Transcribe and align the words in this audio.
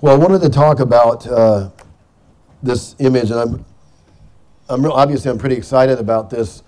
Well, 0.00 0.14
I 0.14 0.16
wanted 0.16 0.42
to 0.42 0.48
talk 0.48 0.78
about 0.78 1.26
uh, 1.26 1.70
this 2.62 2.94
image, 3.00 3.32
and 3.32 3.40
I'm, 3.40 3.64
I'm 4.68 4.84
real, 4.84 4.92
obviously 4.92 5.28
I'm 5.28 5.38
pretty 5.38 5.56
excited 5.56 5.98
about 5.98 6.30
this. 6.30 6.62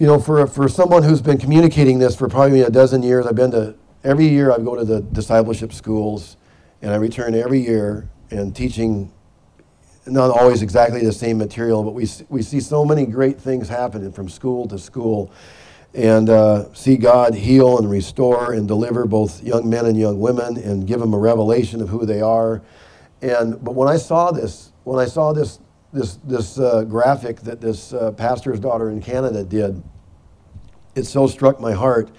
You 0.00 0.08
know, 0.08 0.18
for 0.18 0.48
for 0.48 0.68
someone 0.68 1.04
who's 1.04 1.22
been 1.22 1.38
communicating 1.38 2.00
this 2.00 2.16
for 2.16 2.28
probably 2.28 2.62
a 2.62 2.70
dozen 2.70 3.04
years, 3.04 3.24
I've 3.24 3.36
been 3.36 3.52
to 3.52 3.76
every 4.02 4.26
year. 4.26 4.50
I 4.50 4.58
go 4.58 4.74
to 4.74 4.84
the 4.84 5.00
discipleship 5.00 5.72
schools, 5.72 6.36
and 6.82 6.90
I 6.90 6.96
return 6.96 7.36
every 7.36 7.60
year 7.60 8.08
and 8.32 8.54
teaching. 8.54 9.12
Not 10.06 10.30
always 10.30 10.62
exactly 10.62 11.04
the 11.04 11.12
same 11.12 11.38
material, 11.38 11.84
but 11.84 11.94
we 11.94 12.08
we 12.28 12.42
see 12.42 12.58
so 12.58 12.84
many 12.84 13.06
great 13.06 13.40
things 13.40 13.68
happening 13.68 14.10
from 14.10 14.28
school 14.28 14.66
to 14.68 14.78
school 14.78 15.30
and 15.96 16.28
uh, 16.28 16.72
see 16.74 16.98
God 16.98 17.34
heal 17.34 17.78
and 17.78 17.90
restore 17.90 18.52
and 18.52 18.68
deliver 18.68 19.06
both 19.06 19.42
young 19.42 19.68
men 19.68 19.86
and 19.86 19.98
young 19.98 20.20
women 20.20 20.58
and 20.58 20.86
give 20.86 21.00
them 21.00 21.14
a 21.14 21.18
revelation 21.18 21.80
of 21.80 21.88
who 21.88 22.04
they 22.04 22.20
are. 22.20 22.62
And 23.22 23.64
but 23.64 23.74
when 23.74 23.88
I 23.88 23.96
saw 23.96 24.30
this, 24.30 24.72
when 24.84 25.00
I 25.00 25.06
saw 25.06 25.32
this 25.32 25.58
this 25.94 26.18
this 26.22 26.58
uh, 26.58 26.84
graphic 26.84 27.40
that 27.40 27.62
this 27.62 27.94
uh, 27.94 28.12
pastor's 28.12 28.60
daughter 28.60 28.90
in 28.90 29.00
Canada 29.00 29.42
did, 29.42 29.82
it 30.94 31.04
so 31.04 31.26
struck 31.26 31.60
my 31.60 31.72
heart. 31.72 32.10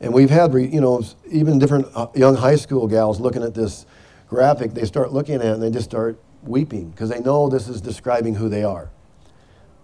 And 0.00 0.14
we've 0.14 0.30
had 0.30 0.54
you 0.54 0.80
know 0.80 1.02
even 1.30 1.58
different 1.58 1.86
uh, 1.94 2.06
young 2.14 2.34
high 2.34 2.56
school 2.56 2.88
gals 2.88 3.20
looking 3.20 3.42
at 3.42 3.52
this 3.52 3.84
graphic. 4.26 4.72
They 4.72 4.86
start 4.86 5.12
looking 5.12 5.34
at 5.34 5.42
it 5.42 5.52
and 5.52 5.62
they 5.62 5.70
just 5.70 5.84
start 5.84 6.18
weeping 6.44 6.90
because 6.90 7.10
they 7.10 7.20
know 7.20 7.50
this 7.50 7.68
is 7.68 7.82
describing 7.82 8.36
who 8.36 8.48
they 8.48 8.64
are 8.64 8.90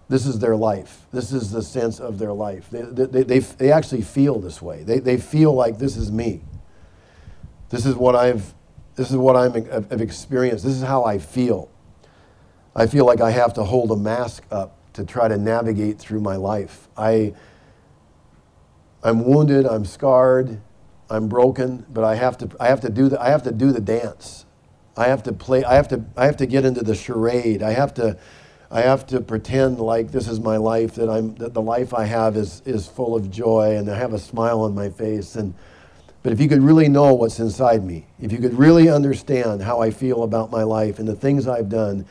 this 0.07 0.25
is 0.25 0.39
their 0.39 0.55
life. 0.55 1.05
This 1.11 1.31
is 1.31 1.51
the 1.51 1.61
sense 1.61 1.99
of 1.99 2.19
their 2.19 2.33
life. 2.33 2.69
They, 2.69 2.81
they, 2.81 3.23
they, 3.23 3.39
they, 3.39 3.71
actually 3.71 4.03
feel 4.03 4.39
this 4.39 4.61
way. 4.61 4.83
They, 4.83 4.99
they 4.99 5.17
feel 5.17 5.53
like 5.53 5.79
this 5.79 5.97
is 5.97 6.11
me. 6.11 6.43
This 7.69 7.85
is 7.85 7.95
what 7.95 8.15
I've, 8.15 8.53
this 8.95 9.09
is 9.09 9.17
what 9.17 9.35
I'm, 9.35 9.55
I've 9.71 10.01
experienced. 10.01 10.63
This 10.63 10.75
is 10.75 10.83
how 10.83 11.03
I 11.03 11.17
feel. 11.17 11.69
I 12.75 12.85
feel 12.85 13.05
like 13.05 13.19
I 13.21 13.31
have 13.31 13.53
to 13.55 13.63
hold 13.63 13.91
a 13.91 13.95
mask 13.95 14.43
up 14.51 14.77
to 14.93 15.03
try 15.03 15.27
to 15.27 15.37
navigate 15.37 15.97
through 15.97 16.21
my 16.21 16.35
life. 16.35 16.87
I, 16.95 17.33
I'm 19.03 19.23
wounded, 19.25 19.65
I'm 19.65 19.85
scarred, 19.85 20.61
I'm 21.09 21.27
broken, 21.27 21.85
but 21.89 22.03
I 22.03 22.15
have 22.15 22.37
to, 22.39 22.49
I 22.59 22.67
have 22.67 22.81
to, 22.81 22.89
do, 22.89 23.09
the, 23.09 23.21
I 23.21 23.29
have 23.29 23.43
to 23.43 23.51
do 23.51 23.71
the 23.71 23.81
dance. 23.81 24.45
I 24.97 25.07
have 25.07 25.23
to 25.23 25.33
play, 25.33 25.63
I 25.63 25.75
have 25.75 25.87
to, 25.89 26.05
I 26.15 26.25
have 26.25 26.37
to 26.37 26.45
get 26.45 26.63
into 26.63 26.81
the 26.81 26.95
charade. 26.95 27.61
I 27.61 27.71
have 27.71 27.93
to, 27.95 28.17
I 28.75 28.81
have 28.81 29.07
to 29.07 29.21
pretend 29.21 29.79
like 29.79 30.11
this 30.11 30.27
is 30.27 30.41
my 30.41 30.57
life, 30.57 30.95
that, 30.95 31.09
I'm, 31.09 31.33
that 31.35 31.53
the 31.53 31.61
life 31.61 31.93
I 31.93 32.03
have 32.03 32.35
is, 32.35 32.61
is 32.65 32.85
full 32.85 33.15
of 33.15 33.31
joy 33.31 33.77
and 33.77 33.89
I 33.89 33.97
have 33.97 34.11
a 34.11 34.19
smile 34.19 34.59
on 34.59 34.75
my 34.75 34.89
face. 34.89 35.37
And, 35.37 35.53
but 36.23 36.33
if 36.33 36.41
you 36.41 36.49
could 36.49 36.61
really 36.61 36.89
know 36.89 37.13
what's 37.13 37.39
inside 37.39 37.85
me, 37.85 38.05
if 38.19 38.33
you 38.33 38.37
could 38.37 38.53
really 38.53 38.89
understand 38.89 39.61
how 39.61 39.79
I 39.79 39.91
feel 39.91 40.23
about 40.23 40.51
my 40.51 40.63
life 40.63 40.99
and 40.99 41.07
the 41.07 41.15
things 41.15 41.47
I've 41.47 41.69
done 41.69 42.05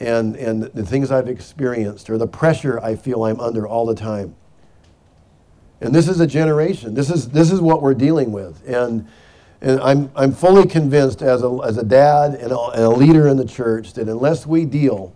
and, 0.00 0.34
and 0.36 0.62
the 0.62 0.86
things 0.86 1.10
I've 1.10 1.28
experienced 1.28 2.08
or 2.08 2.16
the 2.16 2.26
pressure 2.26 2.80
I 2.80 2.96
feel 2.96 3.24
I'm 3.24 3.38
under 3.38 3.68
all 3.68 3.84
the 3.84 3.94
time. 3.94 4.34
And 5.82 5.94
this 5.94 6.08
is 6.08 6.20
a 6.20 6.26
generation. 6.26 6.94
This 6.94 7.10
is, 7.10 7.28
this 7.28 7.52
is 7.52 7.60
what 7.60 7.82
we're 7.82 7.92
dealing 7.92 8.32
with. 8.32 8.66
And, 8.66 9.06
and 9.60 9.78
I'm, 9.82 10.10
I'm 10.16 10.32
fully 10.32 10.66
convinced 10.66 11.20
as 11.20 11.42
a, 11.42 11.58
as 11.66 11.76
a 11.76 11.84
dad 11.84 12.32
and 12.32 12.50
a, 12.50 12.58
and 12.58 12.84
a 12.84 12.90
leader 12.90 13.28
in 13.28 13.36
the 13.36 13.44
church 13.44 13.92
that 13.92 14.08
unless 14.08 14.46
we 14.46 14.64
deal 14.64 15.14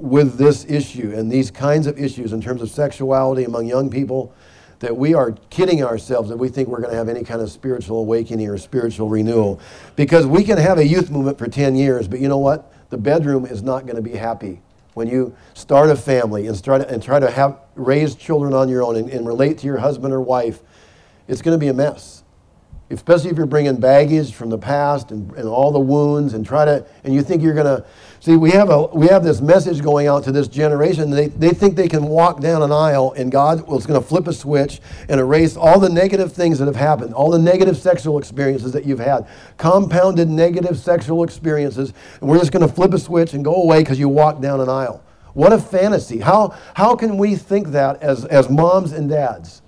with 0.00 0.38
this 0.38 0.64
issue 0.64 1.12
and 1.14 1.30
these 1.30 1.50
kinds 1.50 1.86
of 1.86 1.98
issues 1.98 2.32
in 2.32 2.40
terms 2.40 2.62
of 2.62 2.70
sexuality 2.70 3.44
among 3.44 3.66
young 3.66 3.90
people 3.90 4.34
that 4.78 4.96
we 4.96 5.12
are 5.12 5.32
kidding 5.50 5.84
ourselves 5.84 6.30
that 6.30 6.38
we 6.38 6.48
think 6.48 6.68
we're 6.68 6.80
going 6.80 6.90
to 6.90 6.96
have 6.96 7.10
any 7.10 7.22
kind 7.22 7.42
of 7.42 7.50
spiritual 7.50 7.98
awakening 7.98 8.48
or 8.48 8.56
spiritual 8.56 9.10
renewal. 9.10 9.60
Because 9.94 10.26
we 10.26 10.42
can 10.42 10.56
have 10.56 10.78
a 10.78 10.86
youth 10.86 11.10
movement 11.10 11.38
for 11.38 11.48
10 11.48 11.76
years, 11.76 12.08
but 12.08 12.18
you 12.18 12.28
know 12.28 12.38
what? 12.38 12.72
The 12.88 12.96
bedroom 12.96 13.44
is 13.44 13.62
not 13.62 13.84
going 13.84 13.96
to 13.96 14.02
be 14.02 14.12
happy. 14.12 14.62
When 14.94 15.06
you 15.06 15.36
start 15.52 15.90
a 15.90 15.96
family 15.96 16.46
and, 16.46 16.56
start, 16.56 16.80
and 16.88 17.02
try 17.02 17.20
to 17.20 17.30
have, 17.30 17.60
raise 17.74 18.14
children 18.14 18.54
on 18.54 18.70
your 18.70 18.82
own 18.82 18.96
and, 18.96 19.10
and 19.10 19.26
relate 19.26 19.58
to 19.58 19.66
your 19.66 19.78
husband 19.78 20.14
or 20.14 20.20
wife, 20.20 20.60
it's 21.28 21.42
going 21.42 21.54
to 21.54 21.60
be 21.60 21.68
a 21.68 21.74
mess. 21.74 22.24
Especially 22.88 23.30
if 23.30 23.36
you're 23.36 23.46
bringing 23.46 23.76
baggage 23.76 24.32
from 24.32 24.48
the 24.48 24.58
past 24.58 25.12
and, 25.12 25.30
and 25.32 25.46
all 25.46 25.70
the 25.70 25.78
wounds 25.78 26.32
and 26.32 26.44
try 26.44 26.64
to, 26.64 26.84
and 27.04 27.14
you 27.14 27.22
think 27.22 27.42
you're 27.42 27.54
going 27.54 27.66
to 27.66 27.86
See, 28.22 28.36
we 28.36 28.50
have, 28.50 28.68
a, 28.68 28.84
we 28.88 29.06
have 29.06 29.24
this 29.24 29.40
message 29.40 29.80
going 29.80 30.06
out 30.06 30.24
to 30.24 30.32
this 30.32 30.46
generation. 30.46 31.08
They, 31.08 31.28
they 31.28 31.50
think 31.50 31.74
they 31.74 31.88
can 31.88 32.04
walk 32.04 32.40
down 32.40 32.60
an 32.60 32.70
aisle 32.70 33.14
and 33.16 33.32
God 33.32 33.66
was 33.66 33.86
going 33.86 33.98
to 33.98 34.06
flip 34.06 34.26
a 34.26 34.34
switch 34.34 34.82
and 35.08 35.18
erase 35.18 35.56
all 35.56 35.80
the 35.80 35.88
negative 35.88 36.30
things 36.30 36.58
that 36.58 36.66
have 36.66 36.76
happened, 36.76 37.14
all 37.14 37.30
the 37.30 37.38
negative 37.38 37.78
sexual 37.78 38.18
experiences 38.18 38.72
that 38.72 38.84
you've 38.84 38.98
had, 38.98 39.26
compounded 39.56 40.28
negative 40.28 40.78
sexual 40.78 41.24
experiences, 41.24 41.94
and 42.20 42.28
we're 42.28 42.38
just 42.38 42.52
going 42.52 42.66
to 42.66 42.70
flip 42.70 42.92
a 42.92 42.98
switch 42.98 43.32
and 43.32 43.42
go 43.42 43.54
away 43.54 43.78
because 43.78 43.98
you 43.98 44.06
walked 44.06 44.42
down 44.42 44.60
an 44.60 44.68
aisle. 44.68 45.02
What 45.32 45.54
a 45.54 45.58
fantasy. 45.58 46.18
How, 46.18 46.54
how 46.74 46.96
can 46.96 47.16
we 47.16 47.36
think 47.36 47.68
that 47.68 48.02
as, 48.02 48.26
as 48.26 48.50
moms 48.50 48.92
and 48.92 49.08
dads? 49.08 49.62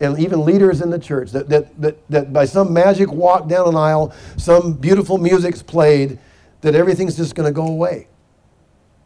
and 0.00 0.18
even 0.18 0.44
leaders 0.44 0.80
in 0.80 0.90
the 0.90 0.98
church 0.98 1.30
that, 1.30 1.48
that, 1.48 1.80
that, 1.80 1.96
that 2.10 2.32
by 2.32 2.44
some 2.44 2.72
magic 2.72 3.12
walk 3.12 3.46
down 3.46 3.68
an 3.68 3.76
aisle, 3.76 4.12
some 4.36 4.72
beautiful 4.72 5.16
music's 5.16 5.62
played, 5.62 6.18
that 6.62 6.74
everything's 6.74 7.16
just 7.16 7.34
going 7.34 7.46
to 7.46 7.52
go 7.52 7.66
away. 7.66 8.08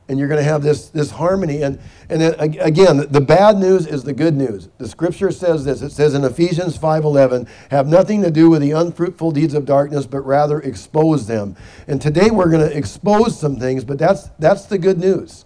And 0.09 0.21
you're 0.21 0.28
going 0.28 0.39
to 0.39 0.49
have 0.49 0.62
this, 0.62 0.89
this 0.91 1.11
harmony. 1.11 1.62
And, 1.62 1.81
and 2.09 2.22
again, 2.61 3.09
the 3.11 3.21
bad 3.21 3.56
news 3.56 3.89
is 3.89 4.05
the 4.05 4.12
good 4.12 4.34
news. 4.34 4.69
The 4.78 4.87
scripture 4.87 5.33
says 5.33 5.65
this. 5.65 5.83
It 5.83 5.91
says 5.91 6.15
in 6.15 6.22
Ephesians 6.22 6.78
5.11, 6.78 7.49
have 7.72 7.89
nothing 7.89 8.22
to 8.22 8.31
do 8.31 8.49
with 8.49 8.62
the 8.62 8.71
unfruitful 8.71 9.33
deeds 9.33 9.53
of 9.53 9.65
darkness, 9.65 10.06
but 10.06 10.21
rather 10.21 10.61
expose 10.61 11.27
them. 11.27 11.56
And 11.89 12.00
today 12.00 12.31
we're 12.31 12.50
going 12.50 12.69
to 12.69 12.77
expose 12.77 13.41
some 13.41 13.56
things, 13.56 13.84
but 13.84 13.99
that's, 13.99 14.28
that's 14.38 14.67
the 14.67 14.78
good 14.78 14.99
news. 14.99 15.45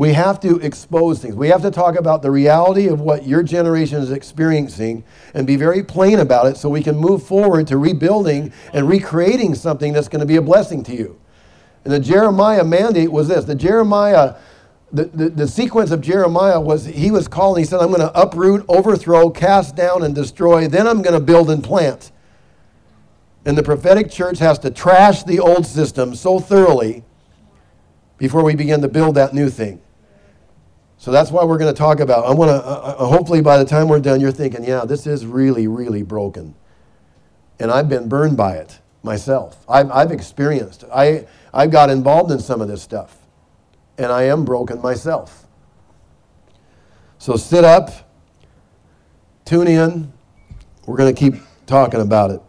We 0.00 0.14
have 0.14 0.40
to 0.40 0.58
expose 0.60 1.18
things. 1.18 1.34
We 1.34 1.48
have 1.48 1.60
to 1.60 1.70
talk 1.70 1.94
about 1.94 2.22
the 2.22 2.30
reality 2.30 2.88
of 2.88 3.02
what 3.02 3.26
your 3.26 3.42
generation 3.42 4.00
is 4.00 4.10
experiencing 4.10 5.04
and 5.34 5.46
be 5.46 5.56
very 5.56 5.82
plain 5.82 6.20
about 6.20 6.46
it 6.46 6.56
so 6.56 6.70
we 6.70 6.82
can 6.82 6.96
move 6.96 7.22
forward 7.22 7.66
to 7.66 7.76
rebuilding 7.76 8.50
and 8.72 8.88
recreating 8.88 9.54
something 9.54 9.92
that's 9.92 10.08
going 10.08 10.20
to 10.20 10.26
be 10.26 10.36
a 10.36 10.40
blessing 10.40 10.82
to 10.84 10.96
you. 10.96 11.20
And 11.84 11.92
the 11.92 12.00
Jeremiah 12.00 12.64
mandate 12.64 13.12
was 13.12 13.28
this 13.28 13.44
the 13.44 13.54
Jeremiah, 13.54 14.36
the, 14.90 15.04
the, 15.04 15.28
the 15.28 15.46
sequence 15.46 15.90
of 15.90 16.00
Jeremiah 16.00 16.62
was 16.62 16.86
he 16.86 17.10
was 17.10 17.28
calling, 17.28 17.62
he 17.62 17.66
said, 17.66 17.80
I'm 17.80 17.88
going 17.88 18.00
to 18.00 18.18
uproot, 18.18 18.64
overthrow, 18.70 19.28
cast 19.28 19.76
down, 19.76 20.02
and 20.02 20.14
destroy, 20.14 20.66
then 20.66 20.86
I'm 20.86 21.02
going 21.02 21.12
to 21.12 21.20
build 21.22 21.50
and 21.50 21.62
plant. 21.62 22.10
And 23.44 23.54
the 23.54 23.62
prophetic 23.62 24.10
church 24.10 24.38
has 24.38 24.58
to 24.60 24.70
trash 24.70 25.24
the 25.24 25.40
old 25.40 25.66
system 25.66 26.14
so 26.14 26.40
thoroughly 26.40 27.04
before 28.16 28.42
we 28.42 28.54
begin 28.54 28.80
to 28.80 28.88
build 28.88 29.16
that 29.16 29.34
new 29.34 29.50
thing. 29.50 29.82
So 31.00 31.10
that's 31.10 31.30
why 31.30 31.44
we're 31.44 31.56
going 31.56 31.72
to 31.72 31.78
talk 31.78 31.98
about. 31.98 32.26
I 32.26 32.34
want 32.34 32.50
to. 32.50 32.56
Uh, 32.56 32.96
uh, 32.98 33.06
hopefully, 33.06 33.40
by 33.40 33.56
the 33.56 33.64
time 33.64 33.88
we're 33.88 34.00
done, 34.00 34.20
you're 34.20 34.30
thinking, 34.30 34.64
"Yeah, 34.64 34.84
this 34.84 35.06
is 35.06 35.24
really, 35.24 35.66
really 35.66 36.02
broken," 36.02 36.54
and 37.58 37.70
I've 37.70 37.88
been 37.88 38.06
burned 38.06 38.36
by 38.36 38.56
it 38.56 38.80
myself. 39.02 39.64
I've, 39.66 39.90
I've 39.90 40.12
experienced. 40.12 40.84
I 40.92 41.26
I 41.54 41.68
got 41.68 41.88
involved 41.88 42.30
in 42.32 42.38
some 42.38 42.60
of 42.60 42.68
this 42.68 42.82
stuff, 42.82 43.16
and 43.96 44.12
I 44.12 44.24
am 44.24 44.44
broken 44.44 44.82
myself. 44.82 45.46
So 47.16 47.34
sit 47.34 47.64
up, 47.64 48.10
tune 49.46 49.68
in. 49.68 50.12
We're 50.84 50.98
going 50.98 51.14
to 51.14 51.18
keep 51.18 51.40
talking 51.64 52.02
about 52.02 52.30
it. 52.30 52.42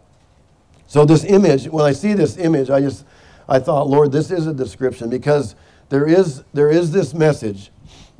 So 0.86 1.06
this 1.06 1.24
image, 1.24 1.68
when 1.68 1.86
I 1.86 1.92
see 1.92 2.12
this 2.12 2.36
image, 2.36 2.68
I 2.68 2.82
just 2.82 3.06
I 3.48 3.60
thought, 3.60 3.88
Lord, 3.88 4.12
this 4.12 4.30
is 4.30 4.46
a 4.46 4.52
description 4.52 5.08
because 5.08 5.54
there 5.88 6.06
is 6.06 6.44
there 6.52 6.68
is 6.68 6.90
this 6.90 7.14
message 7.14 7.71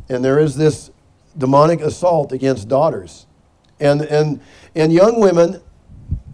and 0.08 0.24
there 0.24 0.38
is 0.38 0.56
this 0.56 0.90
demonic 1.36 1.80
assault 1.80 2.32
against 2.32 2.68
daughters. 2.68 3.26
And, 3.80 4.02
and, 4.02 4.40
and 4.74 4.92
young 4.92 5.20
women, 5.20 5.60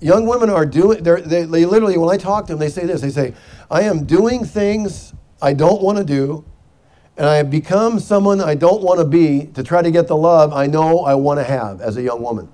young 0.00 0.26
women 0.26 0.50
are 0.50 0.66
doing, 0.66 1.02
they, 1.02 1.44
they 1.44 1.64
literally, 1.64 1.96
when 1.96 2.10
I 2.10 2.16
talk 2.16 2.46
to 2.46 2.52
them, 2.52 2.60
they 2.60 2.68
say 2.68 2.84
this 2.84 3.00
they 3.00 3.10
say, 3.10 3.34
I 3.70 3.82
am 3.82 4.04
doing 4.04 4.44
things 4.44 5.14
I 5.40 5.52
don't 5.54 5.82
want 5.82 5.98
to 5.98 6.04
do, 6.04 6.44
and 7.16 7.26
I 7.26 7.36
have 7.36 7.50
become 7.50 7.98
someone 7.98 8.40
I 8.40 8.54
don't 8.54 8.82
want 8.82 9.00
to 9.00 9.04
be 9.04 9.46
to 9.54 9.62
try 9.62 9.82
to 9.82 9.90
get 9.90 10.06
the 10.08 10.16
love 10.16 10.52
I 10.52 10.66
know 10.66 11.00
I 11.00 11.14
want 11.14 11.40
to 11.40 11.44
have 11.44 11.80
as 11.80 11.96
a 11.96 12.02
young 12.02 12.22
woman. 12.22 12.52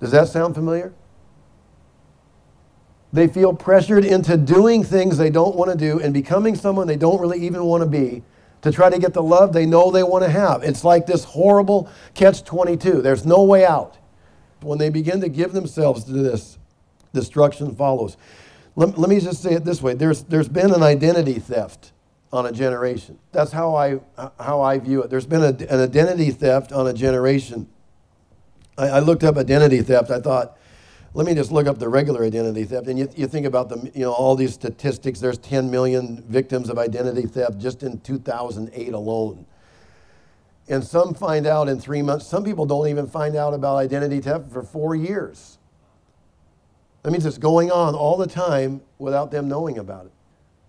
Does 0.00 0.12
that 0.12 0.28
sound 0.28 0.54
familiar? 0.54 0.92
They 3.12 3.26
feel 3.26 3.54
pressured 3.54 4.04
into 4.04 4.36
doing 4.36 4.84
things 4.84 5.16
they 5.16 5.30
don't 5.30 5.56
want 5.56 5.70
to 5.70 5.76
do 5.76 5.98
and 5.98 6.12
becoming 6.12 6.54
someone 6.54 6.86
they 6.86 6.96
don't 6.96 7.20
really 7.20 7.40
even 7.44 7.64
want 7.64 7.82
to 7.82 7.88
be 7.88 8.22
to 8.62 8.72
try 8.72 8.90
to 8.90 8.98
get 8.98 9.14
the 9.14 9.22
love 9.22 9.52
they 9.52 9.66
know 9.66 9.90
they 9.90 10.02
want 10.02 10.24
to 10.24 10.30
have. 10.30 10.62
It's 10.62 10.84
like 10.84 11.06
this 11.06 11.24
horrible 11.24 11.88
catch 12.14 12.44
22. 12.44 13.02
There's 13.02 13.24
no 13.24 13.44
way 13.44 13.64
out. 13.64 13.96
When 14.60 14.78
they 14.78 14.90
begin 14.90 15.20
to 15.20 15.28
give 15.28 15.52
themselves 15.52 16.04
to 16.04 16.12
this, 16.12 16.58
destruction 17.14 17.74
follows. 17.74 18.16
Let, 18.74 18.98
let 18.98 19.08
me 19.08 19.20
just 19.20 19.42
say 19.42 19.54
it 19.54 19.64
this 19.64 19.80
way 19.80 19.94
there's, 19.94 20.24
there's 20.24 20.48
been 20.48 20.72
an 20.72 20.82
identity 20.82 21.38
theft 21.38 21.92
on 22.32 22.46
a 22.46 22.52
generation. 22.52 23.18
That's 23.32 23.52
how 23.52 23.74
I, 23.74 24.00
how 24.38 24.60
I 24.60 24.78
view 24.78 25.02
it. 25.02 25.10
There's 25.10 25.26
been 25.26 25.42
a, 25.42 25.72
an 25.72 25.80
identity 25.80 26.30
theft 26.30 26.72
on 26.72 26.86
a 26.86 26.92
generation. 26.92 27.68
I, 28.76 28.88
I 28.88 28.98
looked 28.98 29.24
up 29.24 29.36
identity 29.36 29.80
theft. 29.82 30.10
I 30.10 30.20
thought, 30.20 30.57
let 31.18 31.26
me 31.26 31.34
just 31.34 31.50
look 31.50 31.66
up 31.66 31.80
the 31.80 31.88
regular 31.88 32.24
identity 32.24 32.62
theft. 32.62 32.86
And 32.86 32.96
you, 32.96 33.08
you 33.16 33.26
think 33.26 33.44
about 33.44 33.68
the, 33.68 33.90
you 33.92 34.02
know, 34.02 34.12
all 34.12 34.36
these 34.36 34.54
statistics. 34.54 35.18
There's 35.18 35.36
10 35.36 35.68
million 35.68 36.22
victims 36.28 36.70
of 36.70 36.78
identity 36.78 37.26
theft 37.26 37.58
just 37.58 37.82
in 37.82 37.98
2008 38.02 38.94
alone. 38.94 39.44
And 40.68 40.84
some 40.84 41.14
find 41.14 41.44
out 41.44 41.68
in 41.68 41.80
three 41.80 42.02
months. 42.02 42.24
Some 42.24 42.44
people 42.44 42.66
don't 42.66 42.86
even 42.86 43.08
find 43.08 43.34
out 43.34 43.52
about 43.52 43.78
identity 43.78 44.20
theft 44.20 44.52
for 44.52 44.62
four 44.62 44.94
years. 44.94 45.58
That 47.02 47.10
means 47.10 47.26
it's 47.26 47.36
going 47.36 47.72
on 47.72 47.96
all 47.96 48.16
the 48.16 48.28
time 48.28 48.80
without 49.00 49.32
them 49.32 49.48
knowing 49.48 49.76
about 49.76 50.06
it. 50.06 50.12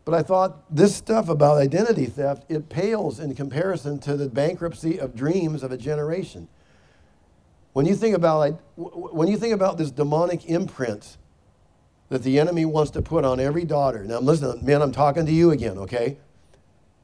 But 0.04 0.16
I 0.16 0.24
thought 0.24 0.76
this 0.76 0.96
stuff 0.96 1.30
about 1.30 1.60
identity 1.60 2.08
theft, 2.08 2.50
it 2.50 2.70
pales 2.70 3.20
in 3.20 3.36
comparison 3.36 4.00
to 4.00 4.18
the 4.18 4.28
bankruptcy 4.28 5.00
of 5.00 5.16
dreams 5.16 5.62
of 5.62 5.72
a 5.72 5.78
generation. 5.78 6.48
When 7.80 7.86
you 7.86 7.96
think 7.96 8.14
about, 8.14 8.60
when 8.76 9.30
you 9.30 9.38
think 9.38 9.54
about 9.54 9.78
this 9.78 9.90
demonic 9.90 10.50
imprint 10.50 11.16
that 12.10 12.24
the 12.24 12.38
enemy 12.38 12.66
wants 12.66 12.92
to 12.92 13.02
put 13.02 13.24
on 13.24 13.40
every 13.40 13.64
daughter, 13.64 14.04
now 14.04 14.20
listen, 14.20 14.60
man, 14.66 14.82
I'm 14.82 14.92
talking 14.92 15.26
to 15.26 15.32
you 15.32 15.52
again, 15.52 15.78
okay? 15.78 16.18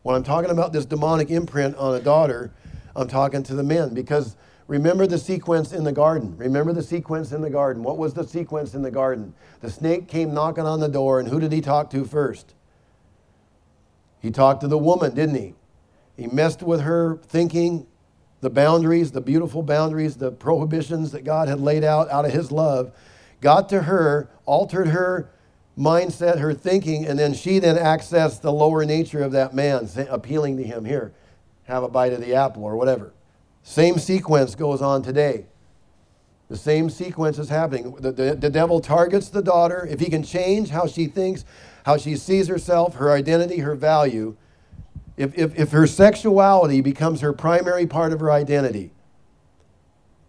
When 0.03 0.17
I'm 0.17 0.23
talking 0.23 0.51
about 0.51 0.73
this 0.73 0.83
demonic 0.83 1.29
imprint 1.29 1.77
on 1.77 1.95
a 1.95 2.01
daughter, 2.01 2.51
I'm 2.93 3.07
talking 3.07 3.41
to 3.43 3.55
the 3.55 3.63
men 3.63 3.93
because 3.93 4.35
remember 4.67 5.07
the 5.07 5.17
sequence 5.17 5.71
in 5.71 5.85
the 5.85 5.93
garden. 5.93 6.35
Remember 6.35 6.73
the 6.73 6.83
sequence 6.83 7.31
in 7.31 7.39
the 7.39 7.49
garden. 7.49 7.81
What 7.81 7.97
was 7.97 8.13
the 8.13 8.27
sequence 8.27 8.73
in 8.73 8.81
the 8.81 8.91
garden? 8.91 9.33
The 9.61 9.71
snake 9.71 10.09
came 10.09 10.33
knocking 10.33 10.65
on 10.65 10.81
the 10.81 10.89
door, 10.89 11.21
and 11.21 11.29
who 11.29 11.39
did 11.39 11.53
he 11.53 11.61
talk 11.61 11.89
to 11.91 12.03
first? 12.03 12.53
He 14.19 14.29
talked 14.29 14.59
to 14.59 14.67
the 14.67 14.77
woman, 14.77 15.15
didn't 15.15 15.35
he? 15.35 15.55
He 16.17 16.27
messed 16.27 16.61
with 16.61 16.81
her 16.81 17.21
thinking, 17.27 17.87
the 18.45 18.49
boundaries, 18.51 19.11
the 19.11 19.21
beautiful 19.21 19.63
boundaries, 19.63 20.17
the 20.17 20.29
prohibitions 20.31 21.11
that 21.13 21.23
God 21.23 21.47
had 21.47 21.59
laid 21.59 21.83
out 21.83 22.11
out 22.11 22.25
of 22.25 22.31
His 22.31 22.51
love, 22.51 22.91
got 23.41 23.69
to 23.69 23.81
her, 23.81 24.29
altered 24.45 24.89
her 24.89 25.31
mindset, 25.75 26.37
her 26.37 26.53
thinking, 26.53 27.07
and 27.07 27.17
then 27.17 27.33
she 27.33 27.57
then 27.57 27.75
accessed 27.75 28.41
the 28.41 28.51
lower 28.51 28.85
nature 28.85 29.23
of 29.23 29.31
that 29.31 29.55
man, 29.55 29.89
appealing 30.11 30.57
to 30.57 30.63
him 30.63 30.85
here, 30.85 31.11
have 31.63 31.81
a 31.81 31.89
bite 31.89 32.13
of 32.13 32.21
the 32.21 32.35
apple 32.35 32.63
or 32.63 32.77
whatever. 32.77 33.13
Same 33.63 33.97
sequence 33.97 34.53
goes 34.53 34.79
on 34.79 35.01
today. 35.01 35.47
The 36.47 36.55
same 36.55 36.91
sequence 36.91 37.39
is 37.39 37.49
happening. 37.49 37.95
The, 37.95 38.11
the, 38.11 38.35
the 38.35 38.51
devil 38.51 38.79
targets 38.79 39.29
the 39.29 39.41
daughter. 39.41 39.87
If 39.89 39.99
he 39.99 40.11
can 40.11 40.21
change 40.21 40.69
how 40.69 40.85
she 40.85 41.07
thinks, 41.07 41.45
how 41.83 41.97
she 41.97 42.15
sees 42.15 42.47
herself, 42.47 42.93
her 42.97 43.11
identity, 43.11 43.57
her 43.57 43.73
value, 43.73 44.37
if, 45.17 45.37
if, 45.37 45.57
if 45.57 45.71
her 45.71 45.87
sexuality 45.87 46.81
becomes 46.81 47.21
her 47.21 47.33
primary 47.33 47.87
part 47.87 48.11
of 48.11 48.19
her 48.19 48.31
identity, 48.31 48.91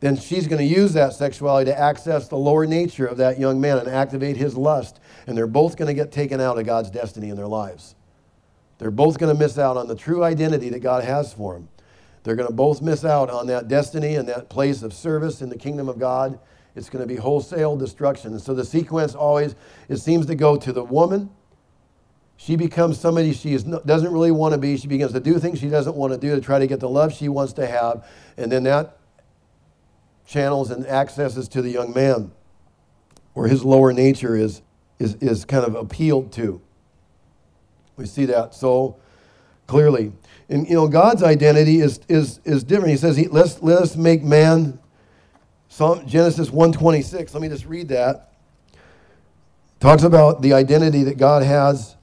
then 0.00 0.16
she's 0.16 0.46
going 0.46 0.58
to 0.58 0.64
use 0.64 0.92
that 0.92 1.14
sexuality 1.14 1.70
to 1.70 1.78
access 1.78 2.28
the 2.28 2.36
lower 2.36 2.66
nature 2.66 3.06
of 3.06 3.16
that 3.16 3.38
young 3.38 3.60
man 3.60 3.78
and 3.78 3.88
activate 3.88 4.36
his 4.36 4.54
lust. 4.56 5.00
And 5.26 5.36
they're 5.36 5.46
both 5.46 5.76
going 5.76 5.88
to 5.88 5.94
get 5.94 6.12
taken 6.12 6.40
out 6.40 6.58
of 6.58 6.66
God's 6.66 6.90
destiny 6.90 7.30
in 7.30 7.36
their 7.36 7.46
lives. 7.46 7.94
They're 8.78 8.90
both 8.90 9.18
going 9.18 9.34
to 9.34 9.38
miss 9.38 9.58
out 9.58 9.76
on 9.76 9.88
the 9.88 9.96
true 9.96 10.22
identity 10.22 10.68
that 10.68 10.80
God 10.80 11.02
has 11.02 11.32
for 11.32 11.54
them. 11.54 11.68
They're 12.22 12.36
going 12.36 12.48
to 12.48 12.54
both 12.54 12.82
miss 12.82 13.04
out 13.04 13.30
on 13.30 13.46
that 13.46 13.68
destiny 13.68 14.16
and 14.16 14.28
that 14.28 14.50
place 14.50 14.82
of 14.82 14.92
service 14.92 15.40
in 15.40 15.48
the 15.48 15.56
kingdom 15.56 15.88
of 15.88 15.98
God. 15.98 16.38
It's 16.74 16.90
going 16.90 17.02
to 17.02 17.08
be 17.08 17.16
wholesale 17.16 17.76
destruction. 17.76 18.32
And 18.32 18.42
so 18.42 18.52
the 18.52 18.64
sequence 18.64 19.14
always, 19.14 19.54
it 19.88 19.96
seems 19.96 20.26
to 20.26 20.34
go 20.34 20.56
to 20.56 20.72
the 20.72 20.84
woman 20.84 21.30
she 22.36 22.56
becomes 22.56 23.00
somebody 23.00 23.32
she 23.32 23.54
is, 23.54 23.64
doesn't 23.64 24.12
really 24.12 24.30
want 24.30 24.52
to 24.52 24.58
be. 24.58 24.76
She 24.76 24.88
begins 24.88 25.12
to 25.12 25.20
do 25.20 25.38
things 25.38 25.58
she 25.58 25.70
doesn't 25.70 25.96
want 25.96 26.12
to 26.12 26.18
do 26.18 26.34
to 26.34 26.40
try 26.40 26.58
to 26.58 26.66
get 26.66 26.80
the 26.80 26.88
love 26.88 27.12
she 27.12 27.28
wants 27.28 27.54
to 27.54 27.66
have. 27.66 28.06
And 28.36 28.52
then 28.52 28.64
that 28.64 28.98
channels 30.26 30.70
and 30.70 30.86
accesses 30.86 31.48
to 31.48 31.62
the 31.62 31.70
young 31.70 31.94
man 31.94 32.30
where 33.32 33.48
his 33.48 33.64
lower 33.64 33.92
nature 33.92 34.36
is, 34.36 34.62
is, 34.98 35.14
is 35.16 35.44
kind 35.44 35.64
of 35.64 35.74
appealed 35.74 36.32
to. 36.32 36.60
We 37.96 38.06
see 38.06 38.26
that 38.26 38.54
so 38.54 38.96
clearly. 39.66 40.12
And 40.48 40.68
you 40.68 40.74
know, 40.74 40.88
God's 40.88 41.22
identity 41.22 41.80
is, 41.80 42.00
is, 42.08 42.40
is 42.44 42.64
different. 42.64 42.90
He 42.90 42.96
says, 42.96 43.18
let's, 43.28 43.62
let 43.62 43.78
us 43.78 43.96
make 43.96 44.22
man, 44.22 44.78
Psalm, 45.68 46.06
Genesis 46.06 46.50
126, 46.50 47.32
let 47.32 47.42
me 47.42 47.48
just 47.48 47.64
read 47.64 47.88
that. 47.88 48.32
Talks 49.80 50.02
about 50.02 50.42
the 50.42 50.52
identity 50.52 51.02
that 51.04 51.16
God 51.18 51.42
has 51.42 51.95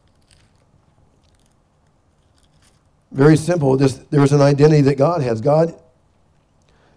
Very 3.13 3.38
simple. 3.38 3.77
This, 3.77 3.94
there's 4.10 4.33
an 4.33 4.42
identity 4.42 4.81
that 4.81 4.98
God 4.98 5.21
has. 5.21 5.39
God, 5.39 5.75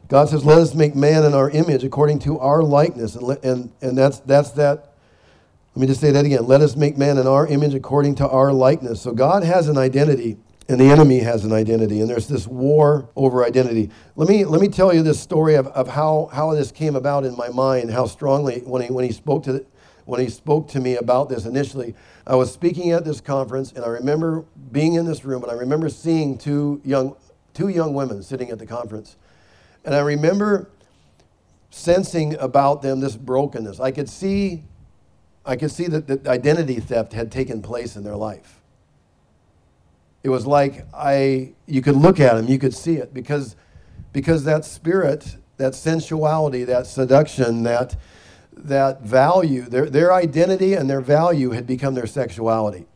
God 0.09 0.31
says, 0.31 0.47
"Let 0.47 0.59
us 0.59 0.75
make 0.75 0.97
man 0.97 1.25
in 1.25 1.35
our 1.35 1.51
image, 1.51 1.85
according 1.85 2.21
to 2.21 2.39
our 2.39 2.63
likeness," 2.63 3.17
and 3.17 3.39
and 3.45 3.71
and 3.83 3.99
that's 3.99 4.21
that's 4.21 4.51
that. 4.53 4.95
Let 5.75 5.81
me 5.83 5.87
just 5.87 6.01
say 6.01 6.13
that 6.13 6.25
again. 6.25 6.47
Let 6.47 6.63
us 6.63 6.75
make 6.75 6.97
man 6.97 7.19
in 7.19 7.27
our 7.27 7.47
image, 7.47 7.75
according 7.75 8.15
to 8.17 8.29
our 8.29 8.51
likeness. 8.51 9.03
So 9.03 9.13
God 9.13 9.43
has 9.43 9.69
an 9.69 9.77
identity, 9.77 10.39
and 10.71 10.81
the 10.81 10.87
enemy 10.87 11.19
has 11.19 11.45
an 11.45 11.53
identity, 11.53 12.01
and 12.01 12.09
there's 12.09 12.29
this 12.29 12.47
war 12.47 13.11
over 13.15 13.45
identity. 13.45 13.91
Let 14.17 14.27
me 14.31 14.47
let 14.47 14.63
me 14.63 14.69
tell 14.69 14.95
you 14.95 15.03
this 15.03 15.21
story 15.21 15.55
of, 15.57 15.67
of 15.69 15.87
how 15.87 16.31
how 16.33 16.55
this 16.55 16.73
came 16.73 16.97
about 16.97 17.27
in 17.27 17.37
my 17.37 17.51
mind, 17.51 17.91
how 17.91 18.07
strongly 18.07 18.61
when 18.61 18.81
he 18.81 18.91
when 18.91 19.05
he 19.05 19.13
spoke 19.13 19.43
to 19.45 19.53
the, 19.53 19.67
when 20.07 20.21
he 20.21 20.31
spoke 20.31 20.69
to 20.69 20.81
me 20.81 20.97
about 20.97 21.29
this 21.29 21.45
initially. 21.45 21.95
I 22.27 22.35
was 22.35 22.53
speaking 22.53 22.91
at 22.91 23.05
this 23.05 23.21
conference, 23.21 23.73
and 23.73 23.85
I 23.85 23.89
remember 23.89 24.45
being 24.73 24.95
in 24.95 25.07
this 25.07 25.25
room, 25.25 25.45
and 25.45 25.53
I 25.53 25.55
remember 25.55 25.89
seeing 25.89 26.37
two 26.37 26.81
young, 26.85 27.15
two 27.55 27.69
young 27.69 27.95
women 27.95 28.23
sitting 28.23 28.51
at 28.51 28.59
the 28.59 28.67
conference. 28.67 29.17
And 29.85 29.95
I 29.95 30.01
remember 30.01 30.69
sensing 31.71 32.35
about 32.39 32.83
them 32.83 32.99
this 32.99 33.17
brokenness. 33.17 33.79
I 33.79 33.93
could 33.93 34.09
see, 34.09 34.65
I 35.45 35.55
could 35.55 35.71
see 35.71 35.87
that, 35.87 36.09
that 36.09 36.27
identity 36.27 36.81
theft 36.81 37.13
had 37.13 37.31
taken 37.31 37.63
place 37.63 37.95
in 37.95 38.03
their 38.03 38.17
life. 38.17 38.61
It 40.25 40.31
was 40.31 40.47
like 40.47 40.85
I, 40.93 41.53
you 41.67 41.81
could 41.81 41.95
look 41.95 42.19
at 42.19 42.35
them, 42.35 42.49
you 42.49 42.59
could 42.59 42.75
see 42.75 42.97
it, 42.97 43.15
because, 43.15 43.55
because 44.13 44.43
that 44.43 44.65
spirit, 44.65 45.37
that 45.59 45.77
sensuality, 45.77 46.65
that 46.65 46.89
seduction, 46.89 47.63
that 47.63 47.95
that 48.57 49.03
value, 49.03 49.63
their, 49.63 49.89
their 49.89 50.13
identity 50.13 50.75
and 50.75 50.89
their 50.89 51.01
value 51.01 51.51
had 51.51 51.67
become 51.67 51.95
their 51.95 52.07
sexuality. 52.07 52.87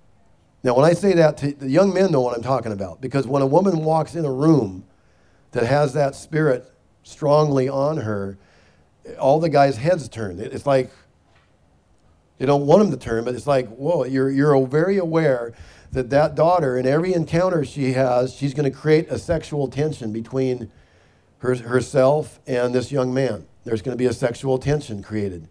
Now, 0.62 0.74
when 0.74 0.84
I 0.84 0.94
say 0.94 1.14
that, 1.14 1.36
to, 1.38 1.52
the 1.52 1.68
young 1.68 1.92
men 1.92 2.10
know 2.10 2.20
what 2.20 2.36
I'm 2.36 2.42
talking 2.42 2.72
about 2.72 3.00
because 3.00 3.26
when 3.26 3.42
a 3.42 3.46
woman 3.46 3.84
walks 3.84 4.14
in 4.14 4.24
a 4.24 4.32
room 4.32 4.84
that 5.52 5.64
has 5.64 5.92
that 5.94 6.14
spirit 6.14 6.70
strongly 7.02 7.68
on 7.68 7.98
her, 7.98 8.38
all 9.18 9.40
the 9.40 9.48
guys' 9.48 9.76
heads 9.76 10.08
turn. 10.08 10.38
It's 10.38 10.66
like 10.66 10.90
they 12.38 12.46
don't 12.46 12.66
want 12.66 12.82
them 12.82 12.90
to 12.90 12.96
turn, 12.96 13.24
but 13.24 13.34
it's 13.34 13.46
like, 13.46 13.68
whoa, 13.68 14.04
you're, 14.04 14.30
you're 14.30 14.66
very 14.66 14.98
aware 14.98 15.52
that 15.92 16.10
that 16.10 16.34
daughter, 16.34 16.78
in 16.78 16.86
every 16.86 17.12
encounter 17.12 17.64
she 17.64 17.92
has, 17.92 18.32
she's 18.32 18.54
going 18.54 18.70
to 18.70 18.76
create 18.76 19.08
a 19.10 19.18
sexual 19.18 19.68
tension 19.68 20.12
between 20.12 20.70
her, 21.38 21.54
herself 21.54 22.38
and 22.46 22.74
this 22.74 22.92
young 22.92 23.12
man 23.12 23.46
there's 23.70 23.82
going 23.82 23.96
to 23.96 23.98
be 23.98 24.06
a 24.06 24.12
sexual 24.12 24.58
tension 24.58 25.00
created 25.00 25.46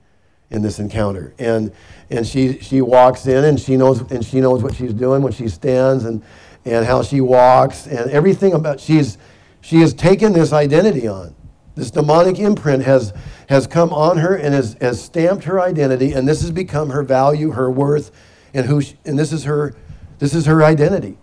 in 0.49 0.61
this 0.61 0.77
encounter. 0.77 1.33
And, 1.39 1.71
and 2.09 2.27
she, 2.27 2.59
she 2.59 2.81
walks 2.81 3.27
in 3.27 3.45
and 3.45 3.57
she, 3.57 3.77
knows, 3.77 4.01
and 4.11 4.25
she 4.25 4.41
knows 4.41 4.61
what 4.61 4.75
she's 4.75 4.93
doing 4.93 5.21
when 5.21 5.31
she 5.31 5.47
stands 5.47 6.03
and, 6.03 6.21
and 6.65 6.85
how 6.85 7.01
she 7.01 7.21
walks 7.21 7.87
and 7.87 8.11
everything 8.11 8.53
about 8.53 8.79
she's 8.79 9.17
she 9.61 9.77
has 9.77 9.93
taken 9.93 10.33
this 10.33 10.51
identity 10.53 11.07
on. 11.07 11.35
This 11.75 11.91
demonic 11.91 12.39
imprint 12.39 12.83
has, 12.83 13.13
has 13.47 13.67
come 13.67 13.93
on 13.93 14.17
her 14.17 14.35
and 14.35 14.53
has, 14.53 14.75
has 14.81 15.01
stamped 15.01 15.45
her 15.45 15.61
identity, 15.61 16.13
and 16.13 16.27
this 16.27 16.41
has 16.41 16.51
become 16.51 16.89
her 16.89 17.03
value, 17.03 17.51
her 17.51 17.69
worth, 17.69 18.11
and 18.53 18.65
who 18.65 18.81
she, 18.81 18.97
and 19.05 19.17
this 19.17 19.31
is 19.31 19.43
her 19.45 19.75
this 20.17 20.33
is 20.33 20.45
her 20.45 20.63
identity. 20.63 21.17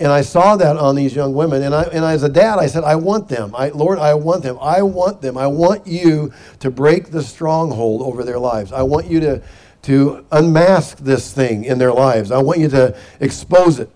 And 0.00 0.10
I 0.10 0.22
saw 0.22 0.56
that 0.56 0.76
on 0.76 0.96
these 0.96 1.14
young 1.14 1.34
women. 1.34 1.62
And, 1.62 1.74
I, 1.74 1.82
and 1.84 2.04
as 2.04 2.24
a 2.24 2.28
dad, 2.28 2.58
I 2.58 2.66
said, 2.66 2.82
I 2.82 2.96
want 2.96 3.28
them. 3.28 3.54
I, 3.54 3.68
Lord, 3.68 3.98
I 3.98 4.14
want 4.14 4.42
them. 4.42 4.58
I 4.60 4.82
want 4.82 5.22
them. 5.22 5.38
I 5.38 5.46
want 5.46 5.86
you 5.86 6.32
to 6.60 6.70
break 6.70 7.10
the 7.10 7.22
stronghold 7.22 8.02
over 8.02 8.24
their 8.24 8.38
lives. 8.38 8.72
I 8.72 8.82
want 8.82 9.06
you 9.06 9.20
to, 9.20 9.42
to 9.82 10.26
unmask 10.32 10.98
this 10.98 11.32
thing 11.32 11.64
in 11.64 11.78
their 11.78 11.92
lives. 11.92 12.32
I 12.32 12.42
want 12.42 12.58
you 12.58 12.68
to 12.70 12.96
expose 13.20 13.78
it. 13.78 13.88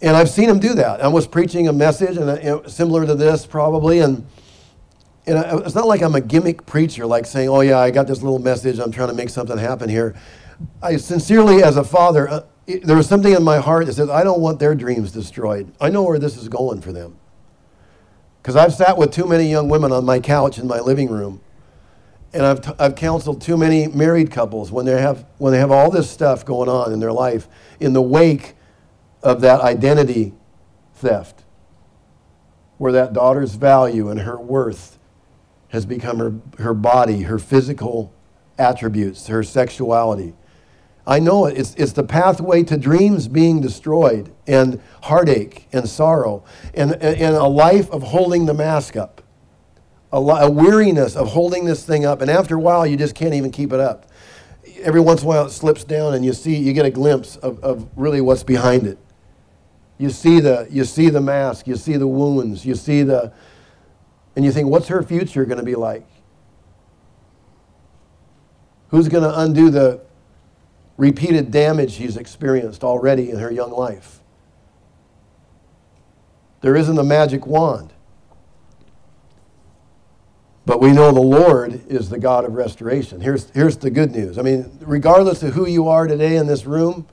And 0.00 0.16
I've 0.16 0.30
seen 0.30 0.48
them 0.48 0.58
do 0.58 0.74
that. 0.74 1.00
I 1.00 1.06
was 1.06 1.28
preaching 1.28 1.68
a 1.68 1.72
message 1.72 2.16
and 2.16 2.42
you 2.42 2.50
know, 2.50 2.62
similar 2.66 3.06
to 3.06 3.14
this 3.14 3.46
probably. 3.46 4.00
And, 4.00 4.26
and 5.26 5.62
it's 5.64 5.76
not 5.76 5.86
like 5.86 6.02
I'm 6.02 6.16
a 6.16 6.20
gimmick 6.20 6.66
preacher, 6.66 7.06
like 7.06 7.24
saying, 7.24 7.48
oh, 7.48 7.60
yeah, 7.60 7.78
I 7.78 7.92
got 7.92 8.08
this 8.08 8.20
little 8.20 8.40
message. 8.40 8.80
I'm 8.80 8.90
trying 8.90 9.10
to 9.10 9.14
make 9.14 9.28
something 9.28 9.56
happen 9.56 9.88
here. 9.88 10.16
I 10.82 10.96
sincerely, 10.96 11.62
as 11.62 11.76
a 11.76 11.84
father, 11.84 12.28
uh, 12.28 12.44
there 12.66 12.96
was 12.96 13.08
something 13.08 13.32
in 13.32 13.42
my 13.42 13.58
heart 13.58 13.86
that 13.86 13.94
says, 13.94 14.08
I 14.08 14.24
don't 14.24 14.40
want 14.40 14.58
their 14.58 14.74
dreams 14.74 15.12
destroyed. 15.12 15.72
I 15.80 15.90
know 15.90 16.02
where 16.02 16.18
this 16.18 16.36
is 16.36 16.48
going 16.48 16.80
for 16.80 16.92
them. 16.92 17.16
Because 18.40 18.56
I've 18.56 18.74
sat 18.74 18.96
with 18.96 19.12
too 19.12 19.26
many 19.26 19.50
young 19.50 19.68
women 19.68 19.92
on 19.92 20.04
my 20.04 20.20
couch 20.20 20.58
in 20.58 20.66
my 20.66 20.80
living 20.80 21.08
room. 21.08 21.40
And 22.32 22.44
I've, 22.46 22.60
t- 22.60 22.72
I've 22.78 22.94
counseled 22.94 23.40
too 23.42 23.56
many 23.56 23.88
married 23.88 24.30
couples 24.30 24.72
when 24.72 24.86
they, 24.86 25.00
have, 25.00 25.26
when 25.38 25.52
they 25.52 25.58
have 25.58 25.70
all 25.70 25.90
this 25.90 26.10
stuff 26.10 26.44
going 26.44 26.68
on 26.68 26.92
in 26.92 26.98
their 26.98 27.12
life 27.12 27.46
in 27.78 27.92
the 27.92 28.02
wake 28.02 28.54
of 29.22 29.40
that 29.42 29.60
identity 29.60 30.32
theft, 30.94 31.44
where 32.78 32.92
that 32.92 33.12
daughter's 33.12 33.54
value 33.54 34.08
and 34.08 34.20
her 34.20 34.40
worth 34.40 34.98
has 35.68 35.86
become 35.86 36.18
her, 36.18 36.62
her 36.62 36.74
body, 36.74 37.22
her 37.22 37.38
physical 37.38 38.12
attributes, 38.58 39.26
her 39.26 39.42
sexuality. 39.42 40.34
I 41.06 41.18
know 41.18 41.46
it. 41.46 41.58
It's, 41.58 41.74
it's 41.74 41.92
the 41.92 42.04
pathway 42.04 42.62
to 42.64 42.76
dreams 42.76 43.26
being 43.26 43.60
destroyed 43.60 44.32
and 44.46 44.80
heartache 45.02 45.66
and 45.72 45.88
sorrow 45.88 46.44
and, 46.74 46.92
and 46.92 47.34
a 47.34 47.46
life 47.46 47.90
of 47.90 48.02
holding 48.02 48.46
the 48.46 48.54
mask 48.54 48.94
up, 48.94 49.20
a, 50.12 50.18
a 50.18 50.50
weariness 50.50 51.16
of 51.16 51.28
holding 51.28 51.64
this 51.64 51.84
thing 51.84 52.04
up. 52.04 52.20
And 52.20 52.30
after 52.30 52.54
a 52.56 52.60
while, 52.60 52.86
you 52.86 52.96
just 52.96 53.16
can't 53.16 53.34
even 53.34 53.50
keep 53.50 53.72
it 53.72 53.80
up. 53.80 54.10
Every 54.82 55.00
once 55.00 55.22
in 55.22 55.26
a 55.26 55.28
while, 55.28 55.46
it 55.46 55.50
slips 55.50 55.82
down 55.82 56.14
and 56.14 56.24
you 56.24 56.32
see, 56.32 56.56
you 56.56 56.72
get 56.72 56.86
a 56.86 56.90
glimpse 56.90 57.36
of, 57.36 57.62
of 57.64 57.88
really 57.96 58.20
what's 58.20 58.44
behind 58.44 58.86
it. 58.86 58.98
You 59.98 60.10
see, 60.10 60.38
the, 60.38 60.68
you 60.70 60.84
see 60.84 61.10
the 61.10 61.20
mask, 61.20 61.66
you 61.66 61.76
see 61.76 61.96
the 61.96 62.06
wounds, 62.06 62.64
you 62.64 62.76
see 62.76 63.02
the, 63.02 63.32
and 64.36 64.44
you 64.44 64.52
think, 64.52 64.68
what's 64.68 64.88
her 64.88 65.02
future 65.02 65.44
going 65.44 65.58
to 65.58 65.64
be 65.64 65.74
like? 65.74 66.06
Who's 68.88 69.08
going 69.08 69.24
to 69.24 69.40
undo 69.40 69.68
the 69.70 70.00
repeated 71.02 71.50
damage 71.50 71.94
she's 71.94 72.16
experienced 72.16 72.84
already 72.84 73.28
in 73.28 73.36
her 73.36 73.50
young 73.50 73.72
life. 73.72 74.20
There 76.60 76.76
isn't 76.76 76.96
a 76.96 77.02
magic 77.02 77.44
wand. 77.44 77.92
But 80.64 80.80
we 80.80 80.92
know 80.92 81.10
the 81.10 81.20
Lord 81.20 81.82
is 81.88 82.08
the 82.08 82.20
God 82.20 82.44
of 82.44 82.52
restoration. 82.52 83.20
Here's, 83.20 83.50
here's 83.50 83.76
the 83.76 83.90
good 83.90 84.12
news. 84.12 84.38
I 84.38 84.42
mean, 84.42 84.78
regardless 84.80 85.42
of 85.42 85.54
who 85.54 85.66
you 85.66 85.88
are 85.88 86.06
today 86.06 86.36
in 86.36 86.46
this 86.46 86.66
room, 86.66 87.08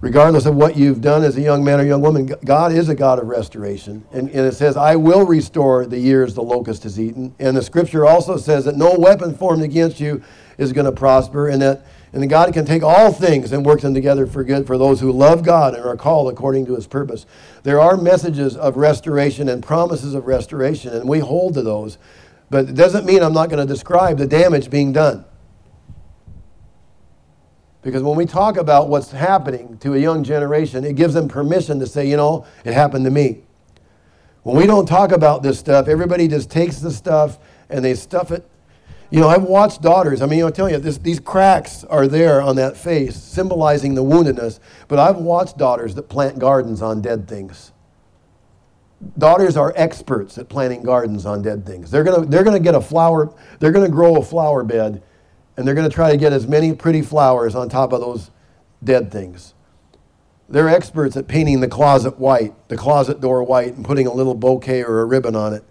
regardless 0.00 0.46
of 0.46 0.54
what 0.54 0.74
you've 0.74 1.02
done 1.02 1.22
as 1.22 1.36
a 1.36 1.42
young 1.42 1.62
man 1.62 1.78
or 1.80 1.84
young 1.84 2.00
woman, 2.00 2.32
God 2.46 2.72
is 2.72 2.88
a 2.88 2.94
God 2.94 3.18
of 3.18 3.26
restoration. 3.26 4.06
And, 4.10 4.30
and, 4.30 4.46
it 4.46 4.54
says, 4.54 4.74
I 4.74 4.96
will 4.96 5.26
restore 5.26 5.84
the 5.84 5.98
years 5.98 6.32
the 6.32 6.42
locust 6.42 6.84
has 6.84 6.98
eaten. 6.98 7.34
And 7.38 7.58
the 7.58 7.62
scripture 7.62 8.06
also 8.06 8.38
says 8.38 8.64
that 8.64 8.76
no 8.76 8.94
weapon 8.98 9.34
formed 9.34 9.62
against 9.62 10.00
you 10.00 10.22
is 10.56 10.72
going 10.72 10.86
to 10.86 10.92
prosper, 10.92 11.48
and 11.48 11.60
that 11.60 11.84
and 12.12 12.22
that 12.22 12.28
God 12.28 12.52
can 12.52 12.64
take 12.64 12.82
all 12.82 13.12
things 13.12 13.52
and 13.52 13.64
work 13.64 13.80
them 13.80 13.94
together 13.94 14.26
for 14.26 14.44
good 14.44 14.66
for 14.66 14.78
those 14.78 15.00
who 15.00 15.12
love 15.12 15.42
God 15.42 15.74
and 15.74 15.84
are 15.84 15.96
called 15.96 16.32
according 16.32 16.66
to 16.66 16.74
his 16.74 16.86
purpose. 16.86 17.26
There 17.62 17.80
are 17.80 17.96
messages 17.96 18.56
of 18.56 18.76
restoration 18.76 19.48
and 19.48 19.62
promises 19.62 20.14
of 20.14 20.26
restoration, 20.26 20.94
and 20.94 21.08
we 21.08 21.18
hold 21.18 21.54
to 21.54 21.62
those. 21.62 21.98
But 22.48 22.68
it 22.68 22.74
doesn't 22.74 23.04
mean 23.04 23.22
I'm 23.22 23.32
not 23.32 23.50
going 23.50 23.66
to 23.66 23.72
describe 23.72 24.18
the 24.18 24.26
damage 24.26 24.70
being 24.70 24.92
done. 24.92 25.24
Because 27.82 28.02
when 28.02 28.16
we 28.16 28.26
talk 28.26 28.56
about 28.56 28.88
what's 28.88 29.12
happening 29.12 29.78
to 29.78 29.94
a 29.94 29.98
young 29.98 30.24
generation, 30.24 30.84
it 30.84 30.96
gives 30.96 31.14
them 31.14 31.28
permission 31.28 31.78
to 31.80 31.86
say, 31.86 32.08
you 32.08 32.16
know, 32.16 32.44
it 32.64 32.72
happened 32.72 33.04
to 33.04 33.10
me. 33.10 33.42
When 34.42 34.56
we 34.56 34.66
don't 34.66 34.86
talk 34.86 35.12
about 35.12 35.42
this 35.42 35.58
stuff, 35.58 35.88
everybody 35.88 36.28
just 36.28 36.50
takes 36.50 36.78
the 36.78 36.90
stuff 36.90 37.38
and 37.68 37.84
they 37.84 37.94
stuff 37.94 38.30
it 38.30 38.48
you 39.10 39.20
know, 39.20 39.28
I've 39.28 39.44
watched 39.44 39.82
daughters. 39.82 40.20
I 40.20 40.26
mean, 40.26 40.42
I'm 40.42 40.52
telling 40.52 40.74
you, 40.74 40.80
this, 40.80 40.98
these 40.98 41.20
cracks 41.20 41.84
are 41.84 42.08
there 42.08 42.42
on 42.42 42.56
that 42.56 42.76
face, 42.76 43.16
symbolizing 43.16 43.94
the 43.94 44.02
woundedness. 44.02 44.58
But 44.88 44.98
I've 44.98 45.16
watched 45.16 45.56
daughters 45.56 45.94
that 45.94 46.08
plant 46.08 46.38
gardens 46.38 46.82
on 46.82 47.02
dead 47.02 47.28
things. 47.28 47.72
Daughters 49.16 49.56
are 49.56 49.72
experts 49.76 50.38
at 50.38 50.48
planting 50.48 50.82
gardens 50.82 51.26
on 51.26 51.42
dead 51.42 51.64
things. 51.66 51.90
They're 51.90 52.02
gonna, 52.02 52.26
they're 52.26 52.44
gonna 52.44 52.58
get 52.58 52.74
a 52.74 52.80
flower, 52.80 53.32
they're 53.60 53.72
gonna 53.72 53.90
grow 53.90 54.16
a 54.16 54.22
flower 54.22 54.64
bed, 54.64 55.02
and 55.56 55.66
they're 55.66 55.74
gonna 55.74 55.90
try 55.90 56.10
to 56.10 56.16
get 56.16 56.32
as 56.32 56.48
many 56.48 56.74
pretty 56.74 57.02
flowers 57.02 57.54
on 57.54 57.68
top 57.68 57.92
of 57.92 58.00
those 58.00 58.30
dead 58.82 59.12
things. 59.12 59.54
They're 60.48 60.68
experts 60.68 61.16
at 61.16 61.28
painting 61.28 61.60
the 61.60 61.68
closet 61.68 62.18
white, 62.18 62.54
the 62.68 62.76
closet 62.76 63.20
door 63.20 63.42
white, 63.42 63.74
and 63.74 63.84
putting 63.84 64.06
a 64.06 64.12
little 64.12 64.34
bouquet 64.34 64.82
or 64.82 65.00
a 65.00 65.04
ribbon 65.04 65.36
on 65.36 65.52
it 65.52 65.64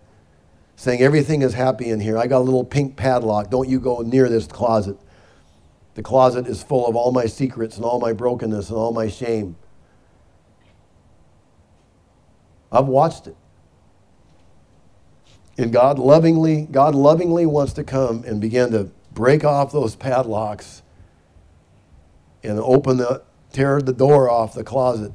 saying, 0.76 1.02
Everything 1.02 1.42
is 1.42 1.54
happy 1.54 1.90
in 1.90 2.00
here. 2.00 2.18
I 2.18 2.28
got 2.28 2.40
a 2.40 2.48
little 2.48 2.64
pink 2.64 2.96
padlock. 2.96 3.50
Don't 3.50 3.70
you 3.70 3.80
go 3.80 4.00
near 4.00 4.30
this 4.30 4.48
closet. 4.48 4.98
The 5.96 6.04
closet 6.04 6.48
is 6.48 6.62
full 6.62 6.88
of 6.88 6.96
all 6.96 7.12
my 7.12 7.26
secrets 7.26 7.78
and 7.78 7.86
all 7.86 8.00
my 8.00 8.14
brokenness 8.14 8.70
and 8.70 8.78
all 8.78 8.92
my 8.92 9.08
shame. 9.08 9.56
I've 12.72 12.88
watched 12.88 13.28
it. 13.28 13.38
And 15.58 15.72
God 15.72 15.98
lovingly, 15.98 16.68
God 16.70 16.96
lovingly 16.96 17.46
wants 17.46 17.72
to 17.74 17.84
come 17.84 18.26
and 18.26 18.42
begin 18.42 18.72
to 18.72 18.92
break 19.14 19.46
off 19.46 19.72
those 19.72 19.96
padlocks 19.96 20.82
and 22.44 22.60
open 22.60 22.98
the 22.98 23.24
tear 23.54 23.82
the 23.82 23.94
door 23.94 24.30
off 24.30 24.54
the 24.54 24.66
closet. 24.66 25.14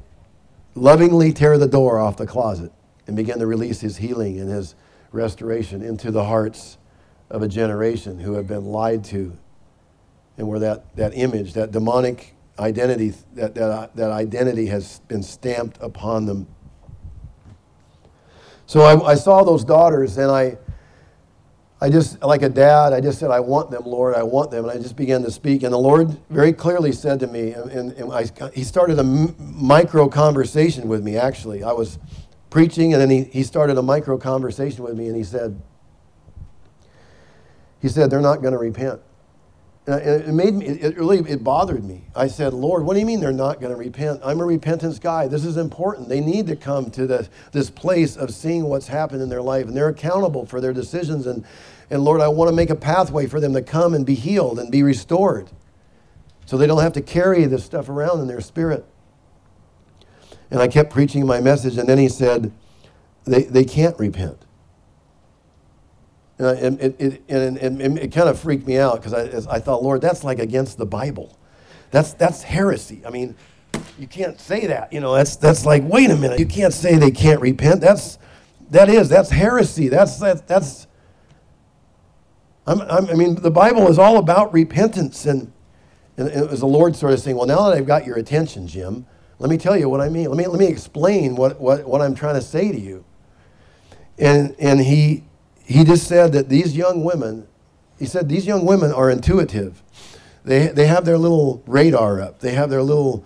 Lovingly 0.73 1.31
tear 1.31 1.59
the 1.59 1.67
door 1.67 1.99
off 1.99 2.17
the 2.17 2.25
closet 2.25 2.71
and 3.05 3.15
begin 3.15 3.37
to 3.37 3.45
release 3.45 3.81
his 3.81 3.97
healing 3.97 4.39
and 4.39 4.49
his 4.49 4.73
restoration 5.11 5.81
into 5.81 6.11
the 6.11 6.23
hearts 6.23 6.77
of 7.29 7.41
a 7.41 7.47
generation 7.47 8.19
who 8.19 8.33
have 8.33 8.47
been 8.47 8.65
lied 8.65 9.03
to 9.05 9.37
and 10.37 10.47
where 10.47 10.59
that, 10.59 10.95
that 10.95 11.13
image, 11.15 11.53
that 11.53 11.71
demonic 11.71 12.35
identity, 12.59 13.13
that, 13.35 13.55
that, 13.55 13.95
that 13.95 14.11
identity 14.11 14.67
has 14.67 14.99
been 15.07 15.23
stamped 15.23 15.77
upon 15.81 16.25
them. 16.25 16.47
So 18.65 18.81
I, 18.81 19.11
I 19.11 19.15
saw 19.15 19.43
those 19.43 19.63
daughters 19.63 20.17
and 20.17 20.31
I, 20.31 20.57
I 21.83 21.89
just, 21.89 22.21
like 22.21 22.43
a 22.43 22.49
dad, 22.49 22.93
I 22.93 23.01
just 23.01 23.19
said, 23.19 23.31
I 23.31 23.39
want 23.39 23.71
them, 23.71 23.83
Lord, 23.85 24.13
I 24.15 24.21
want 24.21 24.51
them. 24.51 24.65
And 24.65 24.71
I 24.71 24.81
just 24.81 24.95
began 24.95 25.23
to 25.23 25.31
speak. 25.31 25.63
And 25.63 25.73
the 25.73 25.79
Lord 25.79 26.15
very 26.29 26.53
clearly 26.53 26.91
said 26.91 27.19
to 27.21 27.27
me, 27.27 27.53
and, 27.53 27.91
and 27.93 28.13
I, 28.13 28.25
he 28.53 28.63
started 28.63 28.99
a 28.99 29.03
micro 29.03 30.07
conversation 30.07 30.87
with 30.87 31.03
me, 31.03 31.17
actually. 31.17 31.63
I 31.63 31.71
was 31.71 31.97
preaching, 32.51 32.93
and 32.93 33.01
then 33.01 33.09
he, 33.09 33.23
he 33.23 33.41
started 33.41 33.79
a 33.79 33.81
micro 33.81 34.19
conversation 34.19 34.83
with 34.83 34.95
me, 34.95 35.07
and 35.07 35.15
he 35.15 35.23
said, 35.23 35.59
he 37.81 37.87
said, 37.87 38.11
they're 38.11 38.21
not 38.21 38.43
going 38.43 38.51
to 38.51 38.59
repent. 38.59 39.01
And 39.87 39.99
it 39.99 40.27
made 40.27 40.53
me, 40.53 40.67
it 40.67 40.95
really, 40.95 41.17
it 41.27 41.43
bothered 41.43 41.83
me. 41.83 42.03
I 42.15 42.27
said, 42.27 42.53
Lord, 42.53 42.83
what 42.83 42.93
do 42.93 42.99
you 42.99 43.05
mean 43.07 43.19
they're 43.19 43.31
not 43.31 43.59
going 43.59 43.73
to 43.73 43.79
repent? 43.79 44.21
I'm 44.23 44.39
a 44.39 44.45
repentance 44.45 44.99
guy. 44.99 45.27
This 45.27 45.43
is 45.43 45.57
important. 45.57 46.07
They 46.07 46.19
need 46.19 46.45
to 46.47 46.55
come 46.55 46.91
to 46.91 47.07
the, 47.07 47.27
this 47.51 47.71
place 47.71 48.15
of 48.15 48.31
seeing 48.31 48.65
what's 48.65 48.87
happened 48.87 49.23
in 49.23 49.29
their 49.29 49.41
life, 49.41 49.65
and 49.65 49.75
they're 49.75 49.89
accountable 49.89 50.45
for 50.45 50.61
their 50.61 50.73
decisions. 50.73 51.25
And, 51.25 51.43
and 51.89 52.03
Lord, 52.03 52.21
I 52.21 52.27
want 52.27 52.49
to 52.49 52.55
make 52.55 52.69
a 52.69 52.75
pathway 52.75 53.25
for 53.25 53.39
them 53.39 53.53
to 53.53 53.63
come 53.63 53.95
and 53.95 54.05
be 54.05 54.13
healed 54.13 54.59
and 54.59 54.71
be 54.71 54.83
restored 54.83 55.49
so 56.45 56.57
they 56.57 56.67
don't 56.67 56.83
have 56.83 56.93
to 56.93 57.01
carry 57.01 57.45
this 57.45 57.63
stuff 57.63 57.89
around 57.89 58.19
in 58.19 58.27
their 58.27 58.41
spirit. 58.41 58.85
And 60.51 60.59
I 60.59 60.67
kept 60.67 60.91
preaching 60.91 61.25
my 61.25 61.39
message, 61.39 61.77
and 61.77 61.87
then 61.87 61.97
he 61.97 62.09
said, 62.09 62.51
they, 63.23 63.43
they 63.43 63.63
can't 63.63 63.97
repent. 63.97 64.45
And 66.37 66.81
it, 66.81 66.95
it, 66.99 67.21
and, 67.29 67.57
and, 67.57 67.99
it 67.99 68.11
kind 68.11 68.27
of 68.27 68.39
freaked 68.39 68.65
me 68.65 68.77
out 68.77 68.95
because 68.95 69.13
I, 69.13 69.55
I 69.55 69.59
thought, 69.59 69.83
Lord, 69.83 70.01
that's 70.01 70.23
like 70.23 70.39
against 70.39 70.77
the 70.77 70.87
Bible. 70.87 71.37
That's, 71.91 72.13
that's 72.13 72.41
heresy. 72.41 73.03
I 73.05 73.11
mean, 73.11 73.35
you 73.99 74.07
can't 74.07 74.39
say 74.39 74.65
that. 74.65 74.91
You 74.91 75.01
know, 75.01 75.13
that's, 75.13 75.35
that's 75.35 75.65
like, 75.65 75.83
wait 75.83 76.09
a 76.09 76.15
minute, 76.15 76.39
you 76.39 76.47
can't 76.47 76.73
say 76.73 76.97
they 76.97 77.11
can't 77.11 77.39
repent. 77.41 77.79
That's, 77.79 78.17
that 78.71 78.89
is, 78.89 79.07
that's 79.07 79.29
heresy. 79.29 79.87
That's, 79.87 80.17
that, 80.17 80.47
that's, 80.47 80.87
I'm, 82.65 82.81
I'm, 82.81 83.07
i 83.07 83.13
mean, 83.13 83.35
the 83.35 83.51
Bible 83.51 83.87
is 83.87 83.99
all 83.99 84.17
about 84.17 84.51
repentance. 84.51 85.25
And, 85.25 85.51
and 86.17 86.27
it 86.27 86.49
was 86.49 86.61
the 86.61 86.67
Lord 86.67 86.95
sort 86.95 87.13
of 87.13 87.19
saying, 87.19 87.37
well, 87.37 87.47
now 87.47 87.69
that 87.69 87.77
I've 87.77 87.85
got 87.85 88.05
your 88.05 88.17
attention, 88.17 88.67
Jim, 88.67 89.05
let 89.41 89.49
me 89.49 89.57
tell 89.57 89.75
you 89.75 89.89
what 89.89 90.01
I 90.01 90.07
mean. 90.07 90.29
Let 90.29 90.37
me, 90.37 90.45
let 90.45 90.59
me 90.59 90.67
explain 90.67 91.35
what, 91.35 91.59
what, 91.59 91.83
what 91.87 91.99
I'm 91.99 92.13
trying 92.13 92.35
to 92.35 92.43
say 92.43 92.71
to 92.71 92.79
you. 92.79 93.03
And, 94.19 94.55
and 94.59 94.79
he, 94.79 95.23
he 95.65 95.83
just 95.83 96.07
said 96.07 96.33
that 96.33 96.47
these 96.47 96.77
young 96.77 97.03
women, 97.03 97.47
he 97.97 98.05
said 98.05 98.29
these 98.29 98.45
young 98.45 98.67
women 98.67 98.91
are 98.91 99.09
intuitive. 99.09 99.81
They, 100.45 100.67
they 100.67 100.85
have 100.85 101.05
their 101.05 101.17
little 101.17 101.63
radar 101.65 102.21
up. 102.21 102.39
They 102.39 102.51
have 102.51 102.69
their 102.69 102.83
little, 102.83 103.25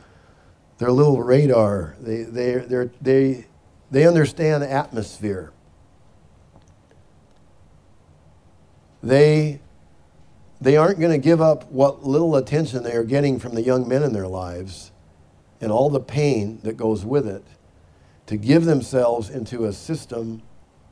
their 0.77 0.89
little 0.89 1.21
radar. 1.21 1.97
They, 1.99 2.23
they, 2.23 2.53
they 2.59 2.89
they, 3.01 3.45
they 3.91 4.07
understand 4.07 4.63
atmosphere. 4.63 5.51
They, 9.03 9.59
they 10.61 10.77
aren't 10.77 11.01
going 11.01 11.11
to 11.11 11.17
give 11.17 11.41
up 11.41 11.69
what 11.69 12.05
little 12.05 12.37
attention 12.37 12.83
they 12.83 12.93
are 12.93 13.03
getting 13.03 13.37
from 13.37 13.53
the 13.53 13.61
young 13.61 13.85
men 13.85 14.01
in 14.01 14.13
their 14.13 14.29
lives 14.29 14.91
and 15.61 15.71
all 15.71 15.89
the 15.89 15.99
pain 15.99 16.59
that 16.63 16.77
goes 16.77 17.05
with 17.05 17.27
it 17.27 17.43
to 18.27 18.37
give 18.37 18.65
themselves 18.65 19.29
into 19.29 19.65
a 19.65 19.73
system 19.73 20.41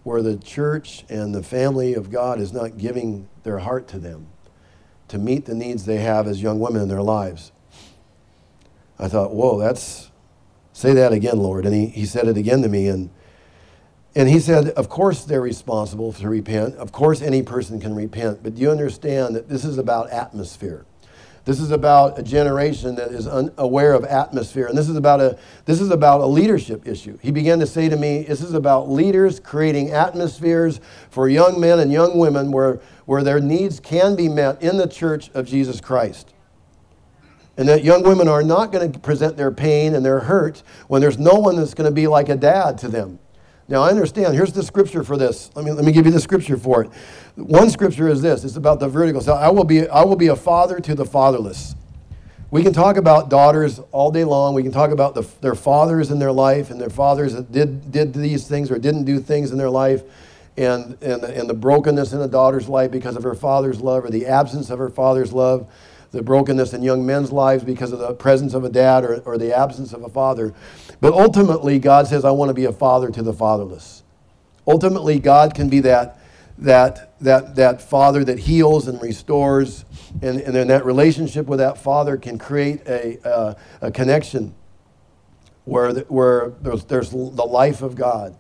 where 0.03 0.21
the 0.21 0.37
church 0.37 1.05
and 1.09 1.33
the 1.33 1.43
family 1.43 1.93
of 1.93 2.11
God 2.11 2.39
is 2.39 2.53
not 2.53 2.77
giving 2.77 3.27
their 3.43 3.59
heart 3.59 3.87
to 3.89 3.99
them 3.99 4.27
to 5.07 5.17
meet 5.17 5.45
the 5.45 5.55
needs 5.55 5.85
they 5.85 5.97
have 5.97 6.27
as 6.27 6.41
young 6.41 6.59
women 6.59 6.81
in 6.81 6.87
their 6.87 7.01
lives. 7.01 7.51
I 8.99 9.07
thought, 9.07 9.33
whoa, 9.33 9.59
that's, 9.59 10.11
say 10.71 10.93
that 10.93 11.13
again, 11.13 11.37
Lord. 11.37 11.65
And 11.65 11.73
he, 11.73 11.87
he 11.87 12.05
said 12.05 12.27
it 12.27 12.37
again 12.37 12.61
to 12.61 12.69
me. 12.69 12.87
And, 12.87 13.09
and 14.15 14.29
he 14.29 14.39
said, 14.39 14.69
of 14.69 14.89
course 14.89 15.23
they're 15.23 15.41
responsible 15.41 16.13
to 16.13 16.29
repent. 16.29 16.75
Of 16.75 16.91
course 16.91 17.21
any 17.21 17.41
person 17.41 17.79
can 17.79 17.95
repent. 17.95 18.43
But 18.43 18.55
do 18.55 18.61
you 18.61 18.71
understand 18.71 19.35
that 19.35 19.49
this 19.49 19.65
is 19.65 19.77
about 19.77 20.09
atmosphere? 20.11 20.85
This 21.45 21.59
is 21.59 21.71
about 21.71 22.17
a 22.17 22.23
generation 22.23 22.95
that 22.95 23.11
is 23.11 23.27
unaware 23.27 23.93
of 23.93 24.05
atmosphere. 24.05 24.67
And 24.67 24.77
this 24.77 24.87
is 24.87 24.95
about 24.95 25.19
a 25.19 25.37
this 25.65 25.81
is 25.81 25.91
about 25.91 26.21
a 26.21 26.25
leadership 26.25 26.87
issue. 26.87 27.17
He 27.21 27.31
began 27.31 27.59
to 27.59 27.67
say 27.67 27.89
to 27.89 27.97
me, 27.97 28.23
this 28.23 28.41
is 28.41 28.53
about 28.53 28.89
leaders 28.89 29.41
creating 29.41 29.91
atmospheres 29.91 30.79
for 31.09 31.27
young 31.27 31.59
men 31.59 31.79
and 31.79 31.91
young 31.91 32.17
women 32.17 32.51
where, 32.51 32.79
where 33.05 33.23
their 33.23 33.41
needs 33.41 33.81
can 33.81 34.15
be 34.15 34.29
met 34.29 34.61
in 34.61 34.77
the 34.77 34.87
church 34.87 35.29
of 35.31 35.45
Jesus 35.45 35.81
Christ. 35.81 36.33
And 37.57 37.67
that 37.67 37.83
young 37.83 38.03
women 38.03 38.27
are 38.29 38.41
not 38.41 38.71
going 38.71 38.91
to 38.91 38.99
present 38.99 39.35
their 39.35 39.51
pain 39.51 39.95
and 39.95 40.05
their 40.05 40.21
hurt 40.21 40.63
when 40.87 41.01
there's 41.01 41.19
no 41.19 41.35
one 41.35 41.57
that's 41.57 41.73
going 41.73 41.89
to 41.89 41.93
be 41.93 42.07
like 42.07 42.29
a 42.29 42.35
dad 42.35 42.77
to 42.79 42.87
them. 42.87 43.19
Now, 43.67 43.81
I 43.81 43.89
understand. 43.89 44.35
Here's 44.35 44.51
the 44.51 44.63
scripture 44.63 45.03
for 45.03 45.17
this. 45.17 45.49
Let 45.55 45.63
me, 45.63 45.71
let 45.71 45.85
me 45.85 45.91
give 45.91 46.05
you 46.05 46.11
the 46.11 46.19
scripture 46.19 46.57
for 46.57 46.83
it. 46.83 46.91
One 47.35 47.69
scripture 47.69 48.09
is 48.09 48.21
this 48.21 48.43
it's 48.43 48.57
about 48.57 48.79
the 48.79 48.89
vertical. 48.89 49.21
So 49.21 49.33
I 49.33 49.49
will, 49.49 49.63
be, 49.63 49.87
I 49.87 50.03
will 50.03 50.15
be 50.15 50.27
a 50.27 50.35
father 50.35 50.79
to 50.79 50.95
the 50.95 51.05
fatherless. 51.05 51.75
We 52.51 52.61
can 52.61 52.73
talk 52.73 52.97
about 52.97 53.29
daughters 53.29 53.79
all 53.91 54.11
day 54.11 54.25
long. 54.25 54.53
We 54.53 54.61
can 54.61 54.71
talk 54.71 54.91
about 54.91 55.15
the, 55.15 55.27
their 55.41 55.55
fathers 55.55 56.11
in 56.11 56.19
their 56.19 56.31
life 56.31 56.69
and 56.69 56.79
their 56.79 56.89
fathers 56.89 57.33
that 57.33 57.51
did, 57.51 57.91
did 57.91 58.13
these 58.13 58.47
things 58.47 58.69
or 58.69 58.77
didn't 58.77 59.05
do 59.05 59.19
things 59.19 59.51
in 59.51 59.57
their 59.57 59.71
life 59.71 60.03
and, 60.55 60.95
and, 61.01 61.23
and 61.23 61.49
the 61.49 61.53
brokenness 61.55 62.13
in 62.13 62.21
a 62.21 62.27
daughter's 62.27 62.69
life 62.69 62.91
because 62.91 63.15
of 63.15 63.23
her 63.23 63.33
father's 63.33 63.81
love 63.81 64.05
or 64.05 64.11
the 64.11 64.27
absence 64.27 64.69
of 64.69 64.77
her 64.77 64.89
father's 64.89 65.33
love 65.33 65.67
the 66.13 66.21
brokenness 66.21 66.73
in 66.73 66.83
young 66.83 67.05
men's 67.05 67.31
lives 67.31 67.63
because 67.63 67.91
of 67.91 67.99
the 67.99 68.13
presence 68.13 68.53
of 68.53 68.63
a 68.63 68.69
dad 68.69 69.03
or, 69.03 69.17
or 69.21 69.37
the 69.37 69.55
absence 69.57 69.93
of 69.93 70.03
a 70.03 70.09
father. 70.09 70.53
But 71.01 71.11
ultimately, 71.11 71.79
God 71.79 72.07
says, 72.07 72.23
I 72.23 72.31
want 72.31 72.49
to 72.49 72.53
be 72.53 72.65
a 72.65 72.71
father 72.71 73.09
to 73.09 73.23
the 73.23 73.33
fatherless. 73.33 74.03
Ultimately, 74.67 75.19
God 75.19 75.55
can 75.55 75.69
be 75.69 75.79
that, 75.81 76.19
that, 76.59 77.19
that, 77.19 77.55
that 77.55 77.81
father 77.81 78.23
that 78.25 78.39
heals 78.39 78.87
and 78.87 79.01
restores. 79.01 79.85
And, 80.21 80.39
and 80.39 80.55
then 80.55 80.67
that 80.67 80.85
relationship 80.85 81.47
with 81.47 81.57
that 81.59 81.79
father 81.79 82.15
can 82.15 82.37
create 82.37 82.87
a, 82.87 83.19
uh, 83.27 83.55
a 83.81 83.91
connection 83.91 84.53
where, 85.65 85.93
the, 85.93 86.01
where 86.01 86.53
there's, 86.61 86.85
there's 86.85 87.09
the 87.09 87.17
life 87.17 87.81
of 87.81 87.95
God. 87.95 88.37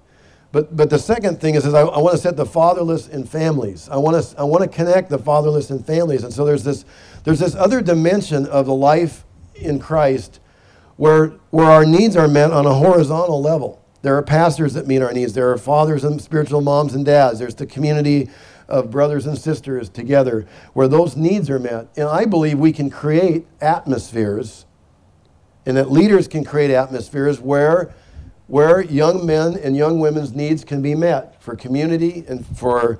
But, 0.53 0.77
but 0.77 0.91
the 0.91 0.99
second 0.99 1.41
thing 1.41 1.55
is, 1.55 1.65
is 1.65 1.73
I, 1.73 1.81
I 1.81 1.97
want 1.97 2.15
to 2.15 2.21
set 2.21 2.37
the 2.37 2.45
fatherless 2.45 3.07
in 3.07 3.25
families. 3.25 3.89
I 3.89 3.97
want 3.97 4.23
to, 4.23 4.39
I 4.39 4.43
want 4.43 4.61
to 4.61 4.69
connect 4.69 5.09
the 5.09 5.17
fatherless 5.17 5.71
in 5.71 5.83
families. 5.83 6.23
And 6.23 6.31
so 6.31 6.45
there's 6.45 6.63
this, 6.63 6.85
there's 7.23 7.39
this 7.39 7.55
other 7.55 7.81
dimension 7.81 8.45
of 8.45 8.67
the 8.67 8.73
life 8.73 9.25
in 9.55 9.79
Christ 9.79 10.39
where, 10.95 11.29
where 11.49 11.65
our 11.65 11.85
needs 11.85 12.15
are 12.15 12.27
met 12.27 12.51
on 12.51 12.67
a 12.67 12.73
horizontal 12.75 13.41
level. 13.41 13.83
There 14.03 14.15
are 14.15 14.21
pastors 14.21 14.75
that 14.75 14.85
meet 14.85 15.01
our 15.01 15.11
needs. 15.11 15.33
There 15.33 15.51
are 15.51 15.57
fathers 15.57 16.03
and 16.03 16.21
spiritual 16.21 16.61
moms 16.61 16.93
and 16.93 17.03
dads. 17.03 17.39
There's 17.39 17.55
the 17.55 17.65
community 17.65 18.29
of 18.67 18.91
brothers 18.91 19.25
and 19.25 19.35
sisters 19.35 19.89
together 19.89 20.45
where 20.73 20.87
those 20.87 21.15
needs 21.15 21.49
are 21.49 21.57
met. 21.57 21.87
And 21.97 22.07
I 22.07 22.25
believe 22.25 22.59
we 22.59 22.73
can 22.73 22.91
create 22.91 23.47
atmospheres 23.59 24.67
and 25.65 25.77
that 25.77 25.89
leaders 25.89 26.27
can 26.27 26.43
create 26.43 26.69
atmospheres 26.69 27.39
where, 27.39 27.93
where 28.47 28.81
young 28.81 29.25
men 29.25 29.57
and 29.57 29.75
young 29.75 29.99
women's 29.99 30.33
needs 30.33 30.63
can 30.63 30.81
be 30.81 30.95
met 30.95 31.41
for 31.41 31.55
community 31.55 32.23
and 32.27 32.45
for 32.57 32.99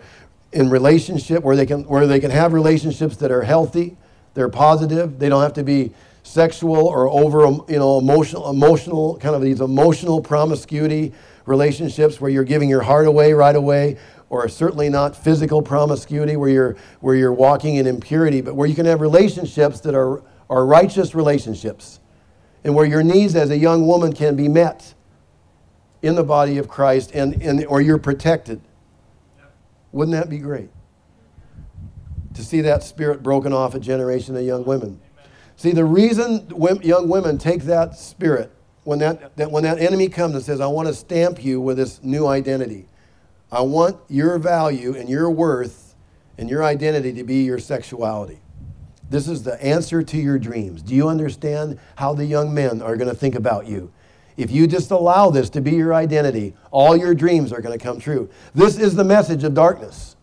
in 0.51 0.69
relationship 0.69 1.43
where 1.43 1.55
they 1.55 1.65
can 1.65 1.83
where 1.83 2.05
they 2.07 2.19
can 2.19 2.31
have 2.31 2.53
relationships 2.53 3.17
that 3.17 3.31
are 3.31 3.43
healthy 3.43 3.97
they're 4.33 4.49
positive. 4.49 5.19
They 5.19 5.29
don't 5.29 5.41
have 5.41 5.53
to 5.53 5.63
be 5.63 5.91
sexual 6.23 6.87
or 6.87 7.07
over, 7.09 7.41
you 7.71 7.77
know, 7.77 7.99
emotional, 7.99 8.49
emotional 8.49 9.17
kind 9.17 9.35
of 9.35 9.41
these 9.41 9.61
emotional 9.61 10.21
promiscuity 10.21 11.13
relationships 11.45 12.21
where 12.21 12.31
you're 12.31 12.45
giving 12.45 12.69
your 12.69 12.81
heart 12.81 13.05
away 13.05 13.33
right 13.33 13.55
away, 13.55 13.97
or 14.29 14.47
certainly 14.47 14.89
not 14.89 15.15
physical 15.15 15.61
promiscuity 15.61 16.35
where 16.35 16.49
you're 16.49 16.77
where 17.01 17.15
you're 17.15 17.33
walking 17.33 17.75
in 17.75 17.85
impurity, 17.85 18.41
but 18.41 18.55
where 18.55 18.67
you 18.67 18.75
can 18.75 18.85
have 18.85 19.01
relationships 19.01 19.79
that 19.81 19.93
are 19.93 20.23
are 20.49 20.65
righteous 20.65 21.13
relationships, 21.13 21.99
and 22.63 22.73
where 22.73 22.85
your 22.85 23.03
needs 23.03 23.35
as 23.35 23.49
a 23.49 23.57
young 23.57 23.85
woman 23.85 24.13
can 24.13 24.35
be 24.35 24.47
met 24.47 24.93
in 26.03 26.13
the 26.13 26.23
body 26.23 26.59
of 26.59 26.67
Christ, 26.67 27.11
and, 27.15 27.41
and 27.41 27.65
or 27.65 27.81
you're 27.81 27.97
protected. 27.97 28.61
Wouldn't 29.91 30.15
that 30.15 30.29
be 30.29 30.37
great? 30.37 30.69
to 32.33 32.43
see 32.43 32.61
that 32.61 32.83
spirit 32.83 33.23
broken 33.23 33.53
off 33.53 33.75
a 33.75 33.79
generation 33.79 34.35
of 34.35 34.43
young 34.43 34.65
women. 34.65 34.99
See, 35.55 35.71
the 35.71 35.85
reason 35.85 36.47
young 36.81 37.07
women 37.07 37.37
take 37.37 37.63
that 37.63 37.95
spirit 37.97 38.51
when 38.83 38.99
that, 38.99 39.35
that, 39.37 39.51
when 39.51 39.63
that 39.63 39.79
enemy 39.79 40.09
comes 40.09 40.35
and 40.35 40.43
says, 40.43 40.59
I 40.59 40.67
want 40.67 40.87
to 40.87 40.93
stamp 40.93 41.43
you 41.43 41.61
with 41.61 41.77
this 41.77 42.03
new 42.03 42.27
identity, 42.27 42.87
I 43.51 43.61
want 43.61 43.97
your 44.09 44.37
value 44.39 44.95
and 44.95 45.07
your 45.07 45.29
worth 45.29 45.95
and 46.37 46.49
your 46.49 46.63
identity 46.63 47.13
to 47.13 47.23
be 47.23 47.43
your 47.43 47.59
sexuality. 47.59 48.39
This 49.09 49.27
is 49.27 49.43
the 49.43 49.63
answer 49.63 50.01
to 50.01 50.17
your 50.17 50.39
dreams. 50.39 50.81
Do 50.81 50.95
you 50.95 51.07
understand 51.07 51.79
how 51.95 52.13
the 52.13 52.25
young 52.25 52.53
men 52.53 52.81
are 52.81 52.97
going 52.97 53.09
to 53.09 53.15
think 53.15 53.35
about 53.35 53.67
you? 53.67 53.91
If 54.37 54.51
you 54.51 54.67
just 54.67 54.91
allow 54.91 55.29
this 55.29 55.49
to 55.51 55.61
be 55.61 55.71
your 55.71 55.93
identity, 55.93 56.55
all 56.71 56.95
your 56.95 57.13
dreams 57.13 57.53
are 57.53 57.61
going 57.61 57.77
to 57.77 57.83
come 57.83 57.99
true. 57.99 58.29
This 58.53 58.77
is 58.77 58.95
the 58.95 59.03
message 59.03 59.43
of 59.43 59.53
darkness. 59.53 60.15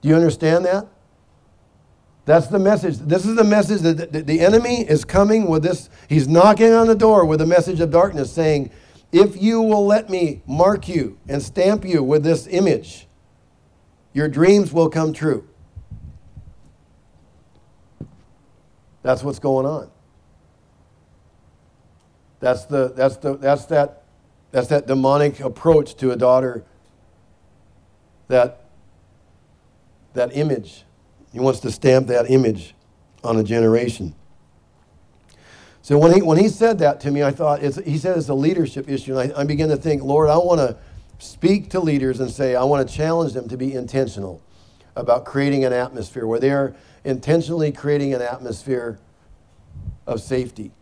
Do 0.00 0.08
you 0.08 0.14
understand 0.14 0.64
that? 0.66 0.86
That's 2.26 2.46
the 2.46 2.58
message. 2.58 2.98
This 2.98 3.26
is 3.26 3.36
the 3.36 3.44
message 3.44 3.80
that 3.82 4.26
the 4.26 4.40
enemy 4.40 4.82
is 4.88 5.04
coming 5.04 5.46
with 5.46 5.62
this. 5.62 5.90
He's 6.08 6.26
knocking 6.28 6.72
on 6.72 6.86
the 6.86 6.94
door 6.94 7.24
with 7.26 7.40
a 7.40 7.46
message 7.46 7.80
of 7.80 7.90
darkness 7.90 8.32
saying, 8.32 8.70
If 9.12 9.40
you 9.40 9.60
will 9.60 9.86
let 9.86 10.08
me 10.08 10.42
mark 10.46 10.88
you 10.88 11.18
and 11.28 11.42
stamp 11.42 11.84
you 11.84 12.02
with 12.02 12.22
this 12.22 12.46
image, 12.46 13.06
your 14.12 14.28
dreams 14.28 14.72
will 14.72 14.88
come 14.88 15.12
true. 15.12 15.48
That's 19.02 19.22
what's 19.22 19.38
going 19.38 19.66
on. 19.66 19.90
That's, 22.44 22.66
the, 22.66 22.92
that's, 22.94 23.16
the, 23.16 23.38
that's, 23.38 23.64
that, 23.66 24.02
that's 24.50 24.68
that 24.68 24.86
demonic 24.86 25.40
approach 25.40 25.94
to 25.96 26.10
a 26.10 26.16
daughter 26.16 26.62
that 28.28 28.66
that 30.12 30.36
image. 30.36 30.84
He 31.32 31.40
wants 31.40 31.60
to 31.60 31.70
stamp 31.72 32.06
that 32.08 32.30
image 32.30 32.74
on 33.24 33.38
a 33.38 33.42
generation. 33.42 34.14
So 35.80 35.96
when 35.96 36.12
he, 36.12 36.20
when 36.20 36.36
he 36.36 36.50
said 36.50 36.80
that 36.80 37.00
to 37.00 37.10
me, 37.10 37.22
I 37.22 37.30
thought, 37.30 37.62
he 37.62 37.96
said 37.96 38.18
it's 38.18 38.28
a 38.28 38.34
leadership 38.34 38.90
issue. 38.90 39.18
And 39.18 39.32
I, 39.32 39.40
I 39.40 39.44
began 39.44 39.70
to 39.70 39.78
think, 39.78 40.02
Lord, 40.02 40.28
I 40.28 40.36
want 40.36 40.60
to 40.60 40.76
speak 41.18 41.70
to 41.70 41.80
leaders 41.80 42.20
and 42.20 42.30
say, 42.30 42.56
I 42.56 42.64
want 42.64 42.86
to 42.86 42.94
challenge 42.94 43.32
them 43.32 43.48
to 43.48 43.56
be 43.56 43.72
intentional 43.72 44.42
about 44.96 45.24
creating 45.24 45.64
an 45.64 45.72
atmosphere 45.72 46.26
where 46.26 46.40
they're 46.40 46.76
intentionally 47.04 47.72
creating 47.72 48.12
an 48.12 48.20
atmosphere 48.20 48.98
of 50.06 50.20
safety 50.20 50.72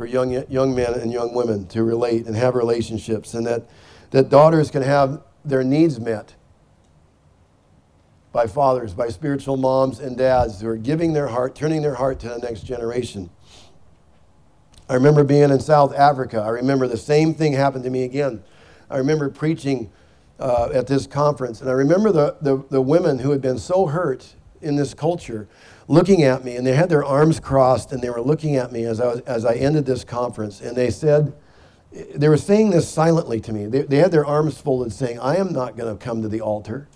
for 0.00 0.06
young, 0.06 0.30
young 0.48 0.74
men 0.74 0.94
and 0.94 1.12
young 1.12 1.34
women 1.34 1.66
to 1.66 1.84
relate 1.84 2.24
and 2.24 2.34
have 2.34 2.54
relationships, 2.54 3.34
and 3.34 3.46
that, 3.46 3.68
that 4.12 4.30
daughters 4.30 4.70
can 4.70 4.80
have 4.80 5.22
their 5.44 5.62
needs 5.62 6.00
met 6.00 6.34
by 8.32 8.46
fathers, 8.46 8.94
by 8.94 9.08
spiritual 9.10 9.58
moms 9.58 10.00
and 10.00 10.16
dads 10.16 10.62
who 10.62 10.68
are 10.68 10.78
giving 10.78 11.12
their 11.12 11.28
heart, 11.28 11.54
turning 11.54 11.82
their 11.82 11.96
heart 11.96 12.18
to 12.18 12.30
the 12.30 12.38
next 12.38 12.62
generation. 12.62 13.28
I 14.88 14.94
remember 14.94 15.22
being 15.22 15.50
in 15.50 15.60
South 15.60 15.94
Africa. 15.94 16.40
I 16.40 16.48
remember 16.48 16.86
the 16.88 16.96
same 16.96 17.34
thing 17.34 17.52
happened 17.52 17.84
to 17.84 17.90
me 17.90 18.04
again. 18.04 18.42
I 18.88 18.96
remember 18.96 19.28
preaching 19.28 19.92
uh, 20.38 20.70
at 20.72 20.86
this 20.86 21.06
conference, 21.06 21.60
and 21.60 21.68
I 21.68 21.74
remember 21.74 22.10
the, 22.10 22.38
the, 22.40 22.64
the 22.70 22.80
women 22.80 23.18
who 23.18 23.32
had 23.32 23.42
been 23.42 23.58
so 23.58 23.84
hurt 23.84 24.34
in 24.62 24.76
this 24.76 24.94
culture 24.94 25.48
looking 25.88 26.22
at 26.22 26.44
me, 26.44 26.54
and 26.54 26.64
they 26.64 26.74
had 26.74 26.88
their 26.88 27.04
arms 27.04 27.40
crossed, 27.40 27.90
and 27.90 28.00
they 28.00 28.10
were 28.10 28.20
looking 28.20 28.56
at 28.56 28.70
me 28.70 28.84
as 28.84 29.00
I, 29.00 29.06
was, 29.06 29.20
as 29.22 29.44
I 29.44 29.54
ended 29.54 29.86
this 29.86 30.04
conference, 30.04 30.60
and 30.60 30.76
they 30.76 30.88
said, 30.88 31.32
they 32.14 32.28
were 32.28 32.36
saying 32.36 32.70
this 32.70 32.88
silently 32.88 33.40
to 33.40 33.52
me. 33.52 33.66
They, 33.66 33.82
they 33.82 33.96
had 33.96 34.12
their 34.12 34.24
arms 34.24 34.60
folded, 34.60 34.92
saying, 34.92 35.18
I 35.18 35.36
am 35.36 35.52
not 35.52 35.76
going 35.76 35.92
to 35.92 36.02
come 36.02 36.22
to 36.22 36.28
the 36.28 36.40
altar 36.40 36.86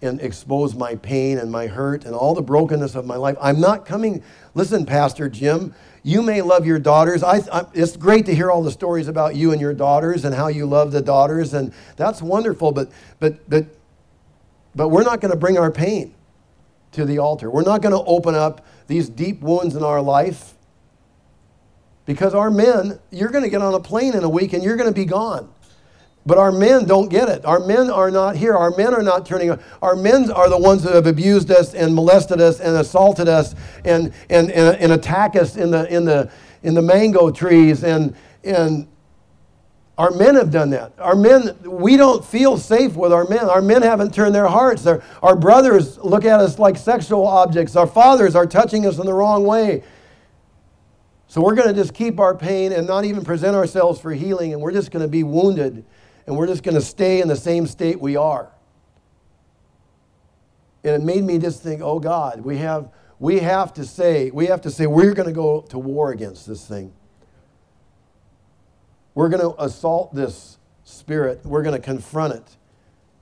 and 0.00 0.20
expose 0.20 0.76
my 0.76 0.94
pain 0.94 1.36
and 1.36 1.50
my 1.50 1.66
hurt 1.66 2.04
and 2.04 2.14
all 2.14 2.32
the 2.32 2.42
brokenness 2.42 2.94
of 2.94 3.04
my 3.04 3.16
life. 3.16 3.36
I'm 3.40 3.60
not 3.60 3.84
coming. 3.84 4.22
Listen, 4.54 4.86
Pastor 4.86 5.28
Jim, 5.28 5.74
you 6.04 6.22
may 6.22 6.40
love 6.42 6.64
your 6.64 6.78
daughters. 6.78 7.24
I, 7.24 7.40
I, 7.52 7.66
it's 7.74 7.96
great 7.96 8.24
to 8.26 8.34
hear 8.34 8.52
all 8.52 8.62
the 8.62 8.70
stories 8.70 9.08
about 9.08 9.34
you 9.34 9.50
and 9.50 9.60
your 9.60 9.74
daughters 9.74 10.24
and 10.24 10.32
how 10.32 10.46
you 10.46 10.64
love 10.64 10.92
the 10.92 11.02
daughters, 11.02 11.52
and 11.52 11.74
that's 11.96 12.22
wonderful. 12.22 12.70
But 12.70 12.90
but 13.18 13.50
but 13.50 13.66
but 14.74 14.88
we're 14.88 15.02
not 15.02 15.20
going 15.20 15.32
to 15.32 15.36
bring 15.36 15.58
our 15.58 15.72
pain 15.72 16.14
to 16.92 17.04
the 17.04 17.18
altar. 17.18 17.50
We're 17.50 17.62
not 17.62 17.82
going 17.82 17.92
to 17.92 18.02
open 18.04 18.34
up 18.34 18.64
these 18.86 19.08
deep 19.08 19.40
wounds 19.40 19.76
in 19.76 19.82
our 19.82 20.02
life 20.02 20.54
because 22.06 22.34
our 22.34 22.50
men, 22.50 22.98
you're 23.10 23.28
going 23.28 23.44
to 23.44 23.50
get 23.50 23.62
on 23.62 23.74
a 23.74 23.80
plane 23.80 24.14
in 24.14 24.24
a 24.24 24.28
week 24.28 24.52
and 24.52 24.62
you're 24.62 24.76
going 24.76 24.88
to 24.88 24.94
be 24.94 25.04
gone. 25.04 25.52
But 26.26 26.36
our 26.36 26.52
men 26.52 26.84
don't 26.84 27.08
get 27.08 27.28
it. 27.28 27.44
Our 27.44 27.60
men 27.60 27.90
are 27.90 28.10
not 28.10 28.36
here. 28.36 28.54
Our 28.54 28.70
men 28.76 28.94
are 28.94 29.02
not 29.02 29.24
turning. 29.24 29.50
Up. 29.50 29.62
Our 29.80 29.96
men 29.96 30.30
are 30.30 30.50
the 30.50 30.58
ones 30.58 30.82
that 30.82 30.94
have 30.94 31.06
abused 31.06 31.50
us 31.50 31.72
and 31.72 31.94
molested 31.94 32.40
us 32.40 32.60
and 32.60 32.76
assaulted 32.76 33.26
us 33.26 33.54
and, 33.84 34.12
and, 34.28 34.50
and, 34.50 34.76
and 34.76 34.92
attack 34.92 35.34
us 35.34 35.56
in 35.56 35.70
the, 35.70 35.92
in, 35.92 36.04
the, 36.04 36.30
in 36.62 36.74
the 36.74 36.82
mango 36.82 37.30
trees. 37.30 37.84
And, 37.84 38.14
and 38.44 38.86
Our 40.00 40.12
men 40.12 40.34
have 40.36 40.50
done 40.50 40.70
that. 40.70 40.94
Our 40.98 41.14
men, 41.14 41.58
we 41.62 41.98
don't 41.98 42.24
feel 42.24 42.56
safe 42.56 42.96
with 42.96 43.12
our 43.12 43.26
men. 43.26 43.50
Our 43.50 43.60
men 43.60 43.82
haven't 43.82 44.14
turned 44.14 44.34
their 44.34 44.46
hearts. 44.46 44.86
Our, 44.86 45.02
our 45.22 45.36
brothers 45.36 45.98
look 45.98 46.24
at 46.24 46.40
us 46.40 46.58
like 46.58 46.78
sexual 46.78 47.26
objects. 47.26 47.76
Our 47.76 47.86
fathers 47.86 48.34
are 48.34 48.46
touching 48.46 48.86
us 48.86 48.98
in 48.98 49.04
the 49.04 49.12
wrong 49.12 49.44
way. 49.44 49.82
So 51.26 51.42
we're 51.42 51.54
going 51.54 51.68
to 51.68 51.74
just 51.74 51.92
keep 51.92 52.18
our 52.18 52.34
pain 52.34 52.72
and 52.72 52.86
not 52.86 53.04
even 53.04 53.22
present 53.24 53.54
ourselves 53.54 54.00
for 54.00 54.10
healing, 54.10 54.54
and 54.54 54.62
we're 54.62 54.72
just 54.72 54.90
going 54.90 55.02
to 55.02 55.08
be 55.08 55.22
wounded, 55.22 55.84
and 56.26 56.34
we're 56.34 56.46
just 56.46 56.62
going 56.62 56.76
to 56.76 56.80
stay 56.80 57.20
in 57.20 57.28
the 57.28 57.36
same 57.36 57.66
state 57.66 58.00
we 58.00 58.16
are. 58.16 58.50
And 60.82 60.94
it 60.94 61.04
made 61.04 61.24
me 61.24 61.38
just 61.38 61.62
think, 61.62 61.82
oh 61.82 61.98
God, 61.98 62.40
we 62.40 62.56
have, 62.56 62.90
we 63.18 63.40
have 63.40 63.74
to 63.74 63.84
say, 63.84 64.30
we 64.30 64.46
have 64.46 64.62
to 64.62 64.70
say, 64.70 64.86
we're 64.86 65.12
going 65.12 65.28
to 65.28 65.34
go 65.34 65.60
to 65.68 65.78
war 65.78 66.10
against 66.10 66.46
this 66.46 66.66
thing. 66.66 66.94
We're 69.20 69.28
going 69.28 69.54
to 69.54 69.62
assault 69.62 70.14
this 70.14 70.56
spirit. 70.82 71.44
We're 71.44 71.62
going 71.62 71.78
to 71.78 71.84
confront 71.84 72.36
it. 72.36 72.56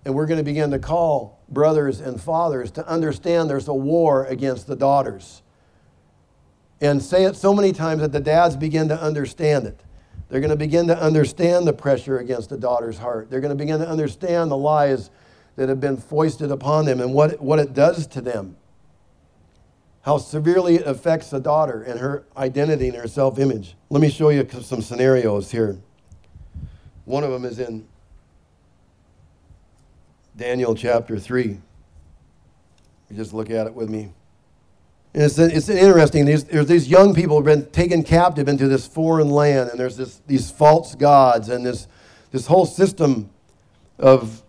And 0.04 0.14
we're 0.14 0.26
going 0.26 0.38
to 0.38 0.44
begin 0.44 0.70
to 0.70 0.78
call 0.78 1.40
brothers 1.48 1.98
and 1.98 2.20
fathers 2.20 2.70
to 2.70 2.86
understand 2.86 3.50
there's 3.50 3.66
a 3.66 3.74
war 3.74 4.24
against 4.26 4.68
the 4.68 4.76
daughters. 4.76 5.42
And 6.80 7.02
say 7.02 7.24
it 7.24 7.34
so 7.34 7.52
many 7.52 7.72
times 7.72 8.02
that 8.02 8.12
the 8.12 8.20
dads 8.20 8.54
begin 8.54 8.86
to 8.90 9.02
understand 9.02 9.66
it. 9.66 9.82
They're 10.28 10.38
going 10.38 10.50
to 10.50 10.56
begin 10.56 10.86
to 10.86 10.96
understand 10.96 11.66
the 11.66 11.72
pressure 11.72 12.18
against 12.18 12.50
the 12.50 12.58
daughter's 12.58 12.98
heart. 12.98 13.28
They're 13.28 13.40
going 13.40 13.58
to 13.58 13.60
begin 13.60 13.80
to 13.80 13.88
understand 13.88 14.52
the 14.52 14.56
lies 14.56 15.10
that 15.56 15.68
have 15.68 15.80
been 15.80 15.96
foisted 15.96 16.52
upon 16.52 16.84
them 16.84 17.00
and 17.00 17.12
what, 17.12 17.40
what 17.40 17.58
it 17.58 17.74
does 17.74 18.06
to 18.06 18.20
them. 18.20 18.56
How 20.02 20.18
severely 20.18 20.76
it 20.76 20.86
affects 20.86 21.30
the 21.30 21.40
daughter 21.40 21.82
and 21.82 21.98
her 21.98 22.24
identity 22.36 22.86
and 22.86 22.96
her 22.98 23.08
self 23.08 23.36
image. 23.40 23.74
Let 23.90 24.00
me 24.00 24.10
show 24.10 24.28
you 24.28 24.48
some 24.62 24.80
scenarios 24.80 25.50
here. 25.50 25.80
One 27.08 27.24
of 27.24 27.30
them 27.30 27.46
is 27.46 27.58
in 27.58 27.88
Daniel 30.36 30.74
chapter 30.74 31.18
3. 31.18 31.58
You 33.08 33.16
just 33.16 33.32
look 33.32 33.48
at 33.48 33.66
it 33.66 33.72
with 33.72 33.88
me. 33.88 34.12
And 35.14 35.22
it's, 35.22 35.38
it's 35.38 35.70
interesting. 35.70 36.26
There's, 36.26 36.44
there's 36.44 36.66
these 36.66 36.86
young 36.86 37.14
people 37.14 37.36
have 37.36 37.46
been 37.46 37.64
taken 37.70 38.02
captive 38.02 38.46
into 38.46 38.68
this 38.68 38.86
foreign 38.86 39.30
land, 39.30 39.70
and 39.70 39.80
there's 39.80 39.96
this, 39.96 40.20
these 40.26 40.50
false 40.50 40.94
gods 40.94 41.48
and 41.48 41.64
this, 41.64 41.88
this 42.30 42.46
whole 42.46 42.66
system 42.66 43.30
of 43.98 44.42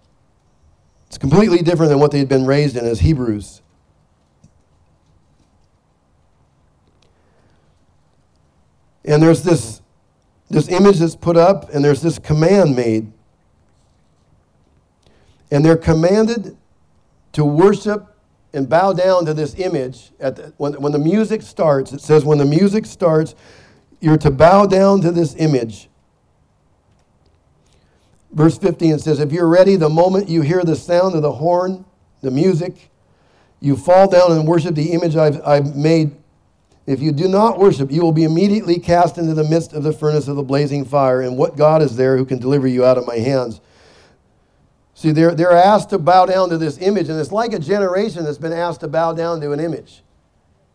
it's 1.08 1.18
completely 1.18 1.60
different 1.60 1.90
than 1.90 2.00
what 2.00 2.12
they 2.12 2.20
had 2.20 2.28
been 2.28 2.46
raised 2.46 2.76
in 2.76 2.86
as 2.86 3.00
Hebrews. 3.00 3.62
And 9.06 9.24
there's 9.24 9.44
this, 9.44 9.79
this 10.50 10.68
image 10.70 11.00
that's 11.00 11.16
put 11.16 11.38
up, 11.38 11.70
and 11.74 11.84
there's 11.84 12.02
this 12.02 12.18
command 12.20 12.76
made. 12.76 13.12
And 15.52 15.64
they're 15.64 15.78
commanded 15.78 16.58
to 17.34 17.46
worship 17.46 18.16
and 18.54 18.68
bow 18.68 18.94
down 18.94 19.26
to 19.26 19.34
this 19.34 19.56
image. 19.56 20.12
At 20.20 20.36
the, 20.36 20.54
when, 20.58 20.74
when 20.82 20.92
the 20.92 21.00
music 21.00 21.42
starts, 21.42 21.92
it 21.92 22.02
says, 22.02 22.26
when 22.26 22.40
the 22.40 22.46
music 22.46 22.86
starts, 22.86 23.36
you're 24.00 24.18
to 24.18 24.32
bow 24.32 24.66
down 24.66 25.02
to 25.02 25.12
this 25.12 25.36
image. 25.36 25.90
Verse 28.32 28.58
15 28.58 29.00
says, 29.00 29.20
If 29.20 29.32
you're 29.32 29.48
ready, 29.48 29.76
the 29.76 29.90
moment 29.90 30.30
you 30.30 30.42
hear 30.42 30.64
the 30.64 30.76
sound 30.76 31.16
of 31.16 31.22
the 31.22 31.34
horn, 31.34 31.86
the 32.22 32.32
music, 32.32 32.90
you 33.60 33.76
fall 33.76 34.10
down 34.10 34.32
and 34.32 34.48
worship 34.48 34.76
the 34.76 34.92
image 34.92 35.16
I've, 35.16 35.42
I've 35.46 35.76
made 35.76 36.16
if 36.90 37.02
you 37.02 37.12
do 37.12 37.28
not 37.28 37.60
worship, 37.60 37.92
you 37.92 38.02
will 38.02 38.12
be 38.12 38.24
immediately 38.24 38.80
cast 38.80 39.20
into 39.20 39.36
the 39.36 39.44
midst 39.44 39.74
of 39.74 39.84
the 39.84 39.94
furnace 39.94 40.28
of 40.28 40.36
the 40.36 40.44
blazing 40.44 40.86
fire. 40.86 41.22
And 41.22 41.38
what 41.38 41.56
God 41.56 41.84
is 41.84 41.96
there 41.96 42.18
who 42.18 42.26
can 42.26 42.40
deliver 42.40 42.68
you 42.68 42.84
out 42.84 42.98
of 42.98 43.06
my 43.06 43.18
hands? 43.18 43.62
See, 44.96 45.12
they're, 45.12 45.36
they're 45.36 45.52
asked 45.52 45.92
to 45.92 46.00
bow 46.00 46.26
down 46.26 46.50
to 46.50 46.58
this 46.58 46.80
image, 46.80 47.08
and 47.08 47.20
it's 47.20 47.32
like 47.32 47.54
a 47.54 47.60
generation 47.60 48.24
that's 48.24 48.40
been 48.40 48.54
asked 48.54 48.80
to 48.80 48.88
bow 48.88 49.14
down 49.14 49.40
to 49.42 49.52
an 49.52 49.60
image. 49.60 50.02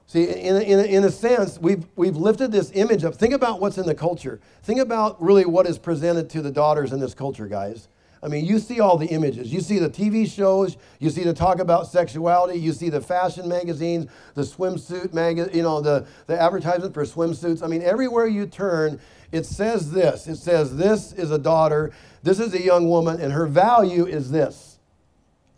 See, 0.06 0.22
in 0.22 0.62
in 0.62 0.84
in 0.84 1.02
a 1.02 1.10
sense, 1.10 1.58
we've, 1.58 1.84
we've 1.96 2.16
lifted 2.16 2.52
this 2.52 2.70
image 2.74 3.02
up. 3.02 3.16
Think 3.16 3.34
about 3.34 3.60
what's 3.60 3.78
in 3.78 3.86
the 3.86 3.94
culture. 3.94 4.40
Think 4.62 4.78
about 4.78 5.20
really 5.20 5.44
what 5.44 5.66
is 5.66 5.78
presented 5.78 6.30
to 6.30 6.42
the 6.42 6.52
daughters 6.52 6.92
in 6.92 7.00
this 7.00 7.14
culture, 7.14 7.48
guys. 7.48 7.88
I 8.24 8.28
mean, 8.28 8.46
you 8.46 8.58
see 8.58 8.80
all 8.80 8.96
the 8.96 9.06
images. 9.08 9.52
You 9.52 9.60
see 9.60 9.78
the 9.78 9.90
TV 9.90 10.26
shows. 10.26 10.78
You 10.98 11.10
see 11.10 11.24
the 11.24 11.34
talk 11.34 11.58
about 11.58 11.88
sexuality. 11.88 12.58
You 12.58 12.72
see 12.72 12.88
the 12.88 13.02
fashion 13.02 13.46
magazines, 13.46 14.10
the 14.34 14.42
swimsuit 14.42 15.12
magazine, 15.12 15.54
you 15.54 15.62
know, 15.62 15.82
the, 15.82 16.06
the 16.26 16.40
advertisement 16.40 16.94
for 16.94 17.04
swimsuits. 17.04 17.62
I 17.62 17.66
mean, 17.66 17.82
everywhere 17.82 18.26
you 18.26 18.46
turn, 18.46 18.98
it 19.30 19.44
says 19.44 19.92
this. 19.92 20.26
It 20.26 20.36
says, 20.36 20.74
this 20.74 21.12
is 21.12 21.30
a 21.32 21.38
daughter, 21.38 21.92
this 22.22 22.40
is 22.40 22.54
a 22.54 22.62
young 22.62 22.88
woman, 22.88 23.20
and 23.20 23.30
her 23.30 23.46
value 23.46 24.06
is 24.06 24.30
this. 24.30 24.78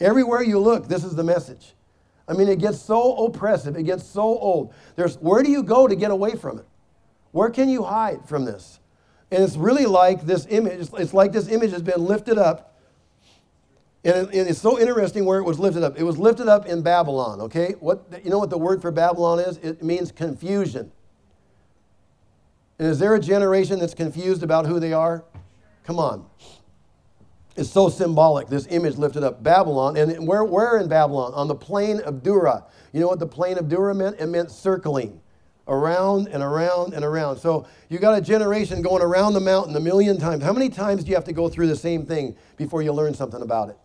Everywhere 0.01 0.43
you 0.43 0.59
look, 0.59 0.89
this 0.89 1.05
is 1.05 1.15
the 1.15 1.25
message. 1.25 1.75
I 2.27 2.33
mean, 2.33 2.49
it 2.49 2.59
gets 2.59 2.81
so 2.81 3.27
oppressive. 3.27 3.77
It 3.77 3.85
gets 3.85 4.05
so 4.05 4.23
old. 4.23 4.75
There's, 4.97 5.17
where 5.19 5.45
do 5.45 5.53
you 5.53 5.63
go 5.63 5.87
to 5.87 5.95
get 5.95 6.11
away 6.11 6.35
from 6.35 6.59
it? 6.59 6.67
Where 7.31 7.51
can 7.51 7.69
you 7.69 7.85
hide 7.85 8.29
from 8.29 8.45
this? 8.45 8.81
And 9.31 9.43
it's 9.43 9.57
really 9.57 9.87
like 9.87 10.23
this 10.23 10.47
image, 10.49 10.89
it's 10.93 11.15
like 11.15 11.33
this 11.33 11.49
image 11.49 11.73
has 11.73 11.83
been 11.83 12.05
lifted 12.05 12.39
up. 12.39 12.75
And 14.05 14.29
it's 14.33 14.61
so 14.61 14.79
interesting 14.79 15.25
where 15.25 15.41
it 15.41 15.43
was 15.43 15.59
lifted 15.59 15.83
up. 15.83 15.99
It 15.99 16.05
was 16.05 16.17
lifted 16.17 16.47
up 16.47 16.67
in 16.67 16.81
Babylon, 16.83 17.41
okay? 17.41 17.75
What, 17.81 18.07
you 18.23 18.31
know 18.31 18.39
what 18.39 18.51
the 18.51 18.59
word 18.59 18.81
for 18.81 18.93
Babylon 18.93 19.41
is? 19.41 19.57
It 19.59 19.83
means 19.83 20.13
confusion. 20.13 20.93
And 22.79 22.89
is 22.89 23.01
there 23.01 23.17
a 23.17 23.21
generation 23.21 23.81
that's 23.81 23.95
confused 23.95 24.45
about 24.45 24.67
who 24.67 24.79
they 24.79 24.93
are? 24.93 25.25
Come 25.83 25.99
on. 25.99 26.25
It's 27.57 27.71
so 27.71 27.89
symbolic, 27.89 28.49
this 28.49 28.69
image 28.71 28.97
lifted 28.97 29.25
up. 29.25 29.43
Babylon, 29.43 29.97
and 29.97 30.29
where, 30.29 30.45
where 30.45 30.79
in 30.79 30.89
Babylon? 30.89 31.33
On 31.35 31.49
the 31.49 31.55
plain 31.55 32.01
of 32.01 32.23
Dura. 32.23 32.65
You 32.93 33.01
know 33.01 33.09
what 33.09 33.19
the 33.19 33.27
plain 33.27 33.59
of 33.59 33.69
Dura 33.69 33.93
meant? 33.93 34.21
It 34.21 34.27
meant 34.27 34.53
circling 34.53 35.21
around 35.69 36.29
and 36.29 36.43
around 36.43 36.95
and 36.95 37.05
around. 37.05 37.39
So 37.39 37.67
you 37.89 37.99
got 37.99 38.17
a 38.17 38.21
generation 38.21 38.83
going 38.83 39.03
around 39.03 39.35
the 39.35 39.41
mountain 39.41 39.75
a 39.77 39.81
million 39.81 40.19
times. 40.19 40.43
How 40.43 40.53
many 40.53 40.69
times 40.69 41.05
do 41.05 41.11
you 41.11 41.17
have 41.17 41.25
to 41.25 41.33
go 41.33 41.49
through 41.49 41.67
the 41.69 41.77
same 41.77 42.07
thing 42.07 42.37
before 42.57 42.83
you 42.83 42.93
learn 42.93 43.15
something 43.15 43.43
about 43.43 43.71
it? 43.71 43.79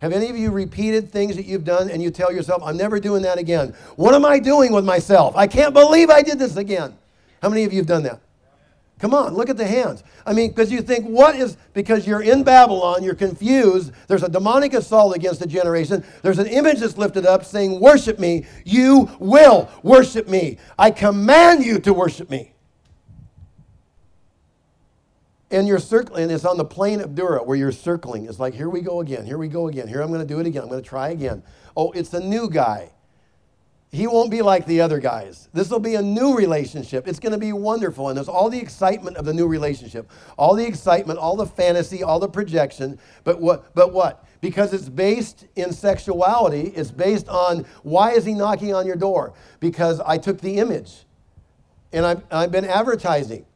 Have 0.00 0.12
any 0.12 0.28
of 0.28 0.36
you 0.36 0.50
repeated 0.50 1.10
things 1.10 1.36
that 1.36 1.46
you've 1.46 1.64
done 1.64 1.90
and 1.90 2.02
you 2.02 2.10
tell 2.10 2.32
yourself, 2.32 2.62
I'm 2.64 2.76
never 2.76 3.00
doing 3.00 3.22
that 3.22 3.38
again? 3.38 3.74
What 3.96 4.14
am 4.14 4.24
I 4.24 4.38
doing 4.38 4.72
with 4.72 4.84
myself? 4.84 5.34
I 5.36 5.46
can't 5.46 5.72
believe 5.72 6.10
I 6.10 6.22
did 6.22 6.38
this 6.38 6.56
again. 6.56 6.94
How 7.40 7.48
many 7.48 7.64
of 7.64 7.72
you 7.72 7.78
have 7.78 7.86
done 7.86 8.02
that? 8.02 8.20
Come 8.98 9.12
on, 9.12 9.34
look 9.34 9.50
at 9.50 9.58
the 9.58 9.66
hands. 9.66 10.02
I 10.24 10.32
mean, 10.32 10.48
because 10.48 10.72
you 10.72 10.80
think, 10.80 11.04
what 11.04 11.34
is, 11.34 11.58
because 11.74 12.06
you're 12.06 12.22
in 12.22 12.44
Babylon, 12.44 13.02
you're 13.02 13.14
confused. 13.14 13.92
There's 14.08 14.22
a 14.22 14.28
demonic 14.28 14.72
assault 14.72 15.14
against 15.14 15.42
a 15.42 15.46
generation. 15.46 16.02
There's 16.22 16.38
an 16.38 16.46
image 16.46 16.78
that's 16.78 16.96
lifted 16.96 17.26
up 17.26 17.44
saying, 17.44 17.78
Worship 17.78 18.18
me. 18.18 18.46
You 18.64 19.10
will 19.18 19.68
worship 19.82 20.28
me. 20.28 20.56
I 20.78 20.90
command 20.90 21.62
you 21.62 21.78
to 21.80 21.92
worship 21.92 22.30
me. 22.30 22.52
And 25.50 25.68
you're 25.68 25.78
circling, 25.78 26.30
it's 26.30 26.44
on 26.44 26.56
the 26.56 26.64
plain 26.64 27.00
of 27.00 27.14
Dura 27.14 27.42
where 27.42 27.56
you're 27.56 27.72
circling. 27.72 28.24
It's 28.24 28.40
like, 28.40 28.54
here 28.54 28.68
we 28.68 28.80
go 28.80 29.00
again, 29.00 29.24
here 29.26 29.38
we 29.38 29.46
go 29.48 29.68
again. 29.68 29.86
Here 29.86 30.00
I'm 30.00 30.08
going 30.08 30.20
to 30.20 30.26
do 30.26 30.40
it 30.40 30.46
again. 30.46 30.62
I'm 30.62 30.68
going 30.68 30.82
to 30.82 30.88
try 30.88 31.10
again. 31.10 31.42
Oh, 31.76 31.92
it's 31.92 32.12
a 32.14 32.20
new 32.20 32.50
guy. 32.50 32.90
He 33.92 34.06
won't 34.06 34.30
be 34.30 34.42
like 34.42 34.66
the 34.66 34.80
other 34.80 34.98
guys. 34.98 35.48
This 35.52 35.70
will 35.70 35.78
be 35.78 35.94
a 35.94 36.02
new 36.02 36.36
relationship. 36.36 37.06
It's 37.06 37.20
going 37.20 37.32
to 37.32 37.38
be 37.38 37.52
wonderful. 37.52 38.08
And 38.08 38.16
there's 38.16 38.28
all 38.28 38.50
the 38.50 38.58
excitement 38.58 39.16
of 39.16 39.24
the 39.24 39.32
new 39.32 39.46
relationship, 39.46 40.10
all 40.36 40.54
the 40.54 40.66
excitement, 40.66 41.18
all 41.18 41.36
the 41.36 41.46
fantasy, 41.46 42.02
all 42.02 42.18
the 42.18 42.28
projection. 42.28 42.98
But 43.24 43.40
what? 43.40 43.74
But 43.74 43.92
what? 43.92 44.26
Because 44.40 44.72
it's 44.72 44.88
based 44.88 45.46
in 45.54 45.72
sexuality, 45.72 46.72
it's 46.74 46.90
based 46.90 47.28
on 47.28 47.64
why 47.84 48.12
is 48.12 48.24
he 48.24 48.34
knocking 48.34 48.74
on 48.74 48.86
your 48.86 48.96
door? 48.96 49.32
Because 49.60 50.00
I 50.00 50.18
took 50.18 50.40
the 50.40 50.58
image 50.58 51.04
and 51.92 52.04
I've, 52.04 52.22
I've 52.30 52.52
been 52.52 52.64
advertising. 52.64 53.46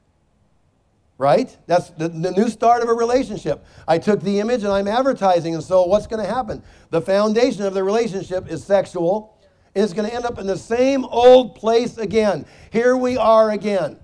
Right? 1.19 1.55
That's 1.67 1.91
the, 1.91 2.09
the 2.09 2.31
new 2.31 2.49
start 2.49 2.83
of 2.83 2.89
a 2.89 2.95
relationship. 2.95 3.63
I 3.87 3.99
took 3.99 4.23
the 4.23 4.41
image 4.41 4.63
and 4.63 4.73
I'm 4.73 4.89
advertising. 4.89 5.55
And 5.55 5.63
so 5.63 5.85
what's 5.85 6.07
going 6.07 6.25
to 6.25 6.33
happen? 6.33 6.63
The 6.89 7.03
foundation 7.03 7.65
of 7.65 7.75
the 7.75 7.85
relationship 7.85 8.51
is 8.51 8.65
sexual 8.65 9.37
is 9.75 9.93
going 9.93 10.09
to 10.09 10.15
end 10.15 10.25
up 10.25 10.39
in 10.39 10.47
the 10.47 10.59
same 10.59 11.05
old 11.05 11.55
place 11.55 11.97
again. 11.99 12.47
Here 12.71 12.97
we 12.97 13.17
are 13.17 13.51
again. 13.51 13.99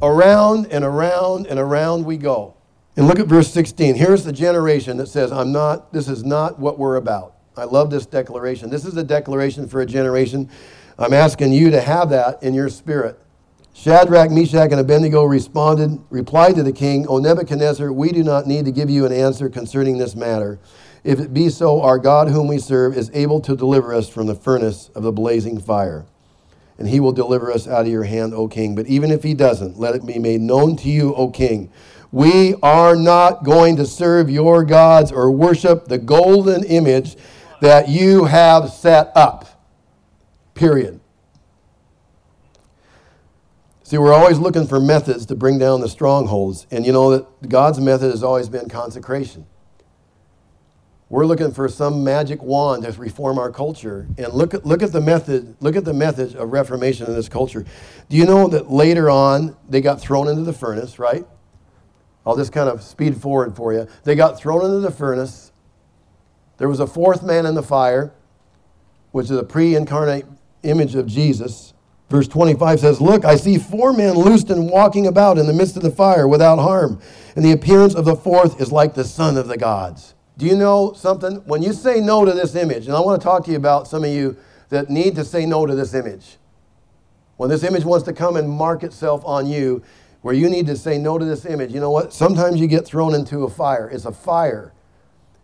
Around 0.00 0.66
and 0.72 0.84
around 0.84 1.46
and 1.46 1.58
around 1.58 2.04
we 2.04 2.16
go. 2.16 2.56
And 2.96 3.06
look 3.06 3.18
at 3.18 3.26
verse 3.26 3.50
16. 3.52 3.94
Here's 3.94 4.24
the 4.24 4.32
generation 4.32 4.96
that 4.98 5.06
says, 5.06 5.32
I'm 5.32 5.52
not, 5.52 5.92
this 5.92 6.08
is 6.08 6.24
not 6.24 6.58
what 6.58 6.78
we're 6.78 6.96
about. 6.96 7.36
I 7.56 7.64
love 7.64 7.90
this 7.90 8.06
declaration. 8.06 8.70
This 8.70 8.84
is 8.84 8.96
a 8.96 9.04
declaration 9.04 9.68
for 9.68 9.80
a 9.80 9.86
generation. 9.86 10.50
I'm 10.98 11.12
asking 11.12 11.52
you 11.52 11.70
to 11.70 11.80
have 11.80 12.10
that 12.10 12.42
in 12.42 12.54
your 12.54 12.68
spirit. 12.68 13.18
Shadrach, 13.74 14.30
Meshach, 14.30 14.70
and 14.70 14.80
Abednego 14.80 15.24
responded, 15.24 15.98
replied 16.10 16.56
to 16.56 16.62
the 16.62 16.72
king, 16.72 17.06
O 17.08 17.18
Nebuchadnezzar, 17.18 17.90
we 17.92 18.12
do 18.12 18.22
not 18.22 18.46
need 18.46 18.66
to 18.66 18.72
give 18.72 18.90
you 18.90 19.06
an 19.06 19.12
answer 19.12 19.48
concerning 19.48 19.96
this 19.96 20.14
matter. 20.14 20.58
If 21.04 21.18
it 21.18 21.34
be 21.34 21.48
so, 21.48 21.82
our 21.82 21.98
God, 21.98 22.28
whom 22.28 22.46
we 22.46 22.58
serve, 22.58 22.96
is 22.96 23.10
able 23.12 23.40
to 23.40 23.56
deliver 23.56 23.92
us 23.92 24.08
from 24.08 24.26
the 24.26 24.34
furnace 24.34 24.88
of 24.94 25.02
the 25.02 25.12
blazing 25.12 25.60
fire. 25.60 26.06
And 26.78 26.88
he 26.88 27.00
will 27.00 27.12
deliver 27.12 27.50
us 27.50 27.66
out 27.66 27.82
of 27.82 27.88
your 27.88 28.04
hand, 28.04 28.34
O 28.34 28.48
king. 28.48 28.74
But 28.74 28.86
even 28.86 29.10
if 29.10 29.22
he 29.22 29.34
doesn't, 29.34 29.78
let 29.78 29.94
it 29.94 30.06
be 30.06 30.18
made 30.18 30.40
known 30.40 30.76
to 30.76 30.88
you, 30.88 31.14
O 31.14 31.28
king, 31.28 31.70
We 32.12 32.54
are 32.62 32.94
not 32.94 33.42
going 33.42 33.76
to 33.76 33.86
serve 33.86 34.28
your 34.28 34.64
gods 34.64 35.10
or 35.10 35.30
worship 35.30 35.86
the 35.86 35.98
golden 35.98 36.62
image 36.64 37.16
that 37.62 37.88
you 37.88 38.26
have 38.26 38.70
set 38.70 39.10
up. 39.16 39.64
Period. 40.54 41.00
See, 43.82 43.96
we're 43.96 44.12
always 44.12 44.38
looking 44.38 44.66
for 44.66 44.78
methods 44.78 45.26
to 45.26 45.34
bring 45.34 45.58
down 45.58 45.80
the 45.80 45.88
strongholds. 45.88 46.66
And 46.70 46.84
you 46.84 46.92
know 46.92 47.16
that 47.16 47.48
God's 47.48 47.80
method 47.80 48.10
has 48.10 48.22
always 48.22 48.48
been 48.48 48.68
consecration. 48.68 49.46
We're 51.12 51.26
looking 51.26 51.52
for 51.52 51.68
some 51.68 52.02
magic 52.02 52.42
wand 52.42 52.84
to 52.84 52.92
reform 52.92 53.38
our 53.38 53.50
culture. 53.50 54.08
And 54.16 54.32
look 54.32 54.54
at, 54.54 54.64
look 54.64 54.82
at 54.82 54.92
the 54.92 55.00
method, 55.02 55.54
look 55.60 55.76
at 55.76 55.84
the 55.84 55.92
method 55.92 56.34
of 56.36 56.50
reformation 56.50 57.06
in 57.06 57.12
this 57.12 57.28
culture. 57.28 57.66
Do 58.08 58.16
you 58.16 58.24
know 58.24 58.48
that 58.48 58.70
later 58.70 59.10
on 59.10 59.54
they 59.68 59.82
got 59.82 60.00
thrown 60.00 60.26
into 60.26 60.40
the 60.40 60.54
furnace, 60.54 60.98
right? 60.98 61.26
I'll 62.24 62.34
just 62.34 62.50
kind 62.50 62.66
of 62.66 62.82
speed 62.82 63.18
forward 63.18 63.54
for 63.54 63.74
you. 63.74 63.86
They 64.04 64.14
got 64.14 64.40
thrown 64.40 64.64
into 64.64 64.78
the 64.78 64.90
furnace. 64.90 65.52
There 66.56 66.66
was 66.66 66.80
a 66.80 66.86
fourth 66.86 67.22
man 67.22 67.44
in 67.44 67.54
the 67.54 67.62
fire, 67.62 68.14
which 69.10 69.26
is 69.26 69.32
a 69.32 69.44
pre 69.44 69.74
incarnate 69.74 70.24
image 70.62 70.94
of 70.94 71.06
Jesus. 71.06 71.74
Verse 72.08 72.26
25 72.26 72.80
says, 72.80 73.02
Look, 73.02 73.26
I 73.26 73.36
see 73.36 73.58
four 73.58 73.92
men 73.92 74.14
loosed 74.14 74.48
and 74.48 74.70
walking 74.70 75.06
about 75.06 75.36
in 75.36 75.46
the 75.46 75.52
midst 75.52 75.76
of 75.76 75.82
the 75.82 75.90
fire 75.90 76.26
without 76.26 76.56
harm, 76.58 77.02
and 77.36 77.44
the 77.44 77.52
appearance 77.52 77.94
of 77.94 78.06
the 78.06 78.16
fourth 78.16 78.62
is 78.62 78.72
like 78.72 78.94
the 78.94 79.04
Son 79.04 79.36
of 79.36 79.46
the 79.46 79.58
gods. 79.58 80.14
Do 80.42 80.48
you 80.48 80.56
know 80.56 80.92
something? 80.92 81.36
When 81.46 81.62
you 81.62 81.72
say 81.72 82.00
no 82.00 82.24
to 82.24 82.32
this 82.32 82.56
image, 82.56 82.88
and 82.88 82.96
I 82.96 83.00
want 83.00 83.22
to 83.22 83.24
talk 83.24 83.44
to 83.44 83.52
you 83.52 83.56
about 83.56 83.86
some 83.86 84.02
of 84.02 84.10
you 84.10 84.36
that 84.70 84.90
need 84.90 85.14
to 85.14 85.24
say 85.24 85.46
no 85.46 85.66
to 85.66 85.74
this 85.76 85.94
image. 85.94 86.36
When 87.36 87.48
this 87.48 87.62
image 87.62 87.84
wants 87.84 88.04
to 88.06 88.12
come 88.12 88.34
and 88.34 88.50
mark 88.50 88.82
itself 88.82 89.22
on 89.24 89.46
you, 89.46 89.84
where 90.22 90.34
you 90.34 90.50
need 90.50 90.66
to 90.66 90.76
say 90.76 90.98
no 90.98 91.16
to 91.16 91.24
this 91.24 91.46
image, 91.46 91.72
you 91.72 91.78
know 91.78 91.92
what? 91.92 92.12
Sometimes 92.12 92.58
you 92.58 92.66
get 92.66 92.84
thrown 92.84 93.14
into 93.14 93.44
a 93.44 93.48
fire. 93.48 93.88
It's 93.88 94.04
a 94.04 94.10
fire. 94.10 94.72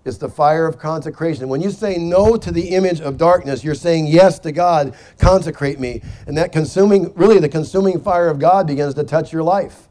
It's 0.04 0.18
the 0.18 0.28
fire 0.28 0.66
of 0.66 0.80
consecration. 0.80 1.48
When 1.48 1.60
you 1.60 1.70
say 1.70 1.96
no 1.96 2.36
to 2.36 2.50
the 2.50 2.70
image 2.70 3.00
of 3.00 3.16
darkness, 3.16 3.62
you're 3.62 3.76
saying 3.76 4.08
yes 4.08 4.40
to 4.40 4.50
God, 4.50 4.96
consecrate 5.20 5.78
me. 5.78 6.02
And 6.26 6.36
that 6.36 6.50
consuming, 6.50 7.12
really, 7.14 7.38
the 7.38 7.48
consuming 7.48 8.00
fire 8.00 8.26
of 8.26 8.40
God 8.40 8.66
begins 8.66 8.94
to 8.94 9.04
touch 9.04 9.32
your 9.32 9.44
life. 9.44 9.87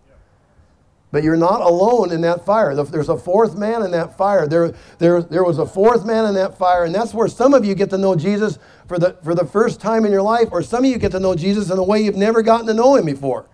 But 1.12 1.24
you're 1.24 1.38
not 1.38 1.62
alone 1.62 2.12
in 2.12 2.22
that 2.22 2.46
fire. 2.46 2.76
There's 2.76 3.08
a 3.08 3.18
fourth 3.18 3.56
man 3.56 3.82
in 3.84 3.92
that 3.92 4.18
fire. 4.18 4.46
There, 4.46 4.74
there, 4.98 5.22
there 5.22 5.44
was 5.44 5.58
a 5.58 5.66
fourth 5.66 6.06
man 6.06 6.26
in 6.26 6.34
that 6.36 6.58
fire, 6.58 6.84
and 6.84 6.94
that's 6.94 7.14
where 7.14 7.30
some 7.30 7.54
of 7.54 7.64
you 7.64 7.76
get 7.76 7.90
to 7.92 7.98
know 7.98 8.16
Jesus 8.16 8.60
for 8.88 9.00
the, 9.00 9.18
for 9.24 9.34
the 9.34 9.46
first 9.46 9.80
time 9.80 10.06
in 10.06 10.12
your 10.12 10.22
life, 10.22 10.50
or 10.52 10.62
some 10.62 10.84
of 10.84 10.90
you 10.90 10.98
get 10.98 11.12
to 11.14 11.20
know 11.20 11.34
Jesus 11.34 11.70
in 11.70 11.78
a 11.78 11.84
way 11.84 12.02
you've 12.02 12.18
never 12.18 12.42
gotten 12.42 12.68
to 12.68 12.74
know 12.74 12.96
him 12.96 13.06
before. 13.06 13.46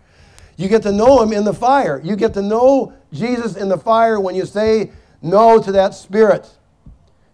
You 0.58 0.68
get 0.68 0.82
to 0.84 0.92
know 0.92 1.22
him 1.22 1.32
in 1.32 1.44
the 1.44 1.54
fire. 1.54 2.02
You 2.04 2.16
get 2.16 2.34
to 2.36 2.42
know 2.42 2.94
Jesus 3.12 3.56
in 3.56 3.70
the 3.70 3.78
fire 3.78 4.20
when 4.20 4.34
you 4.34 4.46
say 4.46 4.92
no 5.22 5.62
to 5.62 5.72
that 5.74 5.94
spirit. 5.94 6.50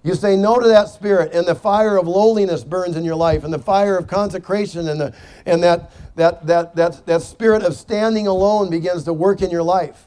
You 0.01 0.15
say 0.15 0.37
no 0.37 0.59
to 0.59 0.67
that 0.67 0.87
spirit, 0.87 1.33
and 1.33 1.45
the 1.45 1.55
fire 1.55 1.97
of 1.97 2.07
lowliness 2.07 2.63
burns 2.63 2.95
in 2.95 3.03
your 3.03 3.17
life, 3.17 3.43
and 3.43 3.53
the 3.53 3.59
fire 3.59 3.97
of 3.97 4.07
consecration, 4.07 4.87
and, 4.87 4.99
the, 4.99 5.15
and 5.45 5.61
that, 5.61 5.91
that, 6.15 6.47
that, 6.47 6.75
that, 6.75 7.05
that 7.05 7.21
spirit 7.21 7.63
of 7.63 7.75
standing 7.75 8.25
alone 8.25 8.69
begins 8.69 9.03
to 9.03 9.13
work 9.13 9.41
in 9.41 9.51
your 9.51 9.63
life. 9.63 10.05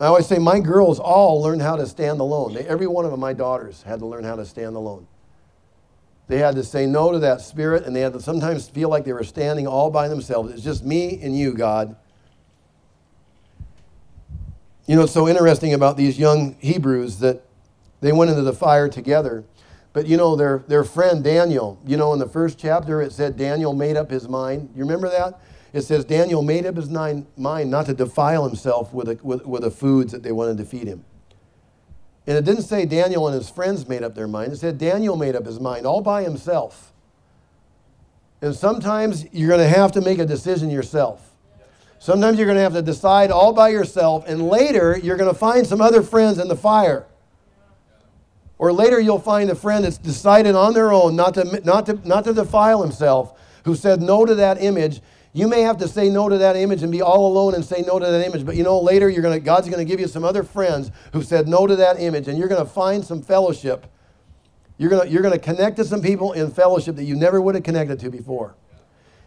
I 0.00 0.06
always 0.06 0.26
say 0.26 0.38
my 0.38 0.60
girls 0.60 0.98
all 0.98 1.42
learned 1.42 1.60
how 1.60 1.76
to 1.76 1.86
stand 1.86 2.20
alone. 2.20 2.54
They, 2.54 2.66
every 2.66 2.86
one 2.86 3.04
of 3.04 3.10
them, 3.10 3.20
my 3.20 3.32
daughters, 3.32 3.82
had 3.82 3.98
to 3.98 4.06
learn 4.06 4.24
how 4.24 4.36
to 4.36 4.46
stand 4.46 4.76
alone. 4.76 5.06
They 6.28 6.38
had 6.38 6.54
to 6.54 6.64
say 6.64 6.86
no 6.86 7.10
to 7.12 7.18
that 7.18 7.40
spirit, 7.40 7.84
and 7.84 7.96
they 7.96 8.00
had 8.00 8.12
to 8.12 8.20
sometimes 8.20 8.68
feel 8.68 8.88
like 8.88 9.04
they 9.04 9.12
were 9.12 9.24
standing 9.24 9.66
all 9.66 9.90
by 9.90 10.08
themselves. 10.08 10.52
It's 10.52 10.62
just 10.62 10.84
me 10.84 11.20
and 11.20 11.36
you, 11.36 11.52
God. 11.52 11.96
You 14.86 14.96
know, 14.96 15.02
it's 15.02 15.12
so 15.12 15.28
interesting 15.28 15.74
about 15.74 15.96
these 15.96 16.18
young 16.18 16.54
Hebrews 16.60 17.18
that 17.18 17.42
they 18.00 18.12
went 18.12 18.30
into 18.30 18.42
the 18.42 18.52
fire 18.52 18.88
together. 18.88 19.44
But 19.92 20.06
you 20.06 20.16
know, 20.16 20.36
their, 20.36 20.64
their 20.68 20.84
friend 20.84 21.24
Daniel, 21.24 21.80
you 21.86 21.96
know, 21.96 22.12
in 22.12 22.18
the 22.18 22.28
first 22.28 22.58
chapter 22.58 23.02
it 23.02 23.12
said 23.12 23.36
Daniel 23.36 23.74
made 23.74 23.96
up 23.96 24.10
his 24.10 24.28
mind. 24.28 24.70
You 24.74 24.82
remember 24.82 25.08
that? 25.08 25.40
It 25.72 25.82
says 25.82 26.04
Daniel 26.04 26.42
made 26.42 26.66
up 26.66 26.76
his 26.76 26.88
mind 26.88 27.26
not 27.36 27.86
to 27.86 27.94
defile 27.94 28.46
himself 28.46 28.92
with 28.92 29.06
the, 29.06 29.18
with, 29.22 29.44
with 29.46 29.62
the 29.62 29.70
foods 29.70 30.12
that 30.12 30.22
they 30.22 30.32
wanted 30.32 30.56
to 30.58 30.64
feed 30.64 30.86
him. 30.86 31.04
And 32.26 32.36
it 32.36 32.44
didn't 32.44 32.62
say 32.62 32.84
Daniel 32.84 33.26
and 33.26 33.34
his 33.34 33.48
friends 33.48 33.88
made 33.88 34.02
up 34.02 34.14
their 34.14 34.28
mind. 34.28 34.52
It 34.52 34.56
said 34.56 34.78
Daniel 34.78 35.16
made 35.16 35.34
up 35.34 35.46
his 35.46 35.60
mind 35.60 35.86
all 35.86 36.00
by 36.00 36.22
himself. 36.22 36.92
And 38.40 38.54
sometimes 38.54 39.26
you're 39.32 39.48
going 39.48 39.60
to 39.60 39.68
have 39.68 39.92
to 39.92 40.00
make 40.00 40.18
a 40.18 40.26
decision 40.26 40.70
yourself. 40.70 41.34
Sometimes 41.98 42.38
you're 42.38 42.46
going 42.46 42.56
to 42.56 42.62
have 42.62 42.74
to 42.74 42.82
decide 42.82 43.30
all 43.30 43.52
by 43.52 43.70
yourself, 43.70 44.24
and 44.28 44.46
later 44.46 44.96
you're 45.02 45.16
going 45.16 45.32
to 45.32 45.38
find 45.38 45.66
some 45.66 45.80
other 45.80 46.02
friends 46.02 46.38
in 46.38 46.46
the 46.46 46.56
fire 46.56 47.06
or 48.58 48.72
later 48.72 48.98
you'll 49.00 49.20
find 49.20 49.50
a 49.50 49.54
friend 49.54 49.84
that's 49.84 49.98
decided 49.98 50.54
on 50.54 50.74
their 50.74 50.92
own 50.92 51.14
not 51.16 51.34
to, 51.34 51.60
not 51.64 51.86
to, 51.86 51.94
not 52.06 52.24
to 52.24 52.34
defile 52.34 52.82
himself, 52.82 53.38
who 53.64 53.74
said 53.74 54.02
no 54.02 54.24
to 54.24 54.34
that 54.34 54.62
image. 54.62 55.00
You 55.32 55.46
may 55.46 55.60
have 55.60 55.76
to 55.78 55.88
say 55.88 56.08
no 56.08 56.28
to 56.28 56.38
that 56.38 56.56
image 56.56 56.82
and 56.82 56.90
be 56.90 57.02
all 57.02 57.26
alone 57.26 57.54
and 57.54 57.64
say 57.64 57.82
no 57.86 57.98
to 57.98 58.04
that 58.04 58.26
image. 58.26 58.44
But 58.44 58.56
you 58.56 58.64
know, 58.64 58.80
later 58.80 59.08
you're 59.08 59.22
gonna, 59.22 59.38
God's 59.38 59.68
going 59.68 59.78
to 59.78 59.84
give 59.84 60.00
you 60.00 60.08
some 60.08 60.24
other 60.24 60.42
friends 60.42 60.90
who 61.12 61.22
said 61.22 61.46
no 61.46 61.66
to 61.66 61.76
that 61.76 62.00
image, 62.00 62.28
and 62.28 62.38
you're 62.38 62.48
going 62.48 62.64
to 62.64 62.70
find 62.70 63.04
some 63.04 63.22
fellowship. 63.22 63.86
You're 64.78 64.90
going 64.90 65.10
you're 65.10 65.22
to 65.22 65.38
connect 65.38 65.76
to 65.76 65.84
some 65.84 66.02
people 66.02 66.32
in 66.32 66.50
fellowship 66.50 66.96
that 66.96 67.04
you 67.04 67.14
never 67.14 67.40
would 67.40 67.54
have 67.54 67.64
connected 67.64 68.00
to 68.00 68.10
before 68.10 68.54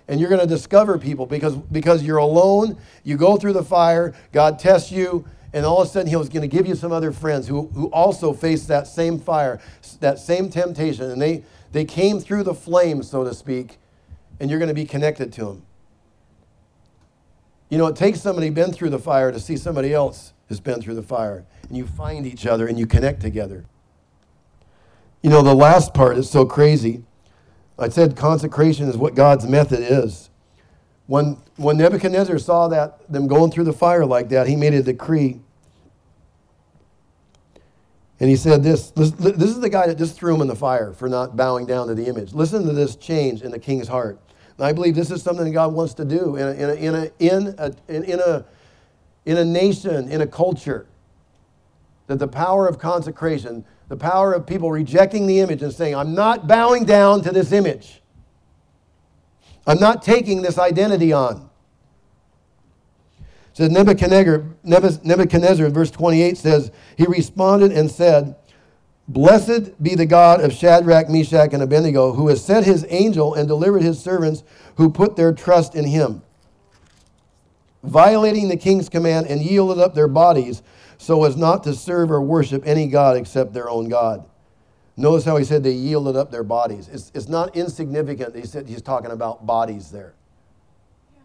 and 0.08 0.20
you're 0.20 0.30
going 0.30 0.42
to 0.42 0.48
discover 0.48 0.98
people 0.98 1.26
because 1.26 1.56
because 1.56 2.04
you're 2.04 2.18
alone 2.18 2.78
you 3.04 3.18
go 3.18 3.38
through 3.38 3.54
the 3.54 3.64
fire 3.64 4.14
god 4.32 4.60
tests 4.60 4.92
you 4.92 5.26
and 5.54 5.66
all 5.66 5.82
of 5.82 5.88
a 5.88 5.92
sudden, 5.92 6.08
he 6.08 6.16
was 6.16 6.30
going 6.30 6.42
to 6.42 6.48
give 6.48 6.66
you 6.66 6.76
some 6.76 6.92
other 6.92 7.12
friends 7.12 7.48
who, 7.48 7.68
who 7.68 7.88
also 7.88 8.32
faced 8.32 8.70
that 8.70 8.88
same 8.88 9.20
fire, 9.20 9.60
that 10.00 10.18
same 10.18 10.50
temptation. 10.50 11.12
And 11.12 11.22
they, 11.22 11.44
they 11.74 11.84
came 11.84 12.20
through 12.20 12.44
the 12.44 12.54
flames, 12.54 13.10
so 13.10 13.24
to 13.24 13.34
speak, 13.34 13.78
and 14.40 14.50
you're 14.50 14.60
going 14.60 14.70
to 14.70 14.76
be 14.76 14.86
connected 14.86 15.34
to 15.34 15.46
them. 15.46 15.64
You 17.70 17.78
know, 17.78 17.88
it 17.88 17.96
takes 17.96 18.22
somebody 18.22 18.50
been 18.50 18.72
through 18.72 18.90
the 18.90 19.00
fire 19.00 19.32
to 19.32 19.40
see 19.40 19.58
somebody 19.58 19.94
else 19.94 20.34
has 20.50 20.60
been 20.60 20.82
through 20.82 20.96
the 20.96 21.04
fire. 21.04 21.46
And 21.68 21.78
you 21.78 21.86
find 21.86 22.26
each 22.26 22.46
other 22.46 22.68
and 22.68 22.80
you 22.80 22.86
connect 22.86 23.22
together. 23.22 23.66
You 25.22 25.30
know, 25.30 25.42
the 25.42 25.56
last 25.56 25.94
part 25.94 26.18
is 26.18 26.30
so 26.30 26.46
crazy. 26.46 27.04
I 27.78 27.90
said 27.90 28.18
consecration 28.18 28.90
is 28.90 28.98
what 28.98 29.16
God's 29.16 29.48
method 29.48 29.80
is. 29.80 30.30
When, 31.12 31.36
when 31.58 31.76
Nebuchadnezzar 31.76 32.40
saw 32.40 32.70
that 32.70 33.12
them 33.12 33.28
going 33.28 33.52
through 33.52 33.66
the 33.66 33.74
fire 33.74 34.06
like 34.06 34.30
that, 34.30 34.48
he 34.48 34.56
made 34.56 34.74
a 34.74 34.82
decree. 34.82 35.42
And 38.22 38.30
he 38.30 38.38
said 38.38 38.64
this, 38.64 38.92
this, 38.92 39.12
this 39.12 39.50
is 39.50 39.60
the 39.60 39.68
guy 39.68 39.88
that 39.88 39.98
just 39.98 40.16
threw 40.16 40.34
him 40.34 40.40
in 40.40 40.48
the 40.48 40.56
fire 40.56 40.94
for 40.94 41.10
not 41.10 41.36
bowing 41.36 41.66
down 41.66 41.88
to 41.88 41.96
the 41.96 42.06
image. 42.06 42.32
Listen 42.32 42.66
to 42.66 42.72
this 42.72 42.96
change 42.96 43.42
in 43.42 43.52
the 43.52 43.60
king's 43.60 43.90
heart. 43.90 44.22
And 44.58 44.66
I 44.66 44.72
believe 44.72 44.96
this 44.96 45.12
is 45.12 45.22
something 45.22 45.44
that 45.44 45.52
God 45.52 45.74
wants 45.74 45.94
to 45.96 46.06
do 46.06 46.38
in 46.38 46.48
a, 46.48 46.52
in 46.52 46.70
a, 46.70 46.74
in 46.76 46.96
a, 46.96 47.12
in 47.20 47.56
a, 47.58 48.14
in 48.14 48.20
a, 48.22 48.46
in 49.26 49.38
a 49.38 49.44
nation, 49.44 50.10
in 50.10 50.22
a 50.22 50.28
culture. 50.28 50.88
That 52.08 52.20
the 52.20 52.28
power 52.30 52.70
of 52.70 52.80
consecration, 52.80 53.66
the 53.90 53.98
power 53.98 54.32
of 54.32 54.48
people 54.48 54.72
rejecting 54.72 55.28
the 55.28 55.42
image 55.42 55.62
and 55.62 55.74
saying, 55.74 55.94
I'm 55.94 56.16
not 56.16 56.48
bowing 56.48 56.86
down 56.86 57.22
to 57.24 57.32
this 57.32 57.52
image. 57.52 58.01
I'm 59.66 59.80
not 59.80 60.04
taking 60.04 60.42
this 60.42 60.58
identity 60.58 61.14
on. 61.14 61.50
Says 63.54 63.70
Nebuchadnezzar, 63.70 64.46
Nebuchadnezzar, 64.64 65.70
verse 65.70 65.92
28 65.92 66.38
says, 66.38 66.72
He 66.98 67.06
responded 67.06 67.72
and 67.72 67.92
said, 67.92 68.36
Blessed 69.08 69.82
be 69.84 69.94
the 69.94 70.06
God 70.06 70.42
of 70.42 70.54
Shadrach, 70.54 71.10
Meshach, 71.10 71.54
and 71.54 71.62
Abednego, 71.62 72.14
who 72.14 72.30
has 72.30 72.44
sent 72.44 72.66
his 72.66 72.86
angel 72.90 73.34
and 73.34 73.48
delivered 73.48 73.82
his 73.82 74.02
servants 74.02 74.44
who 74.76 74.90
put 74.90 75.18
their 75.18 75.34
trust 75.34 75.76
in 75.76 75.86
him, 75.86 76.22
violating 77.84 78.48
the 78.48 78.56
king's 78.56 78.88
command 78.88 79.28
and 79.28 79.42
yielded 79.42 79.80
up 79.80 79.96
their 79.96 80.08
bodies 80.08 80.64
so 80.98 81.26
as 81.26 81.36
not 81.36 81.64
to 81.64 81.74
serve 81.74 82.10
or 82.10 82.22
worship 82.22 82.64
any 82.66 82.88
God 82.88 83.18
except 83.18 83.54
their 83.54 83.70
own 83.70 83.90
God. 83.90 84.26
Notice 84.98 85.26
how 85.26 85.38
he 85.38 85.46
said 85.46 85.64
they 85.64 85.72
yielded 85.72 86.16
up 86.16 86.32
their 86.32 86.44
bodies. 86.44 86.90
It's, 86.90 87.12
it's 87.16 87.30
not 87.30 87.56
insignificant. 87.56 88.36
He 88.36 88.46
said 88.46 88.68
he's 88.68 88.82
talking 88.82 89.12
about 89.12 89.46
bodies 89.46 89.90
there. 89.90 90.14
Yeah. 91.14 91.22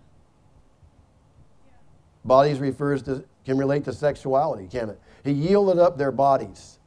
Bodies 2.25 2.59
refers 2.61 3.03
to 3.03 3.25
can 3.45 3.59
relate 3.59 3.85
to 3.85 3.93
sexuality, 3.93 4.67
can 4.67 4.91
it? 4.91 5.01
He 5.25 5.31
yielded 5.31 5.79
up 5.79 5.97
their 5.97 6.11
bodies. 6.11 6.79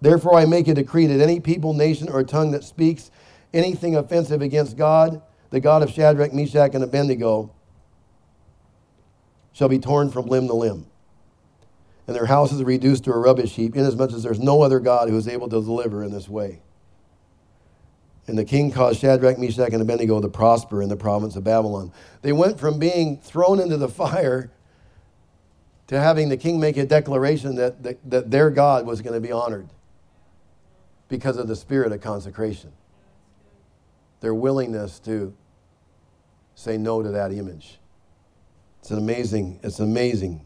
Therefore, 0.00 0.34
I 0.34 0.46
make 0.46 0.66
a 0.66 0.74
decree 0.74 1.06
that 1.06 1.20
any 1.20 1.38
people, 1.38 1.72
nation, 1.72 2.08
or 2.08 2.24
tongue 2.24 2.50
that 2.50 2.64
speaks 2.64 3.12
anything 3.54 3.94
offensive 3.94 4.42
against 4.42 4.76
God, 4.76 5.22
the 5.50 5.60
God 5.60 5.82
of 5.82 5.90
Shadrach, 5.90 6.32
Meshach, 6.32 6.74
and 6.74 6.82
Abednego, 6.82 7.52
shall 9.52 9.68
be 9.68 9.78
torn 9.78 10.10
from 10.10 10.26
limb 10.26 10.48
to 10.48 10.54
limb 10.54 10.86
and 12.06 12.16
their 12.16 12.26
houses 12.26 12.60
are 12.60 12.64
reduced 12.64 13.04
to 13.04 13.12
a 13.12 13.18
rubbish 13.18 13.54
heap, 13.54 13.76
inasmuch 13.76 14.12
as 14.12 14.22
there's 14.22 14.40
no 14.40 14.62
other 14.62 14.80
God 14.80 15.08
who 15.08 15.16
is 15.16 15.28
able 15.28 15.48
to 15.48 15.62
deliver 15.62 16.02
in 16.02 16.12
this 16.12 16.28
way. 16.28 16.60
And 18.26 18.38
the 18.38 18.44
king 18.44 18.70
caused 18.70 19.00
Shadrach, 19.00 19.38
Meshach, 19.38 19.72
and 19.72 19.82
Abednego 19.82 20.20
to 20.20 20.28
prosper 20.28 20.82
in 20.82 20.88
the 20.88 20.96
province 20.96 21.36
of 21.36 21.44
Babylon. 21.44 21.92
They 22.22 22.32
went 22.32 22.58
from 22.58 22.78
being 22.78 23.18
thrown 23.18 23.60
into 23.60 23.76
the 23.76 23.88
fire 23.88 24.50
to 25.88 26.00
having 26.00 26.28
the 26.28 26.36
king 26.36 26.58
make 26.58 26.76
a 26.76 26.86
declaration 26.86 27.56
that, 27.56 27.82
that, 27.82 28.10
that 28.10 28.30
their 28.30 28.50
God 28.50 28.86
was 28.86 29.02
going 29.02 29.14
to 29.14 29.20
be 29.20 29.32
honored 29.32 29.68
because 31.08 31.36
of 31.36 31.48
the 31.48 31.56
spirit 31.56 31.92
of 31.92 32.00
consecration. 32.00 32.72
Their 34.20 34.34
willingness 34.34 34.98
to 35.00 35.34
say 36.54 36.78
no 36.78 37.02
to 37.02 37.10
that 37.10 37.32
image. 37.32 37.78
It's 38.80 38.90
an 38.90 38.98
amazing, 38.98 39.60
it's 39.62 39.80
amazing. 39.80 40.44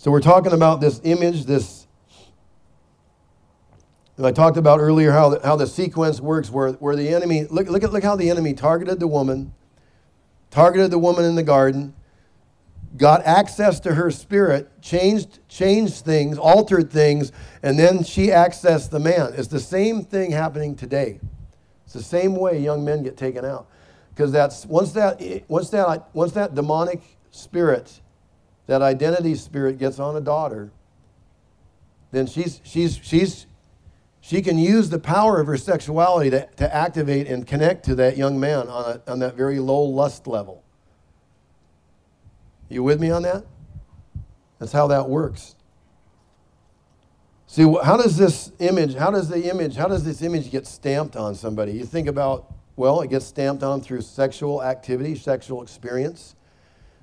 So 0.00 0.10
we're 0.10 0.22
talking 0.22 0.52
about 0.52 0.80
this 0.80 0.98
image, 1.04 1.44
this 1.44 1.86
and 4.16 4.26
I 4.26 4.32
talked 4.32 4.56
about 4.56 4.80
earlier 4.80 5.12
how 5.12 5.28
the, 5.28 5.46
how 5.46 5.56
the 5.56 5.66
sequence 5.66 6.22
works 6.22 6.48
where, 6.48 6.72
where 6.72 6.96
the 6.96 7.10
enemy, 7.10 7.44
look, 7.50 7.68
look, 7.68 7.84
at, 7.84 7.92
look 7.92 8.02
how 8.02 8.16
the 8.16 8.30
enemy 8.30 8.54
targeted 8.54 8.98
the 8.98 9.06
woman, 9.06 9.52
targeted 10.50 10.90
the 10.90 10.98
woman 10.98 11.26
in 11.26 11.34
the 11.34 11.42
garden, 11.42 11.94
got 12.96 13.22
access 13.26 13.78
to 13.80 13.92
her 13.92 14.10
spirit, 14.10 14.70
changed, 14.80 15.46
changed 15.50 16.02
things, 16.02 16.38
altered 16.38 16.90
things, 16.90 17.30
and 17.62 17.78
then 17.78 18.02
she 18.02 18.28
accessed 18.28 18.88
the 18.88 19.00
man. 19.00 19.34
It's 19.36 19.48
the 19.48 19.60
same 19.60 20.02
thing 20.02 20.30
happening 20.30 20.76
today. 20.76 21.20
It's 21.84 21.92
the 21.92 22.02
same 22.02 22.36
way 22.36 22.58
young 22.58 22.86
men 22.86 23.02
get 23.02 23.18
taken 23.18 23.44
out. 23.44 23.68
Because 24.14 24.32
that's 24.32 24.64
once 24.64 24.92
that 24.92 25.20
once 25.48 25.68
that 25.68 26.08
once 26.14 26.32
that 26.32 26.54
demonic 26.54 27.02
spirit, 27.30 28.00
that 28.70 28.82
identity 28.82 29.34
spirit 29.34 29.78
gets 29.78 29.98
on 29.98 30.14
a 30.14 30.20
daughter, 30.20 30.70
then 32.12 32.24
she's 32.24 32.60
she's 32.62 33.00
she's 33.02 33.46
she 34.20 34.42
can 34.42 34.58
use 34.58 34.90
the 34.90 34.98
power 35.00 35.40
of 35.40 35.48
her 35.48 35.56
sexuality 35.56 36.30
to, 36.30 36.46
to 36.56 36.72
activate 36.72 37.26
and 37.26 37.48
connect 37.48 37.84
to 37.86 37.96
that 37.96 38.16
young 38.16 38.38
man 38.38 38.68
on, 38.68 38.92
a, 38.92 39.10
on 39.10 39.18
that 39.18 39.34
very 39.34 39.58
low 39.58 39.82
lust 39.82 40.28
level. 40.28 40.62
You 42.68 42.84
with 42.84 43.00
me 43.00 43.10
on 43.10 43.22
that? 43.22 43.44
That's 44.60 44.70
how 44.70 44.86
that 44.86 45.08
works. 45.08 45.56
See, 47.48 47.64
how 47.82 47.96
does 47.96 48.16
this 48.16 48.52
image, 48.60 48.94
how 48.94 49.10
does 49.10 49.28
the 49.28 49.50
image, 49.50 49.74
how 49.74 49.88
does 49.88 50.04
this 50.04 50.22
image 50.22 50.48
get 50.52 50.64
stamped 50.68 51.16
on 51.16 51.34
somebody? 51.34 51.72
You 51.72 51.84
think 51.86 52.06
about, 52.06 52.54
well, 52.76 53.00
it 53.00 53.10
gets 53.10 53.26
stamped 53.26 53.64
on 53.64 53.80
through 53.80 54.02
sexual 54.02 54.62
activity, 54.62 55.16
sexual 55.16 55.60
experience. 55.60 56.36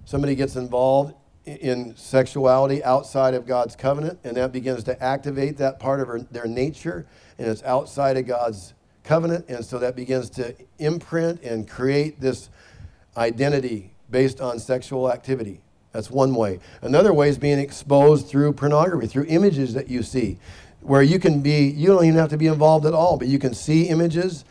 Somebody 0.06 0.36
gets 0.36 0.56
involved 0.56 1.14
in 1.48 1.96
sexuality 1.96 2.84
outside 2.84 3.34
of 3.34 3.48
God's 3.48 3.76
covenant, 3.76 4.20
and 4.24 4.36
that 4.36 4.52
begins 4.52 4.84
to 4.84 5.02
activate 5.02 5.58
that 5.58 5.80
part 5.80 6.02
of 6.02 6.08
her, 6.08 6.20
their 6.20 6.46
nature, 6.46 7.06
and 7.38 7.48
it's 7.48 7.64
outside 7.64 8.18
of 8.18 8.28
God's 8.28 8.74
covenant, 9.04 9.46
and 9.48 9.64
so 9.64 9.80
that 9.80 9.96
begins 9.96 10.30
to 10.32 10.54
imprint 10.78 11.42
and 11.42 11.68
create 11.68 12.20
this 12.20 12.50
identity 13.16 13.94
based 14.12 14.42
on 14.42 14.60
sexual 14.60 15.12
activity. 15.12 15.62
That's 15.94 16.12
one 16.12 16.36
way. 16.36 16.60
Another 16.82 17.14
way 17.14 17.30
is 17.30 17.38
being 17.38 17.60
exposed 17.60 18.28
through 18.28 18.54
pornography, 18.54 19.08
through 19.08 19.26
images 19.30 19.74
that 19.74 19.88
you 19.88 20.04
see, 20.04 20.38
where 20.82 21.02
you 21.02 21.18
can 21.18 21.42
be, 21.42 21.68
you 21.68 21.88
don't 21.88 22.04
even 22.04 22.18
have 22.18 22.30
to 22.30 22.38
be 22.38 22.48
involved 22.48 22.86
at 22.86 22.94
all, 22.94 23.18
but 23.18 23.28
you 23.30 23.40
can 23.40 23.54
see 23.54 23.84
images, 23.84 24.44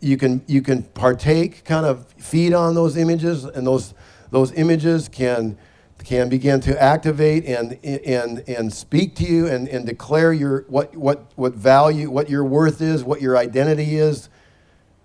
you 0.00 0.16
can, 0.16 0.42
you 0.48 0.60
can 0.60 0.82
partake, 0.82 1.64
kind 1.64 1.86
of 1.86 2.06
feed 2.18 2.52
on 2.52 2.74
those 2.74 2.96
images, 2.96 3.44
and 3.44 3.64
those, 3.64 3.94
those 4.30 4.52
images 4.52 5.08
can 5.08 5.56
can 6.04 6.28
begin 6.28 6.60
to 6.60 6.82
activate 6.82 7.44
and, 7.44 7.78
and, 7.84 8.48
and 8.48 8.72
speak 8.72 9.14
to 9.16 9.24
you 9.24 9.46
and, 9.46 9.68
and 9.68 9.86
declare 9.86 10.32
your, 10.32 10.64
what, 10.68 10.94
what, 10.96 11.32
what 11.36 11.54
value, 11.54 12.10
what 12.10 12.28
your 12.28 12.44
worth 12.44 12.80
is, 12.80 13.04
what 13.04 13.20
your 13.20 13.36
identity 13.36 13.96
is 13.96 14.28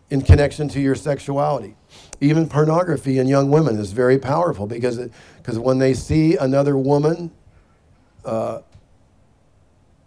in 0.10 0.22
connection 0.22 0.68
to 0.70 0.80
your 0.80 0.96
sexuality. 0.96 1.76
Even 2.20 2.48
pornography 2.48 3.20
in 3.20 3.28
young 3.28 3.52
women 3.52 3.78
is 3.78 3.92
very 3.92 4.18
powerful 4.18 4.66
because, 4.66 4.98
because 5.38 5.60
when 5.60 5.80
they 5.80 5.94
see 5.94 6.36
another 6.38 6.78
woman 6.78 7.32
uh, 8.26 8.62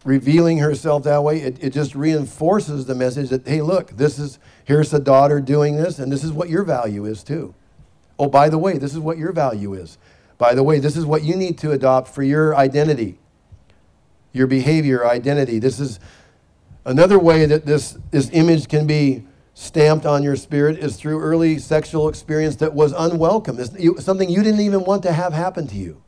revealing 0.04 0.58
herself 0.58 1.04
that 1.04 1.22
way, 1.22 1.40
it, 1.40 1.62
it 1.62 1.70
just 1.70 1.94
reinforces 1.94 2.86
the 2.86 2.94
message 2.94 3.28
that, 3.30 3.46
hey, 3.46 3.60
look, 3.60 3.90
this 3.90 4.18
is, 4.18 4.38
here's 4.64 4.92
a 4.94 5.00
daughter 5.00 5.40
doing 5.40 5.76
this, 5.76 5.98
and 5.98 6.10
this 6.10 6.24
is 6.24 6.32
what 6.32 6.48
your 6.48 6.64
value 6.64 7.04
is 7.04 7.22
too. 7.22 7.54
Oh, 8.18 8.28
by 8.28 8.48
the 8.48 8.58
way, 8.58 8.78
this 8.78 8.92
is 8.92 8.98
what 8.98 9.18
your 9.18 9.32
value 9.32 9.74
is. 9.74 9.98
By 10.40 10.54
the 10.54 10.62
way, 10.62 10.78
this 10.78 10.96
is 10.96 11.04
what 11.04 11.22
you 11.22 11.36
need 11.36 11.58
to 11.58 11.72
adopt 11.72 12.08
for 12.08 12.22
your 12.22 12.56
identity, 12.56 13.18
your 14.32 14.46
behavior, 14.46 15.06
identity. 15.06 15.58
This 15.58 15.78
is 15.78 16.00
another 16.86 17.18
way 17.18 17.44
that 17.44 17.66
this, 17.66 17.98
this 18.10 18.30
image 18.32 18.66
can 18.66 18.86
be 18.86 19.26
stamped 19.52 20.06
on 20.06 20.22
your 20.22 20.36
spirit 20.36 20.78
is 20.78 20.96
through 20.96 21.20
early 21.20 21.58
sexual 21.58 22.08
experience 22.08 22.56
that 22.56 22.72
was 22.72 22.92
unwelcome. 22.92 23.58
It's 23.60 24.02
something 24.02 24.30
you 24.30 24.42
didn't 24.42 24.62
even 24.62 24.82
want 24.84 25.02
to 25.02 25.12
have 25.12 25.34
happen 25.34 25.66
to 25.66 25.76
you. 25.76 26.02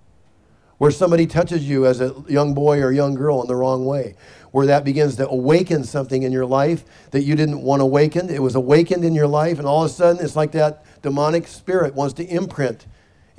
Where 0.78 0.90
somebody 0.90 1.26
touches 1.26 1.68
you 1.68 1.84
as 1.84 2.00
a 2.00 2.24
young 2.26 2.54
boy 2.54 2.80
or 2.80 2.90
young 2.90 3.14
girl 3.14 3.42
in 3.42 3.48
the 3.48 3.54
wrong 3.54 3.84
way, 3.84 4.14
where 4.50 4.64
that 4.64 4.82
begins 4.82 5.16
to 5.16 5.28
awaken 5.28 5.84
something 5.84 6.22
in 6.22 6.32
your 6.32 6.46
life 6.46 6.86
that 7.10 7.24
you 7.24 7.36
didn't 7.36 7.60
want 7.60 7.82
awakened. 7.82 8.30
It 8.30 8.40
was 8.40 8.54
awakened 8.54 9.04
in 9.04 9.14
your 9.14 9.26
life, 9.26 9.58
and 9.58 9.68
all 9.68 9.84
of 9.84 9.90
a 9.90 9.92
sudden 9.92 10.24
it's 10.24 10.36
like 10.36 10.52
that 10.52 10.84
demonic 11.02 11.46
spirit 11.46 11.94
wants 11.94 12.14
to 12.14 12.24
imprint 12.24 12.86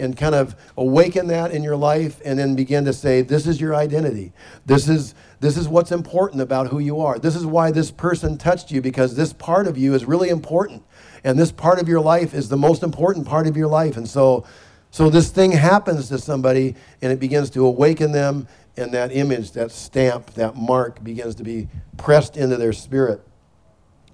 and 0.04 0.18
kind 0.18 0.36
of 0.36 0.56
awaken 0.78 1.28
that 1.28 1.52
in 1.52 1.64
your 1.64 1.78
life 1.78 2.22
and 2.26 2.38
then 2.38 2.56
begin 2.56 2.84
to 2.86 2.94
say 2.94 3.22
this 3.22 3.48
is 3.48 3.60
your 3.62 3.74
identity. 3.74 4.34
This 4.66 4.90
is 4.90 5.16
this 5.40 5.58
is 5.58 5.68
what's 5.68 5.92
important 5.92 6.42
about 6.42 6.68
who 6.68 6.80
you 6.80 7.02
are. 7.02 7.20
This 7.20 7.36
is 7.36 7.46
why 7.46 7.72
this 7.72 7.92
person 7.92 8.38
touched 8.38 8.72
you 8.72 8.82
because 8.82 9.16
this 9.16 9.34
part 9.34 9.68
of 9.68 9.78
you 9.78 9.94
is 9.94 10.06
really 10.06 10.30
important. 10.30 10.84
And 11.24 11.40
this 11.40 11.52
part 11.52 11.80
of 11.80 11.88
your 11.88 12.02
life 12.02 12.34
is 12.34 12.50
the 12.50 12.58
most 12.58 12.84
important 12.84 13.26
part 13.26 13.48
of 13.48 13.58
your 13.58 13.68
life. 13.68 13.98
And 13.98 14.08
so 14.08 14.46
so 14.92 15.10
this 15.10 15.32
thing 15.32 15.54
happens 15.54 16.10
to 16.10 16.20
somebody 16.20 16.76
and 17.02 17.12
it 17.12 17.20
begins 17.20 17.50
to 17.52 17.66
awaken 17.66 18.12
them 18.12 18.48
and 18.78 18.92
that 18.94 19.12
image 19.12 19.52
that 19.54 19.72
stamp 19.72 20.34
that 20.34 20.56
mark 20.56 21.04
begins 21.04 21.36
to 21.36 21.44
be 21.44 21.68
pressed 21.98 22.38
into 22.38 22.58
their 22.58 22.74
spirit. 22.74 23.22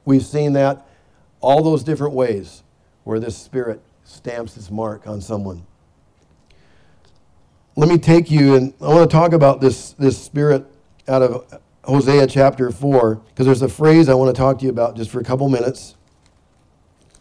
We've 0.06 0.26
seen 0.26 0.54
that 0.54 0.88
all 1.42 1.64
those 1.64 1.84
different 1.84 2.14
ways 2.14 2.64
where 3.04 3.20
this 3.20 3.38
spirit 3.38 3.82
stamps 4.04 4.58
its 4.58 4.72
mark 4.72 5.08
on 5.08 5.22
someone 5.22 5.66
let 7.80 7.88
me 7.88 7.98
take 7.98 8.30
you 8.30 8.56
and 8.56 8.74
I 8.82 8.90
want 8.90 9.10
to 9.10 9.16
talk 9.16 9.32
about 9.32 9.62
this, 9.62 9.94
this 9.94 10.22
spirit 10.22 10.66
out 11.08 11.22
of 11.22 11.62
Hosea 11.86 12.28
chapter 12.28 12.72
4, 12.72 13.16
because 13.16 13.46
there's 13.46 13.62
a 13.62 13.70
phrase 13.70 14.10
I 14.10 14.16
want 14.16 14.36
to 14.36 14.38
talk 14.38 14.60
to 14.60 14.66
you 14.66 14.70
about 14.70 14.98
just 14.98 15.10
for 15.10 15.22
a 15.22 15.24
couple 15.24 15.48
minutes. 15.48 15.96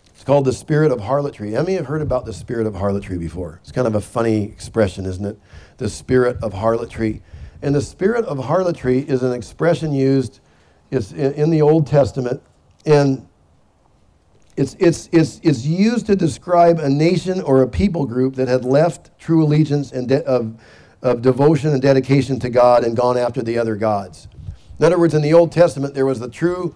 It's 0.08 0.24
called 0.24 0.44
the 0.44 0.52
spirit 0.52 0.90
of 0.90 0.98
harlotry. 0.98 1.52
How 1.52 1.62
many 1.62 1.74
have 1.74 1.86
heard 1.86 2.02
about 2.02 2.24
the 2.24 2.32
spirit 2.32 2.66
of 2.66 2.74
harlotry 2.74 3.18
before? 3.18 3.60
It's 3.62 3.70
kind 3.70 3.86
of 3.86 3.94
a 3.94 4.00
funny 4.00 4.46
expression, 4.46 5.06
isn't 5.06 5.24
it? 5.24 5.38
The 5.76 5.88
spirit 5.88 6.36
of 6.42 6.54
harlotry. 6.54 7.22
And 7.62 7.72
the 7.72 7.80
spirit 7.80 8.24
of 8.24 8.44
harlotry 8.46 8.98
is 8.98 9.22
an 9.22 9.32
expression 9.32 9.92
used 9.92 10.40
it's 10.90 11.12
in 11.12 11.50
the 11.50 11.62
Old 11.62 11.86
Testament. 11.86 12.42
And 12.84 13.27
it's, 14.58 14.74
it's, 14.80 15.08
it's, 15.12 15.40
it's 15.44 15.64
used 15.64 16.06
to 16.06 16.16
describe 16.16 16.80
a 16.80 16.88
nation 16.88 17.40
or 17.40 17.62
a 17.62 17.68
people 17.68 18.06
group 18.06 18.34
that 18.34 18.48
had 18.48 18.64
left 18.64 19.16
true 19.16 19.44
allegiance 19.44 19.92
and 19.92 20.08
de- 20.08 20.24
of, 20.24 20.60
of 21.00 21.22
devotion 21.22 21.72
and 21.72 21.80
dedication 21.80 22.40
to 22.40 22.50
God 22.50 22.82
and 22.82 22.96
gone 22.96 23.16
after 23.16 23.40
the 23.40 23.56
other 23.56 23.76
gods. 23.76 24.26
In 24.78 24.84
other 24.84 24.98
words, 24.98 25.14
in 25.14 25.22
the 25.22 25.32
Old 25.32 25.52
Testament, 25.52 25.94
there 25.94 26.06
was 26.06 26.18
the 26.18 26.28
true 26.28 26.74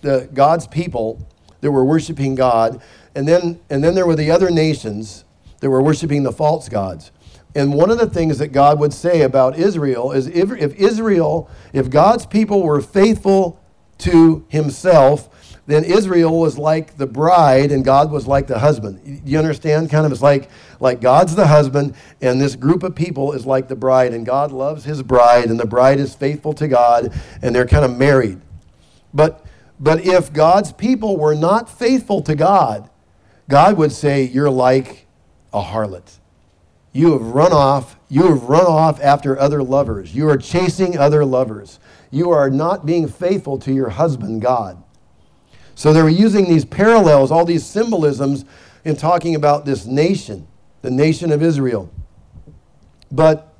the 0.00 0.28
God's 0.32 0.66
people 0.66 1.26
that 1.60 1.70
were 1.70 1.84
worshiping 1.84 2.34
God, 2.34 2.80
and 3.14 3.28
then, 3.28 3.60
and 3.68 3.84
then 3.84 3.94
there 3.94 4.06
were 4.06 4.16
the 4.16 4.30
other 4.30 4.48
nations 4.48 5.24
that 5.60 5.68
were 5.68 5.82
worshiping 5.82 6.22
the 6.22 6.32
false 6.32 6.68
gods. 6.68 7.10
And 7.54 7.74
one 7.74 7.90
of 7.90 7.98
the 7.98 8.08
things 8.08 8.38
that 8.38 8.48
God 8.48 8.78
would 8.78 8.94
say 8.94 9.22
about 9.22 9.58
Israel 9.58 10.12
is 10.12 10.28
if, 10.28 10.52
if 10.52 10.74
Israel, 10.76 11.50
if 11.72 11.90
God's 11.90 12.24
people 12.24 12.62
were 12.62 12.80
faithful 12.80 13.60
to 13.98 14.46
himself, 14.48 15.28
then 15.68 15.84
Israel 15.84 16.40
was 16.40 16.56
like 16.56 16.96
the 16.96 17.06
bride 17.06 17.72
and 17.72 17.84
God 17.84 18.10
was 18.10 18.26
like 18.26 18.46
the 18.46 18.58
husband. 18.58 19.20
You 19.26 19.38
understand? 19.38 19.90
Kind 19.90 20.06
of 20.06 20.12
it's 20.12 20.22
like 20.22 20.48
like 20.80 21.02
God's 21.02 21.34
the 21.34 21.46
husband 21.46 21.94
and 22.22 22.40
this 22.40 22.56
group 22.56 22.82
of 22.82 22.94
people 22.94 23.34
is 23.34 23.44
like 23.44 23.68
the 23.68 23.76
bride 23.76 24.14
and 24.14 24.24
God 24.24 24.50
loves 24.50 24.84
his 24.84 25.02
bride 25.02 25.50
and 25.50 25.60
the 25.60 25.66
bride 25.66 26.00
is 26.00 26.14
faithful 26.14 26.54
to 26.54 26.68
God 26.68 27.12
and 27.42 27.54
they're 27.54 27.66
kind 27.66 27.84
of 27.84 27.98
married. 27.98 28.40
But 29.12 29.44
but 29.78 30.06
if 30.06 30.32
God's 30.32 30.72
people 30.72 31.18
were 31.18 31.34
not 31.34 31.68
faithful 31.68 32.22
to 32.22 32.34
God, 32.34 32.88
God 33.46 33.76
would 33.76 33.92
say 33.92 34.22
you're 34.22 34.50
like 34.50 35.06
a 35.52 35.60
harlot. 35.60 36.18
You 36.94 37.12
have 37.12 37.26
run 37.26 37.52
off, 37.52 37.98
you 38.08 38.26
have 38.28 38.44
run 38.44 38.64
off 38.64 39.02
after 39.02 39.38
other 39.38 39.62
lovers. 39.62 40.14
You 40.14 40.30
are 40.30 40.38
chasing 40.38 40.96
other 40.96 41.26
lovers. 41.26 41.78
You 42.10 42.30
are 42.30 42.48
not 42.48 42.86
being 42.86 43.06
faithful 43.06 43.58
to 43.58 43.72
your 43.72 43.90
husband 43.90 44.40
God. 44.40 44.82
So 45.78 45.92
they 45.92 46.02
were 46.02 46.08
using 46.08 46.48
these 46.48 46.64
parallels, 46.64 47.30
all 47.30 47.44
these 47.44 47.64
symbolisms, 47.64 48.44
in 48.84 48.96
talking 48.96 49.36
about 49.36 49.64
this 49.64 49.86
nation, 49.86 50.48
the 50.82 50.90
nation 50.90 51.30
of 51.30 51.40
Israel. 51.40 51.88
But 53.12 53.54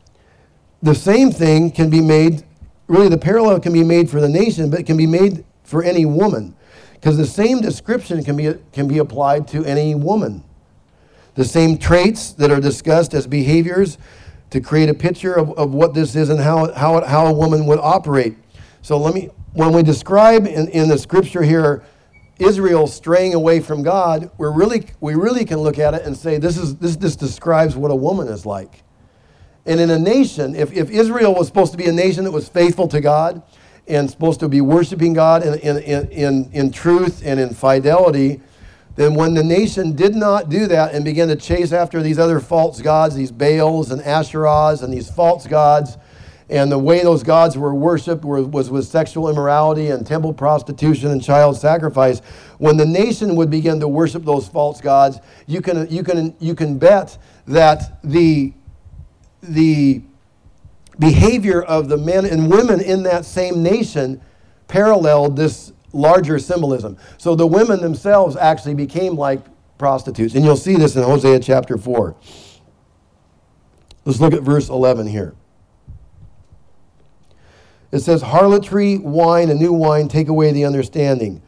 the 0.82 0.96
same 0.96 1.30
thing 1.30 1.70
can 1.70 1.90
be 1.90 2.00
made, 2.00 2.42
really, 2.88 3.08
the 3.08 3.18
parallel 3.18 3.60
can 3.60 3.72
be 3.72 3.84
made 3.84 4.10
for 4.10 4.20
the 4.20 4.28
nation, 4.28 4.68
but 4.68 4.80
it 4.80 4.82
can 4.86 4.96
be 4.96 5.06
made 5.06 5.44
for 5.62 5.84
any 5.84 6.04
woman. 6.06 6.56
Because 6.94 7.16
the 7.16 7.24
same 7.24 7.60
description 7.60 8.24
can 8.24 8.36
be, 8.36 8.52
can 8.72 8.88
be 8.88 8.98
applied 8.98 9.46
to 9.48 9.64
any 9.64 9.94
woman. 9.94 10.42
the 11.36 11.44
same 11.44 11.78
traits 11.78 12.32
that 12.32 12.50
are 12.50 12.60
discussed 12.60 13.14
as 13.14 13.28
behaviors 13.28 13.96
to 14.50 14.60
create 14.60 14.88
a 14.88 14.94
picture 14.94 15.34
of, 15.34 15.56
of 15.56 15.72
what 15.72 15.94
this 15.94 16.16
is 16.16 16.30
and 16.30 16.40
how, 16.40 16.72
how, 16.72 17.00
how 17.04 17.26
a 17.28 17.32
woman 17.32 17.64
would 17.66 17.78
operate. 17.78 18.36
So 18.82 18.98
let 18.98 19.14
me, 19.14 19.30
when 19.52 19.72
we 19.72 19.84
describe 19.84 20.48
in, 20.48 20.66
in 20.70 20.88
the 20.88 20.98
scripture 20.98 21.44
here 21.44 21.84
Israel 22.38 22.86
straying 22.86 23.34
away 23.34 23.60
from 23.60 23.82
God, 23.82 24.30
we're 24.38 24.52
really, 24.52 24.86
we 25.00 25.14
really 25.14 25.44
can 25.44 25.58
look 25.58 25.78
at 25.78 25.94
it 25.94 26.02
and 26.02 26.16
say 26.16 26.38
this, 26.38 26.56
is, 26.56 26.76
this, 26.76 26.96
this 26.96 27.16
describes 27.16 27.76
what 27.76 27.90
a 27.90 27.96
woman 27.96 28.28
is 28.28 28.46
like. 28.46 28.82
And 29.66 29.80
in 29.80 29.90
a 29.90 29.98
nation, 29.98 30.54
if, 30.54 30.72
if 30.72 30.88
Israel 30.90 31.34
was 31.34 31.46
supposed 31.46 31.72
to 31.72 31.78
be 31.78 31.86
a 31.86 31.92
nation 31.92 32.24
that 32.24 32.30
was 32.30 32.48
faithful 32.48 32.88
to 32.88 33.00
God 33.00 33.42
and 33.86 34.10
supposed 34.10 34.40
to 34.40 34.48
be 34.48 34.60
worshiping 34.60 35.12
God 35.12 35.44
in, 35.44 35.58
in, 35.58 36.10
in, 36.10 36.50
in, 36.52 36.70
truth 36.70 37.22
and 37.24 37.38
in 37.40 37.52
fidelity, 37.52 38.40
then 38.96 39.14
when 39.14 39.34
the 39.34 39.44
nation 39.44 39.94
did 39.94 40.14
not 40.14 40.48
do 40.48 40.66
that 40.68 40.94
and 40.94 41.04
began 41.04 41.28
to 41.28 41.36
chase 41.36 41.72
after 41.72 42.02
these 42.02 42.18
other 42.18 42.40
false 42.40 42.80
gods, 42.80 43.14
these 43.14 43.30
Baals 43.30 43.90
and 43.90 44.00
Asherahs 44.02 44.82
and 44.82 44.92
these 44.92 45.10
false 45.10 45.46
gods, 45.46 45.98
and 46.50 46.72
the 46.72 46.78
way 46.78 47.02
those 47.02 47.22
gods 47.22 47.58
were 47.58 47.74
worshipped 47.74 48.24
was 48.24 48.70
with 48.70 48.86
sexual 48.86 49.28
immorality 49.28 49.88
and 49.88 50.06
temple 50.06 50.32
prostitution 50.32 51.10
and 51.10 51.22
child 51.22 51.56
sacrifice. 51.56 52.20
When 52.56 52.76
the 52.76 52.86
nation 52.86 53.36
would 53.36 53.50
begin 53.50 53.80
to 53.80 53.88
worship 53.88 54.24
those 54.24 54.48
false 54.48 54.80
gods, 54.80 55.18
you 55.46 55.60
can, 55.60 55.88
you 55.90 56.02
can, 56.02 56.34
you 56.38 56.54
can 56.54 56.78
bet 56.78 57.18
that 57.46 58.00
the, 58.02 58.54
the 59.42 60.02
behavior 60.98 61.62
of 61.62 61.88
the 61.88 61.98
men 61.98 62.24
and 62.24 62.50
women 62.50 62.80
in 62.80 63.02
that 63.02 63.26
same 63.26 63.62
nation 63.62 64.20
paralleled 64.68 65.36
this 65.36 65.72
larger 65.92 66.38
symbolism. 66.38 66.96
So 67.18 67.34
the 67.34 67.46
women 67.46 67.80
themselves 67.80 68.36
actually 68.36 68.74
became 68.74 69.16
like 69.16 69.40
prostitutes. 69.76 70.34
And 70.34 70.44
you'll 70.44 70.56
see 70.56 70.76
this 70.76 70.96
in 70.96 71.02
Hosea 71.02 71.40
chapter 71.40 71.76
4. 71.76 72.16
Let's 74.04 74.20
look 74.20 74.32
at 74.32 74.42
verse 74.42 74.70
11 74.70 75.06
here. 75.06 75.34
It 77.90 78.00
says, 78.00 78.22
Harlotry, 78.22 78.98
wine, 78.98 79.48
and 79.50 79.58
new 79.58 79.72
wine 79.72 80.08
take 80.08 80.28
away 80.28 80.52
the 80.52 80.64
understanding. 80.64 81.42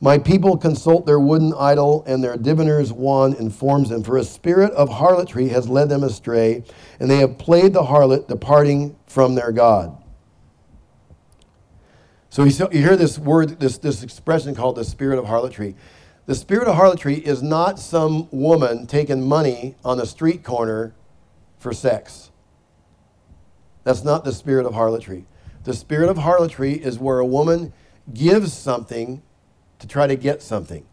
My 0.00 0.18
people 0.18 0.58
consult 0.58 1.06
their 1.06 1.18
wooden 1.18 1.54
idol, 1.58 2.04
and 2.06 2.22
their 2.22 2.36
diviner's 2.36 2.92
wand 2.92 3.36
informs 3.36 3.88
them. 3.88 4.02
For 4.02 4.18
a 4.18 4.24
spirit 4.24 4.72
of 4.72 4.90
harlotry 4.90 5.48
has 5.48 5.68
led 5.68 5.88
them 5.88 6.02
astray, 6.02 6.64
and 7.00 7.10
they 7.10 7.18
have 7.18 7.38
played 7.38 7.72
the 7.72 7.84
harlot, 7.84 8.28
departing 8.28 8.96
from 9.06 9.34
their 9.34 9.52
God. 9.52 9.96
So 12.28 12.44
you 12.44 12.66
hear 12.70 12.96
this 12.96 13.18
word, 13.18 13.60
this, 13.60 13.78
this 13.78 14.02
expression 14.02 14.54
called 14.54 14.76
the 14.76 14.84
spirit 14.84 15.18
of 15.18 15.24
harlotry. 15.24 15.74
The 16.26 16.34
spirit 16.34 16.68
of 16.68 16.74
harlotry 16.74 17.14
is 17.14 17.42
not 17.42 17.78
some 17.78 18.28
woman 18.30 18.86
taking 18.86 19.26
money 19.26 19.76
on 19.82 19.98
a 19.98 20.04
street 20.04 20.42
corner 20.44 20.94
for 21.58 21.72
sex. 21.72 22.30
That's 23.84 24.04
not 24.04 24.24
the 24.24 24.32
spirit 24.32 24.66
of 24.66 24.74
harlotry. 24.74 25.24
The 25.66 25.74
spirit 25.74 26.08
of 26.08 26.18
harlotry 26.18 26.74
is 26.74 27.00
where 27.00 27.18
a 27.18 27.26
woman 27.26 27.72
gives 28.14 28.52
something 28.52 29.20
to 29.80 29.88
try 29.88 30.06
to 30.06 30.14
get 30.14 30.40
something. 30.40 30.86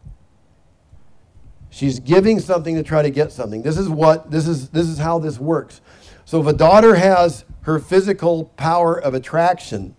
She's 1.69 1.99
giving 1.99 2.39
something 2.39 2.73
to 2.75 2.81
try 2.81 3.03
to 3.03 3.11
get 3.11 3.31
something. 3.31 3.61
This 3.61 3.77
is 3.77 3.87
what 3.87 4.31
this 4.31 4.47
is 4.47 4.69
this 4.69 4.87
is 4.87 4.97
how 4.97 5.19
this 5.19 5.37
works. 5.37 5.79
So 6.25 6.41
if 6.41 6.47
a 6.47 6.53
daughter 6.53 6.95
has 6.95 7.45
her 7.61 7.77
physical 7.77 8.45
power 8.57 8.99
of 8.99 9.13
attraction 9.13 9.95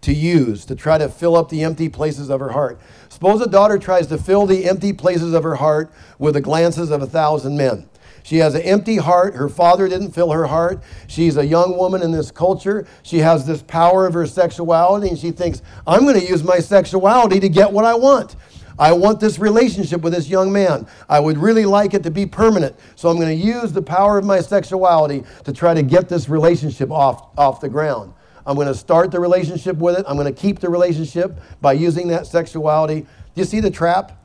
to 0.00 0.12
use 0.12 0.64
to 0.64 0.74
try 0.74 0.98
to 0.98 1.08
fill 1.08 1.36
up 1.36 1.48
the 1.48 1.62
empty 1.62 1.88
places 1.88 2.28
of 2.28 2.40
her 2.40 2.50
heart. 2.50 2.80
Suppose 3.08 3.40
a 3.40 3.48
daughter 3.48 3.78
tries 3.78 4.08
to 4.08 4.18
fill 4.18 4.46
the 4.46 4.68
empty 4.68 4.92
places 4.92 5.32
of 5.32 5.44
her 5.44 5.56
heart 5.56 5.92
with 6.18 6.34
the 6.34 6.40
glances 6.40 6.90
of 6.90 7.02
a 7.02 7.06
thousand 7.06 7.56
men. 7.56 7.88
She 8.26 8.38
has 8.38 8.56
an 8.56 8.62
empty 8.62 8.96
heart. 8.96 9.36
Her 9.36 9.48
father 9.48 9.86
didn't 9.86 10.10
fill 10.10 10.32
her 10.32 10.46
heart. 10.46 10.82
She's 11.06 11.36
a 11.36 11.46
young 11.46 11.76
woman 11.76 12.02
in 12.02 12.10
this 12.10 12.32
culture. 12.32 12.84
She 13.04 13.18
has 13.18 13.46
this 13.46 13.62
power 13.62 14.04
of 14.04 14.14
her 14.14 14.26
sexuality, 14.26 15.10
and 15.10 15.16
she 15.16 15.30
thinks, 15.30 15.62
I'm 15.86 16.00
going 16.00 16.18
to 16.18 16.26
use 16.26 16.42
my 16.42 16.58
sexuality 16.58 17.38
to 17.38 17.48
get 17.48 17.70
what 17.70 17.84
I 17.84 17.94
want. 17.94 18.34
I 18.80 18.90
want 18.90 19.20
this 19.20 19.38
relationship 19.38 20.00
with 20.00 20.12
this 20.12 20.28
young 20.28 20.52
man. 20.52 20.88
I 21.08 21.20
would 21.20 21.38
really 21.38 21.66
like 21.66 21.94
it 21.94 22.02
to 22.02 22.10
be 22.10 22.26
permanent. 22.26 22.74
So 22.96 23.08
I'm 23.08 23.16
going 23.16 23.28
to 23.28 23.46
use 23.46 23.72
the 23.72 23.80
power 23.80 24.18
of 24.18 24.24
my 24.24 24.40
sexuality 24.40 25.22
to 25.44 25.52
try 25.52 25.72
to 25.72 25.84
get 25.84 26.08
this 26.08 26.28
relationship 26.28 26.90
off, 26.90 27.28
off 27.38 27.60
the 27.60 27.68
ground. 27.68 28.12
I'm 28.44 28.56
going 28.56 28.66
to 28.66 28.74
start 28.74 29.12
the 29.12 29.20
relationship 29.20 29.76
with 29.76 30.00
it. 30.00 30.04
I'm 30.08 30.16
going 30.16 30.34
to 30.34 30.40
keep 30.40 30.58
the 30.58 30.68
relationship 30.68 31.38
by 31.60 31.74
using 31.74 32.08
that 32.08 32.26
sexuality. 32.26 33.02
Do 33.02 33.08
you 33.36 33.44
see 33.44 33.60
the 33.60 33.70
trap? 33.70 34.20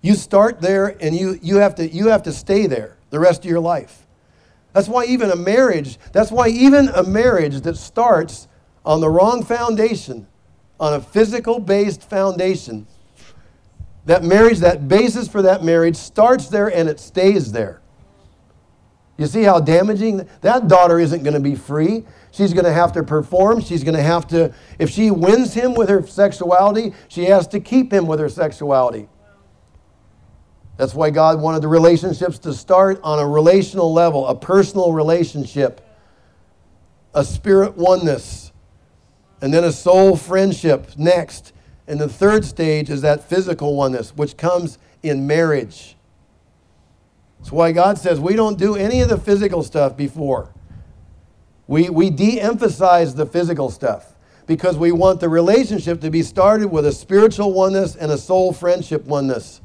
You 0.00 0.14
start 0.14 0.60
there 0.60 0.96
and 1.02 1.14
you, 1.14 1.38
you, 1.42 1.56
have 1.56 1.74
to, 1.76 1.88
you 1.88 2.08
have 2.08 2.22
to 2.24 2.32
stay 2.32 2.66
there 2.66 2.96
the 3.10 3.18
rest 3.18 3.44
of 3.44 3.50
your 3.50 3.60
life. 3.60 4.06
That's 4.72 4.88
why 4.88 5.06
even 5.06 5.30
a 5.30 5.36
marriage, 5.36 5.98
that's 6.12 6.30
why 6.30 6.48
even 6.48 6.88
a 6.88 7.02
marriage 7.02 7.62
that 7.62 7.76
starts 7.76 8.48
on 8.84 9.00
the 9.00 9.08
wrong 9.08 9.44
foundation, 9.44 10.26
on 10.78 10.94
a 10.94 11.00
physical 11.00 11.58
based 11.58 12.08
foundation, 12.08 12.86
that 14.06 14.22
marriage, 14.22 14.58
that 14.58 14.88
basis 14.88 15.28
for 15.28 15.42
that 15.42 15.64
marriage 15.64 15.96
starts 15.96 16.48
there 16.48 16.68
and 16.68 16.88
it 16.88 17.00
stays 17.00 17.52
there. 17.52 17.80
You 19.18 19.26
see 19.26 19.42
how 19.42 19.58
damaging 19.58 20.28
that 20.42 20.68
daughter 20.68 21.00
isn't 21.00 21.24
going 21.24 21.34
to 21.34 21.40
be 21.40 21.56
free. 21.56 22.04
She's 22.30 22.52
going 22.52 22.64
to 22.64 22.72
have 22.72 22.92
to 22.92 23.02
perform. 23.02 23.60
She's 23.60 23.82
going 23.82 23.96
to 23.96 24.02
have 24.02 24.28
to, 24.28 24.54
if 24.78 24.90
she 24.90 25.10
wins 25.10 25.54
him 25.54 25.74
with 25.74 25.88
her 25.88 26.06
sexuality, 26.06 26.92
she 27.08 27.24
has 27.24 27.48
to 27.48 27.58
keep 27.58 27.92
him 27.92 28.06
with 28.06 28.20
her 28.20 28.28
sexuality. 28.28 29.08
That's 30.78 30.94
why 30.94 31.10
God 31.10 31.40
wanted 31.40 31.60
the 31.60 31.68
relationships 31.68 32.38
to 32.38 32.54
start 32.54 33.00
on 33.02 33.18
a 33.18 33.26
relational 33.26 33.92
level, 33.92 34.28
a 34.28 34.34
personal 34.36 34.92
relationship, 34.92 35.80
a 37.12 37.24
spirit 37.24 37.76
oneness, 37.76 38.52
and 39.42 39.52
then 39.52 39.64
a 39.64 39.72
soul 39.72 40.16
friendship 40.16 40.96
next. 40.96 41.52
And 41.88 42.00
the 42.00 42.08
third 42.08 42.44
stage 42.44 42.90
is 42.90 43.02
that 43.02 43.24
physical 43.24 43.74
oneness, 43.74 44.14
which 44.14 44.36
comes 44.36 44.78
in 45.02 45.26
marriage. 45.26 45.96
That's 47.38 47.50
why 47.50 47.72
God 47.72 47.98
says 47.98 48.20
we 48.20 48.36
don't 48.36 48.56
do 48.56 48.76
any 48.76 49.00
of 49.00 49.08
the 49.08 49.18
physical 49.18 49.64
stuff 49.64 49.96
before. 49.96 50.54
We, 51.66 51.90
we 51.90 52.08
de 52.08 52.40
emphasize 52.40 53.16
the 53.16 53.26
physical 53.26 53.68
stuff 53.70 54.14
because 54.46 54.78
we 54.78 54.92
want 54.92 55.18
the 55.18 55.28
relationship 55.28 56.00
to 56.02 56.10
be 56.10 56.22
started 56.22 56.68
with 56.68 56.86
a 56.86 56.92
spiritual 56.92 57.52
oneness 57.52 57.96
and 57.96 58.12
a 58.12 58.18
soul 58.18 58.52
friendship 58.52 59.04
oneness 59.04 59.60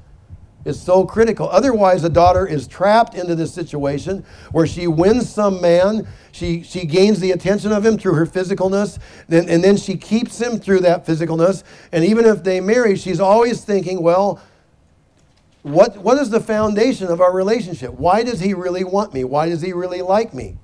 is 0.65 0.81
so 0.81 1.05
critical. 1.05 1.49
Otherwise, 1.49 2.03
a 2.03 2.09
daughter 2.09 2.47
is 2.47 2.67
trapped 2.67 3.15
into 3.15 3.35
this 3.35 3.53
situation 3.53 4.23
where 4.51 4.65
she 4.65 4.87
wins 4.87 5.29
some 5.29 5.61
man, 5.61 6.07
she, 6.31 6.63
she 6.63 6.85
gains 6.85 7.19
the 7.19 7.31
attention 7.31 7.71
of 7.71 7.85
him 7.85 7.97
through 7.97 8.13
her 8.13 8.25
physicalness, 8.25 8.97
and, 9.29 9.49
and 9.49 9.63
then 9.63 9.77
she 9.77 9.97
keeps 9.97 10.39
him 10.39 10.59
through 10.59 10.79
that 10.79 11.05
physicalness. 11.05 11.63
And 11.91 12.05
even 12.05 12.25
if 12.25 12.43
they 12.43 12.61
marry, 12.61 12.95
she's 12.95 13.19
always 13.19 13.63
thinking, 13.63 14.01
well, 14.01 14.41
what, 15.63 15.97
what 15.97 16.17
is 16.17 16.29
the 16.29 16.41
foundation 16.41 17.07
of 17.07 17.21
our 17.21 17.33
relationship? 17.33 17.93
Why 17.93 18.23
does 18.23 18.39
he 18.39 18.53
really 18.53 18.83
want 18.83 19.13
me? 19.13 19.23
Why 19.23 19.49
does 19.49 19.61
he 19.61 19.73
really 19.73 20.01
like 20.01 20.33
me? 20.33 20.57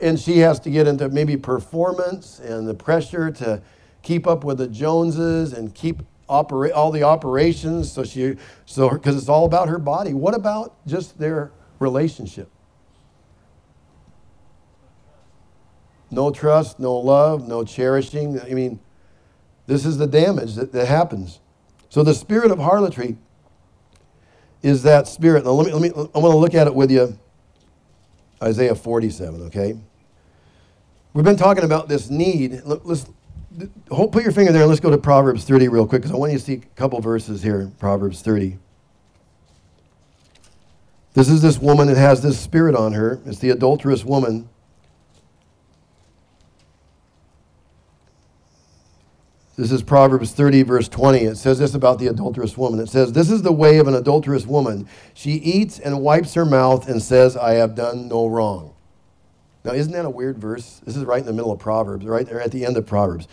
And 0.00 0.18
she 0.18 0.38
has 0.38 0.58
to 0.60 0.70
get 0.70 0.86
into 0.88 1.08
maybe 1.08 1.36
performance 1.36 2.38
and 2.40 2.66
the 2.66 2.74
pressure 2.74 3.30
to 3.30 3.62
keep 4.02 4.26
up 4.26 4.44
with 4.44 4.58
the 4.58 4.66
Joneses 4.66 5.52
and 5.52 5.74
keep 5.74 6.02
operate 6.32 6.72
all 6.72 6.90
the 6.90 7.02
operations. 7.02 7.92
So 7.92 8.04
she, 8.04 8.36
so 8.64 8.88
because 8.88 9.16
it's 9.16 9.28
all 9.28 9.44
about 9.44 9.68
her 9.68 9.78
body. 9.78 10.14
What 10.14 10.34
about 10.34 10.74
just 10.86 11.18
their 11.18 11.52
relationship? 11.78 12.48
No 16.10 16.30
trust, 16.30 16.78
no 16.78 16.94
love, 16.94 17.46
no 17.46 17.64
cherishing. 17.64 18.40
I 18.40 18.54
mean, 18.54 18.80
this 19.66 19.86
is 19.86 19.98
the 19.98 20.06
damage 20.06 20.54
that, 20.56 20.72
that 20.72 20.86
happens. 20.86 21.40
So 21.88 22.02
the 22.02 22.14
spirit 22.14 22.50
of 22.50 22.58
harlotry 22.58 23.16
is 24.62 24.82
that 24.82 25.08
spirit. 25.08 25.44
Now 25.44 25.52
let 25.52 25.66
me, 25.66 25.72
let 25.72 25.82
me 25.82 25.90
I 26.14 26.18
want 26.18 26.32
to 26.32 26.38
look 26.38 26.54
at 26.54 26.66
it 26.66 26.74
with 26.74 26.90
you. 26.90 27.18
Isaiah 28.42 28.74
47, 28.74 29.42
okay? 29.46 29.78
We've 31.14 31.24
been 31.24 31.36
talking 31.36 31.64
about 31.64 31.88
this 31.88 32.10
need. 32.10 32.62
Let's 32.64 33.06
put 33.88 34.22
your 34.22 34.32
finger 34.32 34.52
there 34.52 34.66
let's 34.66 34.80
go 34.80 34.90
to 34.90 34.98
Proverbs 34.98 35.44
30 35.44 35.68
real 35.68 35.86
quick 35.86 36.02
because 36.02 36.14
I 36.14 36.18
want 36.18 36.32
you 36.32 36.38
to 36.38 36.44
see 36.44 36.54
a 36.54 36.58
couple 36.76 37.00
verses 37.00 37.42
here. 37.42 37.60
In 37.60 37.70
Proverbs 37.72 38.22
30. 38.22 38.58
This 41.14 41.28
is 41.28 41.42
this 41.42 41.58
woman 41.58 41.88
that 41.88 41.98
has 41.98 42.22
this 42.22 42.40
spirit 42.40 42.74
on 42.74 42.92
her. 42.94 43.20
It's 43.26 43.38
the 43.38 43.50
adulterous 43.50 44.04
woman. 44.04 44.48
This 49.56 49.70
is 49.70 49.82
Proverbs 49.82 50.32
30, 50.32 50.62
verse 50.62 50.88
20. 50.88 51.18
It 51.18 51.36
says 51.36 51.58
this 51.58 51.74
about 51.74 51.98
the 51.98 52.06
adulterous 52.06 52.56
woman. 52.56 52.80
It 52.80 52.88
says, 52.88 53.12
This 53.12 53.30
is 53.30 53.42
the 53.42 53.52
way 53.52 53.76
of 53.76 53.86
an 53.86 53.94
adulterous 53.94 54.46
woman. 54.46 54.88
She 55.12 55.32
eats 55.32 55.78
and 55.78 56.00
wipes 56.00 56.32
her 56.34 56.46
mouth 56.46 56.88
and 56.88 57.02
says, 57.02 57.36
I 57.36 57.52
have 57.52 57.74
done 57.74 58.08
no 58.08 58.26
wrong. 58.26 58.71
Now, 59.64 59.72
isn't 59.72 59.92
that 59.92 60.04
a 60.04 60.10
weird 60.10 60.38
verse? 60.38 60.80
This 60.84 60.96
is 60.96 61.04
right 61.04 61.20
in 61.20 61.26
the 61.26 61.32
middle 61.32 61.52
of 61.52 61.58
Proverbs, 61.58 62.04
right 62.04 62.26
there 62.26 62.40
at 62.40 62.50
the 62.50 62.64
end 62.64 62.76
of 62.76 62.86
Proverbs. 62.86 63.28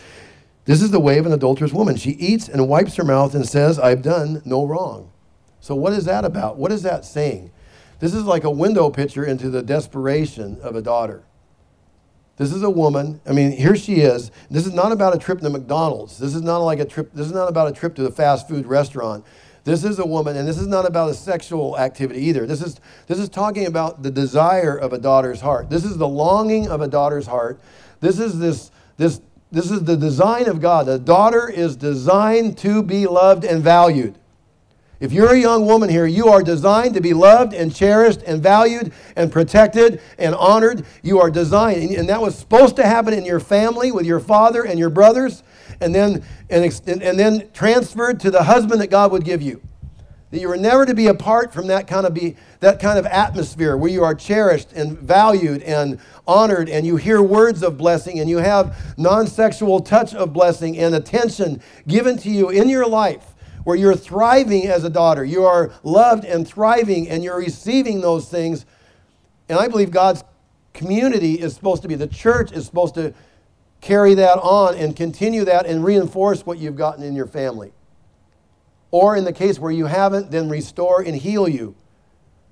This 0.65 0.81
is 0.81 0.91
the 0.91 0.99
way 0.99 1.17
of 1.17 1.25
an 1.25 1.33
adulterous 1.33 1.73
woman. 1.73 1.95
She 1.95 2.11
eats 2.11 2.47
and 2.47 2.69
wipes 2.69 2.95
her 2.95 3.03
mouth 3.03 3.33
and 3.33 3.47
says, 3.47 3.79
I've 3.79 4.03
done 4.03 4.41
no 4.45 4.65
wrong. 4.65 5.11
So, 5.59 5.75
what 5.75 5.93
is 5.93 6.05
that 6.05 6.25
about? 6.25 6.57
What 6.57 6.71
is 6.71 6.83
that 6.83 7.03
saying? 7.03 7.51
This 7.99 8.13
is 8.13 8.23
like 8.23 8.43
a 8.43 8.51
window 8.51 8.89
picture 8.89 9.25
into 9.25 9.49
the 9.49 9.63
desperation 9.63 10.59
of 10.61 10.75
a 10.75 10.81
daughter. 10.81 11.23
This 12.37 12.53
is 12.53 12.63
a 12.63 12.69
woman. 12.69 13.19
I 13.27 13.33
mean, 13.33 13.51
here 13.51 13.75
she 13.75 13.95
is. 13.95 14.31
This 14.49 14.65
is 14.65 14.73
not 14.73 14.93
about 14.93 15.13
a 15.13 15.19
trip 15.19 15.41
to 15.41 15.49
McDonald's. 15.49 16.17
This 16.19 16.33
is 16.33 16.41
not 16.41 16.59
like 16.59 16.79
a 16.79 16.85
trip. 16.85 17.11
This 17.13 17.25
is 17.25 17.33
not 17.33 17.49
about 17.49 17.67
a 17.67 17.73
trip 17.73 17.95
to 17.95 18.03
the 18.03 18.11
fast 18.11 18.47
food 18.47 18.65
restaurant. 18.65 19.25
This 19.63 19.83
is 19.83 19.99
a 19.99 20.05
woman, 20.05 20.37
and 20.37 20.47
this 20.47 20.57
is 20.57 20.67
not 20.67 20.85
about 20.85 21.09
a 21.09 21.13
sexual 21.13 21.77
activity 21.77 22.21
either. 22.21 22.45
This 22.45 22.61
is 22.61 22.79
this 23.07 23.19
is 23.19 23.29
talking 23.29 23.65
about 23.65 24.03
the 24.03 24.11
desire 24.11 24.75
of 24.75 24.93
a 24.93 24.97
daughter's 24.97 25.41
heart. 25.41 25.69
This 25.69 25.83
is 25.83 25.97
the 25.97 26.07
longing 26.07 26.69
of 26.69 26.81
a 26.81 26.87
daughter's 26.87 27.27
heart. 27.27 27.59
This 27.99 28.19
is 28.19 28.39
this 28.39 28.71
this 28.97 29.21
this 29.51 29.71
is 29.71 29.83
the 29.83 29.97
design 29.97 30.47
of 30.47 30.61
God. 30.61 30.87
A 30.87 30.99
daughter 30.99 31.49
is 31.49 31.75
designed 31.75 32.57
to 32.59 32.83
be 32.83 33.07
loved 33.07 33.43
and 33.43 33.63
valued. 33.63 34.15
If 34.99 35.13
you're 35.13 35.33
a 35.33 35.39
young 35.39 35.65
woman 35.65 35.87
here, 35.87 36.05
you 36.05 36.27
are 36.27 36.43
designed 36.43 36.93
to 36.95 37.01
be 37.01 37.13
loved 37.13 37.53
and 37.53 37.73
cherished 37.73 38.21
and 38.23 38.43
valued 38.43 38.91
and 39.15 39.31
protected 39.31 40.01
and 40.17 40.35
honored. 40.35 40.85
You 41.03 41.21
are 41.21 41.31
designed, 41.31 41.91
and 41.91 42.09
that 42.09 42.21
was 42.21 42.37
supposed 42.37 42.75
to 42.75 42.85
happen 42.85 43.13
in 43.13 43.23
your 43.23 43.39
family 43.39 43.93
with 43.93 44.05
your 44.05 44.19
father 44.19 44.63
and 44.63 44.77
your 44.77 44.89
brothers, 44.89 45.41
and 45.81 45.93
then 45.93 46.23
and, 46.49 46.63
and 46.87 47.19
then 47.19 47.49
transferred 47.53 48.19
to 48.21 48.31
the 48.31 48.43
husband 48.43 48.81
that 48.81 48.89
God 48.89 49.11
would 49.11 49.23
give 49.23 49.41
you. 49.41 49.61
That 50.31 50.41
you 50.41 50.51
are 50.51 50.57
never 50.57 50.85
to 50.85 50.93
be 50.93 51.07
apart 51.07 51.51
from 51.51 51.67
that 51.67 51.87
kind 51.87 52.05
of 52.05 52.13
be 52.13 52.35
that 52.59 52.79
kind 52.79 52.99
of 52.99 53.05
atmosphere 53.07 53.75
where 53.75 53.89
you 53.89 54.03
are 54.03 54.13
cherished 54.13 54.73
and 54.73 54.97
valued 54.99 55.63
and 55.63 55.99
honored 56.27 56.69
and 56.69 56.85
you 56.85 56.97
hear 56.97 57.21
words 57.21 57.63
of 57.63 57.77
blessing 57.77 58.19
and 58.19 58.29
you 58.29 58.37
have 58.37 58.77
non-sexual 58.97 59.79
touch 59.79 60.13
of 60.13 60.31
blessing 60.31 60.77
and 60.77 60.93
attention 60.93 61.61
given 61.87 62.17
to 62.17 62.29
you 62.29 62.49
in 62.49 62.69
your 62.69 62.87
life 62.87 63.33
where 63.63 63.75
you're 63.75 63.95
thriving 63.95 64.67
as 64.67 64.83
a 64.83 64.89
daughter. 64.89 65.25
You 65.25 65.45
are 65.45 65.71
loved 65.83 66.25
and 66.25 66.47
thriving 66.47 67.09
and 67.09 67.23
you're 67.23 67.39
receiving 67.39 68.01
those 68.01 68.29
things. 68.29 68.65
And 69.47 69.57
I 69.57 69.67
believe 69.67 69.89
God's 69.89 70.23
community 70.73 71.39
is 71.39 71.55
supposed 71.55 71.81
to 71.81 71.87
be 71.87 71.95
the 71.95 72.07
church 72.07 72.51
is 72.51 72.65
supposed 72.65 72.95
to 72.95 73.13
carry 73.81 74.13
that 74.15 74.37
on 74.39 74.75
and 74.75 74.95
continue 74.95 75.45
that 75.45 75.65
and 75.65 75.83
reinforce 75.83 76.45
what 76.45 76.57
you've 76.57 76.75
gotten 76.75 77.03
in 77.03 77.15
your 77.15 77.27
family. 77.27 77.71
Or 78.91 79.15
in 79.15 79.23
the 79.23 79.33
case 79.33 79.59
where 79.59 79.71
you 79.71 79.85
haven't, 79.85 80.31
then 80.31 80.49
restore 80.49 81.01
and 81.01 81.15
heal 81.15 81.47
you 81.47 81.75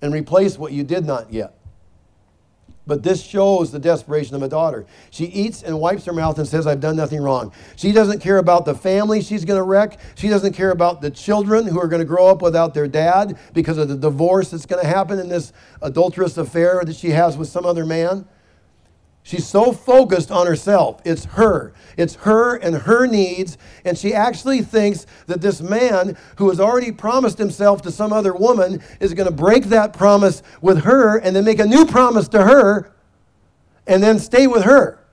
and 0.02 0.14
replace 0.14 0.58
what 0.58 0.72
you 0.72 0.84
did 0.84 1.06
not 1.06 1.32
get. 1.32 1.54
But 2.86 3.04
this 3.04 3.22
shows 3.22 3.72
the 3.72 3.80
desperation 3.80 4.36
of 4.38 4.42
a 4.44 4.48
daughter. 4.48 4.86
She 5.10 5.26
eats 5.26 5.62
and 5.62 5.78
wipes 5.78 6.06
her 6.06 6.14
mouth 6.14 6.40
and 6.40 6.48
says, 6.48 6.66
I've 6.66 6.80
done 6.80 6.96
nothing 6.96 7.22
wrong. 7.22 7.52
She 7.76 7.92
doesn't 7.92 8.20
care 8.20 8.38
about 8.38 8.64
the 8.64 8.74
family 8.74 9.22
she's 9.22 9.44
going 9.44 9.60
to 9.60 9.64
wreck. 9.64 10.00
She 10.16 10.30
doesn't 10.30 10.54
care 10.54 10.72
about 10.72 11.02
the 11.02 11.12
children 11.12 11.68
who 11.68 11.82
are 11.82 11.90
going 11.90 12.00
to 12.00 12.06
grow 12.06 12.28
up 12.28 12.42
without 12.42 12.74
their 12.74 12.88
dad 12.88 13.38
because 13.54 13.78
of 13.78 13.90
the 13.90 13.98
divorce 13.98 14.52
that's 14.52 14.66
going 14.66 14.82
to 14.82 14.88
happen 14.88 15.20
in 15.20 15.28
this 15.28 15.52
adulterous 15.82 16.38
affair 16.38 16.82
that 16.86 16.96
she 16.96 17.10
has 17.10 17.36
with 17.36 17.50
some 17.50 17.66
other 17.66 17.86
man. 17.86 18.26
She's 19.28 19.46
so 19.46 19.74
focused 19.74 20.32
on 20.32 20.48
herself. 20.48 21.02
It's 21.04 21.26
her. 21.26 21.74
It's 21.98 22.16
her 22.16 22.56
and 22.56 22.74
her 22.74 23.06
needs. 23.06 23.58
And 23.84 23.98
she 23.98 24.14
actually 24.14 24.62
thinks 24.62 25.06
that 25.26 25.42
this 25.42 25.60
man 25.60 26.18
who 26.38 26.48
has 26.48 26.62
already 26.62 26.94
promised 26.94 27.38
himself 27.38 27.82
to 27.82 27.92
some 27.92 28.14
other 28.14 28.34
woman 28.34 28.82
is 29.02 29.14
going 29.14 29.28
to 29.28 29.36
break 29.36 29.66
that 29.66 29.92
promise 29.92 30.44
with 30.62 30.84
her 30.86 31.18
and 31.18 31.36
then 31.36 31.44
make 31.44 31.60
a 31.60 31.66
new 31.66 31.86
promise 31.86 32.30
to 32.30 32.42
her 32.42 32.96
and 33.86 34.02
then 34.02 34.18
stay 34.18 34.48
with 34.48 34.64
her. 34.64 35.06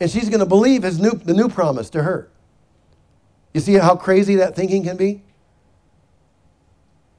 And 0.00 0.10
she's 0.10 0.30
going 0.30 0.40
to 0.40 0.46
believe 0.46 0.82
his 0.82 0.98
new, 0.98 1.10
the 1.10 1.34
new 1.34 1.50
promise 1.50 1.90
to 1.90 2.04
her. 2.04 2.30
You 3.52 3.60
see 3.60 3.74
how 3.74 3.96
crazy 3.96 4.36
that 4.36 4.56
thinking 4.56 4.82
can 4.82 4.96
be? 4.96 5.24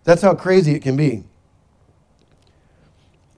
That's 0.03 0.23
how 0.23 0.33
crazy 0.33 0.73
it 0.73 0.81
can 0.81 0.97
be. 0.97 1.25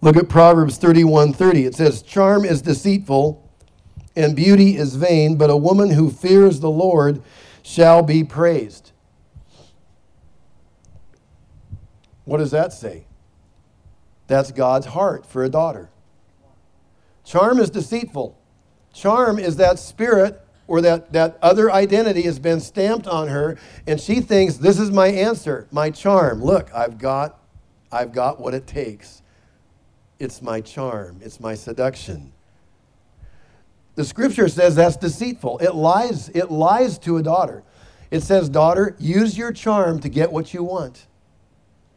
Look 0.02 0.16
at 0.16 0.30
Proverbs 0.30 0.78
31:30. 0.78 1.66
It 1.66 1.76
says, 1.76 2.02
"Charm 2.02 2.46
is 2.46 2.62
deceitful 2.62 3.44
and 4.16 4.36
beauty 4.36 4.78
is 4.78 4.96
vain, 4.96 5.36
but 5.36 5.50
a 5.50 5.58
woman 5.58 5.92
who 5.92 6.10
fears 6.10 6.60
the 6.60 6.70
Lord 6.70 7.22
shall 7.62 8.02
be 8.02 8.24
praised." 8.24 8.92
What 12.26 12.38
does 12.38 12.52
that 12.52 12.72
say? 12.74 13.06
That's 14.28 14.52
God's 14.52 14.86
heart 14.88 15.26
for 15.26 15.44
a 15.44 15.50
daughter. 15.50 15.90
Charm 17.24 17.60
is 17.60 17.70
deceitful. 17.70 18.38
Charm 18.94 19.40
is 19.40 19.56
that 19.58 19.80
spirit 19.80 20.42
or 20.68 20.82
that, 20.82 21.12
that 21.14 21.38
other 21.42 21.72
identity 21.72 22.22
has 22.22 22.38
been 22.38 22.60
stamped 22.60 23.08
on 23.08 23.28
her, 23.28 23.58
and 23.88 24.00
she 24.00 24.22
thinks, 24.22 24.58
This 24.58 24.80
is 24.80 24.92
my 24.92 25.08
answer, 25.08 25.68
my 25.72 25.90
charm. 25.90 26.44
Look, 26.44 26.70
I've 26.74 27.00
got, 27.00 27.40
I've 27.92 28.12
got 28.12 28.40
what 28.40 28.54
it 28.54 28.68
takes. 28.68 29.24
It's 30.20 30.42
my 30.42 30.62
charm, 30.62 31.20
it's 31.24 31.40
my 31.40 31.56
seduction. 31.56 32.34
The 33.96 34.06
scripture 34.06 34.48
says 34.48 34.76
that's 34.76 34.98
deceitful. 34.98 35.60
It 35.60 35.76
lies, 35.76 36.30
it 36.30 36.52
lies 36.52 36.98
to 37.00 37.18
a 37.18 37.24
daughter. 37.24 37.64
It 38.12 38.22
says, 38.22 38.50
Daughter, 38.50 38.96
use 38.98 39.38
your 39.38 39.52
charm 39.52 40.00
to 40.00 40.10
get 40.10 40.32
what 40.32 40.54
you 40.54 40.64
want. 40.64 41.06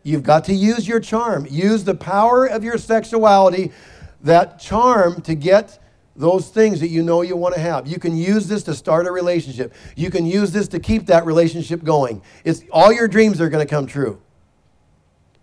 You've 0.02 0.24
got 0.24 0.44
to 0.46 0.54
use 0.54 0.86
your 0.86 1.00
charm. 1.00 1.46
Use 1.48 1.84
the 1.84 1.94
power 1.94 2.46
of 2.46 2.64
your 2.64 2.76
sexuality, 2.76 3.72
that 4.20 4.58
charm 4.58 5.22
to 5.22 5.34
get 5.34 5.78
those 6.14 6.48
things 6.48 6.80
that 6.80 6.88
you 6.88 7.02
know 7.02 7.22
you 7.22 7.36
want 7.36 7.54
to 7.54 7.60
have. 7.60 7.86
You 7.86 7.98
can 7.98 8.16
use 8.16 8.46
this 8.46 8.62
to 8.64 8.74
start 8.74 9.06
a 9.06 9.12
relationship. 9.12 9.72
You 9.96 10.10
can 10.10 10.26
use 10.26 10.52
this 10.52 10.68
to 10.68 10.80
keep 10.80 11.06
that 11.06 11.24
relationship 11.24 11.82
going. 11.82 12.20
It's 12.44 12.62
all 12.70 12.92
your 12.92 13.08
dreams 13.08 13.40
are 13.40 13.48
going 13.48 13.66
to 13.66 13.70
come 13.70 13.86
true. 13.86 14.20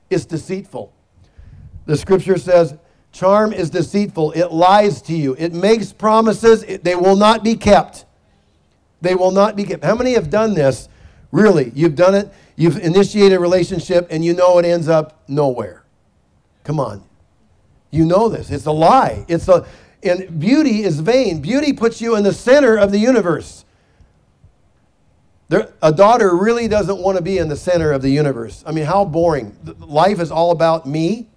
It's 0.10 0.26
deceitful. 0.26 0.94
The 1.90 1.98
scripture 1.98 2.38
says, 2.38 2.76
Charm 3.12 3.52
is 3.52 3.72
deceitful. 3.72 4.34
It 4.34 4.52
lies 4.52 5.02
to 5.02 5.16
you. 5.16 5.36
It 5.40 5.54
makes 5.54 5.92
promises. 5.92 6.62
It, 6.62 6.84
they 6.84 6.94
will 6.94 7.16
not 7.16 7.44
be 7.44 7.56
kept. 7.56 8.06
They 9.02 9.16
will 9.16 9.32
not 9.32 9.56
be 9.56 9.64
kept. 9.64 9.84
How 9.84 9.96
many 9.96 10.14
have 10.14 10.30
done 10.30 10.54
this? 10.54 10.88
Really, 11.32 11.72
you've 11.74 11.96
done 11.96 12.14
it. 12.14 12.32
You've 12.56 12.78
initiated 12.78 13.34
a 13.34 13.40
relationship 13.40 14.06
and 14.12 14.24
you 14.24 14.36
know 14.36 14.60
it 14.60 14.66
ends 14.66 14.88
up 14.88 15.24
nowhere. 15.28 15.84
Come 16.64 16.80
on. 16.80 17.04
You 17.90 18.06
know 18.06 18.30
this. 18.30 18.52
It's 18.52 18.68
a 18.68 18.72
lie. 18.72 19.26
It's 19.28 19.48
a 19.48 19.66
and 20.04 20.40
beauty 20.40 20.84
is 20.84 21.00
vain. 21.00 21.42
Beauty 21.42 21.74
puts 21.74 22.00
you 22.02 22.16
in 22.16 22.22
the 22.24 22.34
center 22.34 22.78
of 22.78 22.92
the 22.92 23.00
universe. 23.00 23.66
There, 25.48 25.74
a 25.82 25.92
daughter 25.92 26.38
really 26.38 26.68
doesn't 26.68 27.00
want 27.00 27.18
to 27.18 27.24
be 27.24 27.40
in 27.40 27.50
the 27.50 27.58
center 27.58 27.92
of 27.92 28.04
the 28.04 28.12
universe. 28.12 28.64
I 28.68 28.74
mean, 28.74 28.86
how 28.86 29.06
boring. 29.06 29.58
Life 29.80 30.20
is 30.20 30.30
all 30.30 30.52
about 30.52 30.86
me 30.86 31.29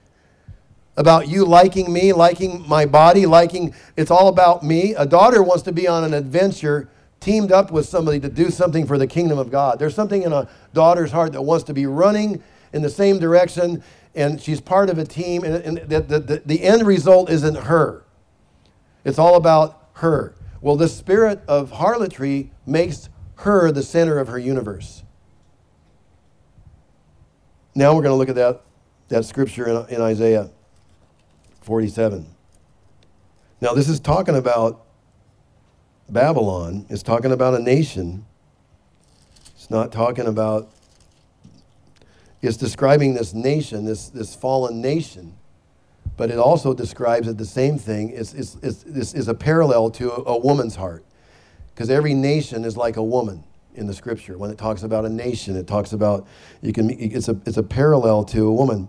about 0.96 1.28
you 1.28 1.44
liking 1.44 1.92
me, 1.92 2.12
liking 2.12 2.66
my 2.68 2.84
body, 2.86 3.26
liking 3.26 3.74
it's 3.96 4.10
all 4.10 4.28
about 4.28 4.62
me. 4.62 4.94
A 4.94 5.06
daughter 5.06 5.42
wants 5.42 5.62
to 5.64 5.72
be 5.72 5.88
on 5.88 6.04
an 6.04 6.14
adventure 6.14 6.88
teamed 7.20 7.52
up 7.52 7.70
with 7.70 7.86
somebody 7.86 8.20
to 8.20 8.28
do 8.28 8.50
something 8.50 8.86
for 8.86 8.98
the 8.98 9.06
kingdom 9.06 9.38
of 9.38 9.50
God. 9.50 9.78
There's 9.78 9.94
something 9.94 10.22
in 10.22 10.32
a 10.32 10.48
daughter's 10.74 11.12
heart 11.12 11.32
that 11.32 11.42
wants 11.42 11.64
to 11.64 11.74
be 11.74 11.86
running 11.86 12.42
in 12.72 12.82
the 12.82 12.90
same 12.90 13.18
direction 13.18 13.82
and 14.14 14.40
she's 14.40 14.60
part 14.60 14.90
of 14.90 14.98
a 14.98 15.04
team 15.04 15.44
and, 15.44 15.54
and 15.54 15.88
the, 15.88 16.00
the, 16.00 16.20
the, 16.20 16.42
the 16.44 16.62
end 16.62 16.86
result 16.86 17.30
isn't 17.30 17.54
her. 17.54 18.04
It's 19.04 19.18
all 19.18 19.36
about 19.36 19.88
her. 19.94 20.34
Well, 20.60 20.76
the 20.76 20.88
spirit 20.88 21.40
of 21.48 21.70
harlotry 21.70 22.50
makes 22.66 23.08
her 23.36 23.72
the 23.72 23.82
center 23.82 24.18
of 24.18 24.28
her 24.28 24.38
universe. 24.38 25.02
Now 27.74 27.94
we're 27.94 28.02
going 28.02 28.12
to 28.12 28.16
look 28.16 28.28
at 28.28 28.34
that, 28.34 28.62
that 29.08 29.24
scripture 29.24 29.68
in, 29.68 29.94
in 29.94 30.02
Isaiah. 30.02 30.50
47. 31.62 32.26
Now, 33.60 33.74
this 33.74 33.88
is 33.88 34.00
talking 34.00 34.36
about 34.36 34.84
Babylon, 36.08 36.86
it's 36.90 37.02
talking 37.02 37.32
about 37.32 37.54
a 37.54 37.58
nation. 37.58 38.26
It's 39.54 39.70
not 39.70 39.92
talking 39.92 40.26
about, 40.26 40.70
it's 42.42 42.56
describing 42.56 43.14
this 43.14 43.32
nation, 43.32 43.84
this, 43.84 44.08
this 44.08 44.34
fallen 44.34 44.80
nation, 44.80 45.36
but 46.16 46.30
it 46.30 46.38
also 46.38 46.74
describes 46.74 47.28
it 47.28 47.38
the 47.38 47.46
same 47.46 47.78
thing. 47.78 48.10
It's, 48.10 48.34
it's, 48.34 48.56
it's, 48.62 48.82
this 48.82 49.14
is 49.14 49.28
a 49.28 49.34
parallel 49.34 49.90
to 49.92 50.10
a, 50.10 50.32
a 50.32 50.38
woman's 50.38 50.74
heart, 50.74 51.04
because 51.72 51.88
every 51.88 52.12
nation 52.12 52.64
is 52.64 52.76
like 52.76 52.96
a 52.96 53.02
woman 53.04 53.44
in 53.74 53.86
the 53.86 53.94
scripture. 53.94 54.36
When 54.36 54.50
it 54.50 54.58
talks 54.58 54.82
about 54.82 55.04
a 55.04 55.08
nation, 55.08 55.56
it 55.56 55.68
talks 55.68 55.92
about, 55.92 56.26
you 56.60 56.72
can, 56.72 56.90
it's 56.90 57.28
a, 57.28 57.38
it's 57.46 57.56
a 57.56 57.62
parallel 57.62 58.24
to 58.24 58.46
a 58.48 58.52
woman. 58.52 58.88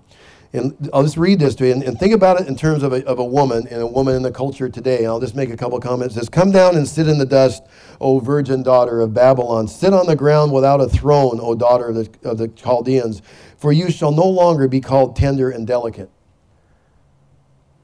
And 0.53 0.89
I'll 0.93 1.01
just 1.01 1.17
read 1.17 1.39
this 1.39 1.55
to 1.55 1.65
you 1.65 1.73
and, 1.73 1.81
and 1.81 1.97
think 1.97 2.13
about 2.13 2.39
it 2.39 2.47
in 2.47 2.55
terms 2.55 2.83
of 2.83 2.93
a, 2.93 3.03
of 3.07 3.17
a 3.17 3.25
woman 3.25 3.67
and 3.71 3.81
a 3.81 3.87
woman 3.87 4.15
in 4.15 4.21
the 4.21 4.31
culture 4.31 4.69
today. 4.69 5.03
I'll 5.05 5.19
just 5.19 5.35
make 5.35 5.49
a 5.49 5.57
couple 5.57 5.79
comments. 5.79 6.15
It 6.15 6.19
says, 6.19 6.29
Come 6.29 6.51
down 6.51 6.77
and 6.77 6.87
sit 6.87 7.07
in 7.07 7.17
the 7.17 7.25
dust, 7.25 7.63
O 7.99 8.19
virgin 8.19 8.61
daughter 8.61 9.01
of 9.01 9.15
Babylon. 9.15 9.67
Sit 9.67 9.93
on 9.93 10.05
the 10.05 10.15
ground 10.15 10.53
without 10.53 10.79
a 10.79 10.87
throne, 10.87 11.39
O 11.41 11.55
daughter 11.55 11.87
of 11.87 11.95
the, 11.95 12.29
of 12.29 12.37
the 12.37 12.49
Chaldeans, 12.49 13.23
for 13.57 13.73
you 13.73 13.89
shall 13.89 14.11
no 14.11 14.27
longer 14.27 14.67
be 14.67 14.79
called 14.79 15.15
tender 15.15 15.49
and 15.49 15.65
delicate. 15.65 16.11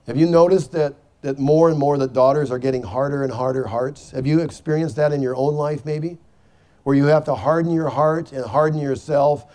Have 0.05 0.17
you 0.17 0.27
noticed 0.27 0.71
that 0.73 0.95
that 1.21 1.37
more 1.37 1.69
and 1.69 1.77
more 1.77 1.97
that 1.97 2.13
daughters 2.13 2.49
are 2.49 2.59
getting 2.59 2.83
harder 2.83 3.23
and 3.23 3.33
harder 3.33 3.67
hearts? 3.67 4.11
Have 4.11 4.25
you 4.25 4.39
experienced 4.39 4.95
that 4.95 5.11
in 5.11 5.21
your 5.21 5.35
own 5.35 5.55
life, 5.55 5.85
maybe? 5.85 6.17
Where 6.83 6.95
you 6.95 7.05
have 7.05 7.25
to 7.25 7.35
harden 7.35 7.71
your 7.73 7.89
heart 7.89 8.31
and 8.31 8.45
harden 8.45 8.79
yourself 8.79 9.45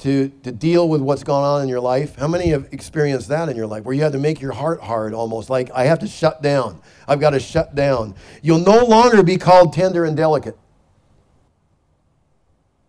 to, 0.00 0.28
to 0.42 0.52
deal 0.52 0.88
with 0.88 1.00
what's 1.00 1.22
going 1.22 1.44
on 1.44 1.62
in 1.62 1.68
your 1.68 1.80
life? 1.80 2.16
How 2.16 2.28
many 2.28 2.48
have 2.48 2.68
experienced 2.72 3.28
that 3.28 3.48
in 3.48 3.56
your 3.56 3.66
life 3.66 3.84
where 3.84 3.94
you 3.94 4.02
have 4.02 4.12
to 4.12 4.18
make 4.18 4.40
your 4.40 4.52
heart 4.52 4.80
hard 4.80 5.12
almost 5.12 5.50
like 5.50 5.70
I 5.72 5.84
have 5.84 5.98
to 6.00 6.06
shut 6.08 6.42
down? 6.42 6.80
I've 7.06 7.20
got 7.20 7.30
to 7.30 7.40
shut 7.40 7.74
down. 7.74 8.14
You'll 8.42 8.60
no 8.60 8.84
longer 8.84 9.22
be 9.22 9.36
called 9.36 9.72
tender 9.72 10.04
and 10.04 10.16
delicate. 10.16 10.56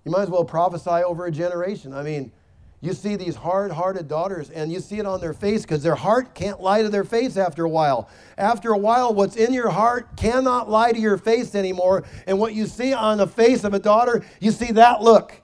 You 0.06 0.12
might 0.12 0.24
as 0.24 0.30
well 0.30 0.46
prophesy 0.46 0.90
over 0.90 1.26
a 1.26 1.32
generation. 1.32 1.94
I 1.94 2.02
mean, 2.02 2.32
you 2.80 2.94
see 2.94 3.16
these 3.16 3.36
hard 3.36 3.72
hearted 3.72 4.08
daughters, 4.08 4.50
and 4.50 4.72
you 4.72 4.80
see 4.80 4.98
it 4.98 5.06
on 5.06 5.22
their 5.22 5.34
face 5.34 5.62
because 5.62 5.84
their 5.84 5.96
heart 5.96 6.34
can't 6.34 6.60
lie 6.60 6.82
to 6.82 6.90
their 6.90 7.04
face 7.04 7.38
after 7.38 7.64
a 7.66 7.70
while. 7.70 8.10
After 8.38 8.72
a 8.72 8.78
while, 8.78 9.14
what's 9.14 9.36
in 9.36 9.54
your 9.54 9.70
heart 9.70 10.18
cannot 10.18 10.68
lie 10.68 10.92
to 10.92 11.00
your 11.00 11.18
face 11.18 11.54
anymore. 11.54 12.04
And 12.26 12.40
what 12.40 12.56
you 12.56 12.66
see 12.66 12.94
on 12.94 13.20
the 13.20 13.28
face 13.28 13.64
of 13.64 13.76
a 13.76 13.80
daughter, 13.80 14.26
you 14.40 14.52
see 14.52 14.72
that 14.72 15.04
look. 15.04 15.42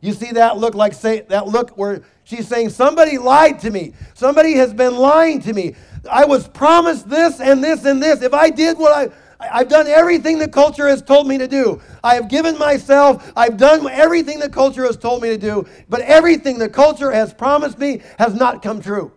You 0.00 0.12
see 0.12 0.32
that 0.32 0.56
look 0.56 0.74
like 0.74 0.94
say 0.94 1.20
that 1.28 1.46
look 1.46 1.76
where 1.76 2.02
she's 2.24 2.48
saying, 2.48 2.70
Somebody 2.70 3.18
lied 3.18 3.58
to 3.60 3.70
me. 3.70 3.92
Somebody 4.14 4.54
has 4.54 4.72
been 4.72 4.96
lying 4.96 5.40
to 5.42 5.52
me. 5.52 5.74
I 6.10 6.24
was 6.24 6.48
promised 6.48 7.08
this 7.08 7.40
and 7.40 7.62
this 7.62 7.84
and 7.84 8.02
this. 8.02 8.22
If 8.22 8.32
I 8.32 8.50
did 8.50 8.78
what 8.78 8.92
I 8.92 9.14
I've 9.40 9.68
done 9.68 9.86
everything 9.86 10.38
the 10.38 10.48
culture 10.48 10.86
has 10.86 11.00
told 11.00 11.26
me 11.26 11.38
to 11.38 11.48
do. 11.48 11.80
I 12.04 12.14
have 12.14 12.28
given 12.28 12.58
myself, 12.58 13.32
I've 13.36 13.56
done 13.56 13.88
everything 13.88 14.38
the 14.38 14.50
culture 14.50 14.84
has 14.84 14.96
told 14.96 15.22
me 15.22 15.30
to 15.30 15.38
do, 15.38 15.66
but 15.88 16.02
everything 16.02 16.58
the 16.58 16.68
culture 16.68 17.10
has 17.10 17.32
promised 17.32 17.78
me 17.78 18.02
has 18.18 18.34
not 18.34 18.62
come 18.62 18.82
true. 18.82 19.12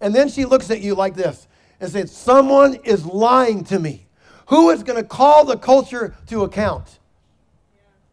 And 0.00 0.14
then 0.14 0.28
she 0.28 0.44
looks 0.44 0.70
at 0.70 0.82
you 0.82 0.94
like 0.94 1.14
this 1.14 1.48
and 1.80 1.90
says, 1.90 2.14
Someone 2.14 2.74
is 2.84 3.06
lying 3.06 3.64
to 3.64 3.78
me. 3.78 4.06
Who 4.48 4.70
is 4.70 4.82
going 4.82 5.02
to 5.02 5.08
call 5.08 5.44
the 5.44 5.56
culture 5.56 6.14
to 6.26 6.44
account? 6.44 6.98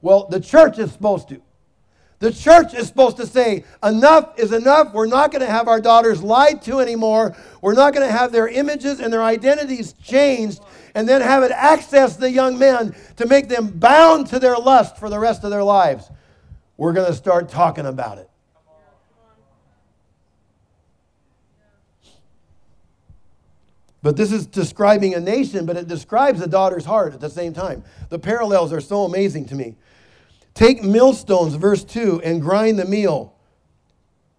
Well, 0.02 0.28
the 0.30 0.40
church 0.40 0.80
is 0.80 0.92
supposed 0.92 1.30
to. 1.30 1.42
The 2.24 2.32
church 2.32 2.74
is 2.74 2.88
supposed 2.88 3.18
to 3.18 3.28
say, 3.28 3.66
enough 3.84 4.40
is 4.40 4.54
enough. 4.54 4.94
We're 4.94 5.08
not 5.08 5.30
going 5.34 5.42
to 5.42 5.52
have 5.52 5.68
our 5.68 5.82
daughters 5.82 6.24
lied 6.24 6.62
to 6.62 6.80
anymore. 6.80 7.36
We're 7.60 7.74
not 7.74 7.94
going 7.94 8.08
to 8.08 8.14
have 8.14 8.32
their 8.32 8.48
images 8.48 9.02
and 9.02 9.12
their 9.12 9.22
identities 9.22 9.92
changed 10.02 10.62
and 10.96 11.06
then 11.06 11.20
have 11.20 11.44
it 11.44 11.52
access 11.52 12.16
the 12.16 12.32
young 12.32 12.58
men 12.58 12.96
to 13.18 13.28
make 13.28 13.50
them 13.50 13.68
bound 13.68 14.28
to 14.28 14.40
their 14.40 14.56
lust 14.56 14.96
for 14.96 15.10
the 15.10 15.20
rest 15.20 15.44
of 15.44 15.50
their 15.50 15.66
lives. 15.66 16.10
We're 16.78 16.94
going 16.94 17.08
to 17.08 17.14
start 17.14 17.50
talking 17.50 17.86
about 17.86 18.20
it. 18.20 18.30
But 24.02 24.16
this 24.16 24.32
is 24.32 24.46
describing 24.46 25.14
a 25.14 25.20
nation, 25.20 25.66
but 25.66 25.76
it 25.76 25.90
describes 25.90 26.40
a 26.40 26.48
daughter's 26.48 26.86
heart 26.86 27.14
at 27.14 27.20
the 27.20 27.30
same 27.30 27.52
time. 27.52 27.84
The 28.08 28.20
parallels 28.20 28.72
are 28.72 28.80
so 28.80 29.04
amazing 29.04 29.48
to 29.48 29.56
me. 29.56 29.76
Take 30.54 30.84
millstones, 30.84 31.56
verse 31.56 31.84
2, 31.84 32.22
and 32.24 32.42
grind 32.42 32.78
the 32.78 32.86
meal. 32.86 33.34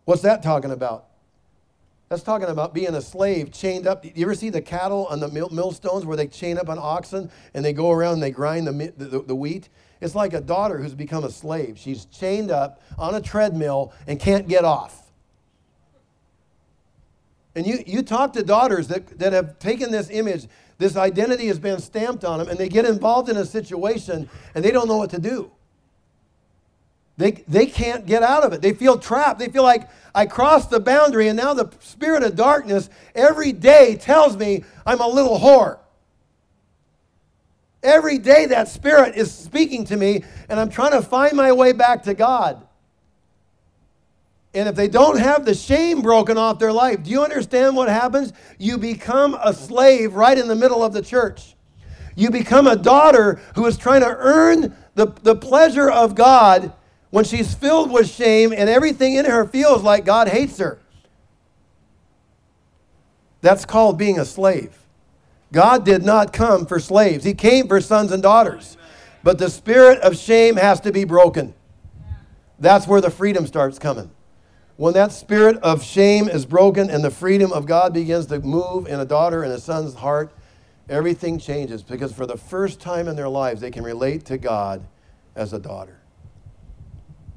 What's 0.05 0.23
that 0.23 0.43
talking 0.43 0.71
about? 0.71 1.07
That's 2.09 2.23
talking 2.23 2.49
about 2.49 2.75
being 2.75 2.95
a 2.95 3.01
slave 3.01 3.51
chained 3.51 3.87
up. 3.87 4.05
You 4.05 4.25
ever 4.25 4.35
see 4.35 4.51
the 4.51 4.61
cattle 4.61 5.07
on 5.07 5.21
the 5.21 5.29
millstones 5.29 6.05
where 6.05 6.17
they 6.17 6.27
chain 6.27 6.59
up 6.59 6.69
an 6.69 6.79
oxen 6.79 7.31
and 7.55 7.65
they 7.65 7.73
go 7.73 7.91
around 7.91 8.15
and 8.15 8.23
they 8.23 8.31
grind 8.31 8.67
the, 8.67 8.93
the, 8.97 9.23
the 9.23 9.35
wheat? 9.35 9.69
It's 10.01 10.15
like 10.15 10.35
a 10.35 10.41
daughter 10.41 10.79
who's 10.79 10.95
become 10.95 11.25
a 11.25 11.31
slave. 11.31 11.79
She's 11.79 12.05
chained 12.05 12.51
up 12.51 12.83
on 12.99 13.15
a 13.15 13.21
treadmill 13.21 13.93
and 14.07 14.21
can't 14.21 14.47
get 14.47 14.65
off. 14.65 15.11
And 17.57 17.67
you, 17.67 17.83
you 17.87 18.03
talk 18.03 18.33
to 18.35 18.43
daughters 18.43 18.89
that, 18.89 19.19
that 19.19 19.33
have 19.33 19.59
taken 19.59 19.91
this 19.91 20.11
image, 20.11 20.47
this 20.79 20.97
identity 20.97 21.47
has 21.47 21.59
been 21.59 21.81
stamped 21.81 22.25
on 22.25 22.39
them, 22.39 22.49
and 22.49 22.59
they 22.59 22.69
get 22.69 22.85
involved 22.85 23.29
in 23.29 23.37
a 23.37 23.47
situation 23.47 24.29
and 24.55 24.65
they 24.65 24.71
don't 24.71 24.89
know 24.89 24.99
what 24.99 25.11
to 25.11 25.21
do. 25.21 25.51
They, 27.17 27.45
they 27.47 27.67
can't 27.67 28.07
get 28.07 28.23
out 28.23 28.45
of 28.45 28.53
it. 28.53 28.61
They 28.61 28.73
feel 28.73 28.99
trapped. 28.99 29.39
They 29.39 29.49
feel 29.49 29.63
like 29.63 29.89
I 30.15 30.27
crossed 30.27 30.71
the 30.71 30.81
boundary, 30.81 31.29
and 31.29 31.37
now 31.37 31.55
the 31.55 31.71
spirit 31.81 32.23
of 32.23 32.35
darkness 32.35 32.91
every 33.15 33.53
day 33.53 33.97
tells 33.97 34.37
me 34.37 34.65
I'm 34.85 35.01
a 35.01 35.09
little 35.09 35.39
whore. 35.39 35.79
Every 37.83 38.19
day 38.19 38.47
that 38.47 38.69
spirit 38.69 39.15
is 39.15 39.33
speaking 39.33 39.85
to 39.87 39.97
me, 39.97 40.25
and 40.49 40.59
I'm 40.59 40.71
trying 40.71 40.93
to 40.93 41.03
find 41.03 41.37
my 41.37 41.53
way 41.53 41.73
back 41.73 42.05
to 42.05 42.15
God. 42.15 42.67
And 44.55 44.69
if 44.69 44.77
they 44.77 44.89
don't 44.89 45.19
have 45.19 45.45
the 45.45 45.55
shame 45.55 46.01
broken 46.01 46.39
off 46.39 46.59
their 46.61 46.73
life, 46.73 47.03
do 47.03 47.11
you 47.11 47.23
understand 47.23 47.77
what 47.77 47.89
happens? 47.89 48.33
You 48.59 48.79
become 48.79 49.37
a 49.43 49.53
slave 49.53 50.15
right 50.15 50.39
in 50.39 50.47
the 50.47 50.55
middle 50.55 50.83
of 50.83 50.93
the 50.93 51.03
church. 51.03 51.55
You 52.15 52.31
become 52.31 52.69
a 52.69 52.77
daughter 52.77 53.41
who 53.57 53.67
is 53.67 53.77
trying 53.77 54.03
to 54.03 54.17
earn 54.17 54.77
the, 54.95 55.07
the 55.23 55.35
pleasure 55.35 55.91
of 55.91 56.15
God 56.15 56.73
when 57.15 57.25
she's 57.25 57.55
filled 57.55 57.93
with 57.93 58.11
shame 58.11 58.53
and 58.53 58.69
everything 58.69 59.15
in 59.15 59.25
her 59.25 59.45
feels 59.45 59.85
like 59.85 60.05
God 60.05 60.27
hates 60.27 60.59
her. 60.59 60.81
That's 63.41 63.65
called 63.65 63.97
being 63.97 64.19
a 64.19 64.25
slave. 64.25 64.77
God 65.53 65.85
did 65.85 66.03
not 66.03 66.33
come 66.33 66.67
for 66.67 66.81
slaves, 66.81 67.23
He 67.23 67.33
came 67.33 67.69
for 67.69 67.81
sons 67.81 68.11
and 68.11 68.21
daughters. 68.21 68.77
But 69.23 69.39
the 69.39 69.49
spirit 69.49 70.01
of 70.01 70.17
shame 70.17 70.57
has 70.57 70.81
to 70.81 70.91
be 70.91 71.05
broken. 71.05 71.55
That's 72.59 72.89
where 72.89 73.01
the 73.01 73.11
freedom 73.11 73.47
starts 73.47 73.79
coming. 73.79 74.11
When 74.77 74.95
that 74.95 75.13
spirit 75.13 75.59
of 75.59 75.85
shame 75.85 76.29
is 76.29 76.45
broken 76.45 76.91
and 76.91 77.05
the 77.05 77.13
freedom 77.13 77.53
of 77.53 77.65
God 77.65 77.95
begins 77.95 78.27
to 78.27 78.41
move 78.41 78.89
in 78.89 78.99
a 78.99 79.05
daughter 79.05 79.45
and 79.45 79.53
a 79.53 79.61
son's 79.61 79.95
heart, 79.95 80.33
everything 80.89 81.39
changes 81.39 81.81
because 81.81 82.13
for 82.13 82.27
the 82.27 82.37
first 82.37 82.81
time 82.81 83.07
in 83.07 83.15
their 83.15 83.29
lives, 83.29 83.61
they 83.61 83.71
can 83.71 83.85
relate 83.85 84.25
to 84.25 84.37
God 84.37 84.85
as 85.37 85.53
a 85.53 85.61
daughter 85.61 86.01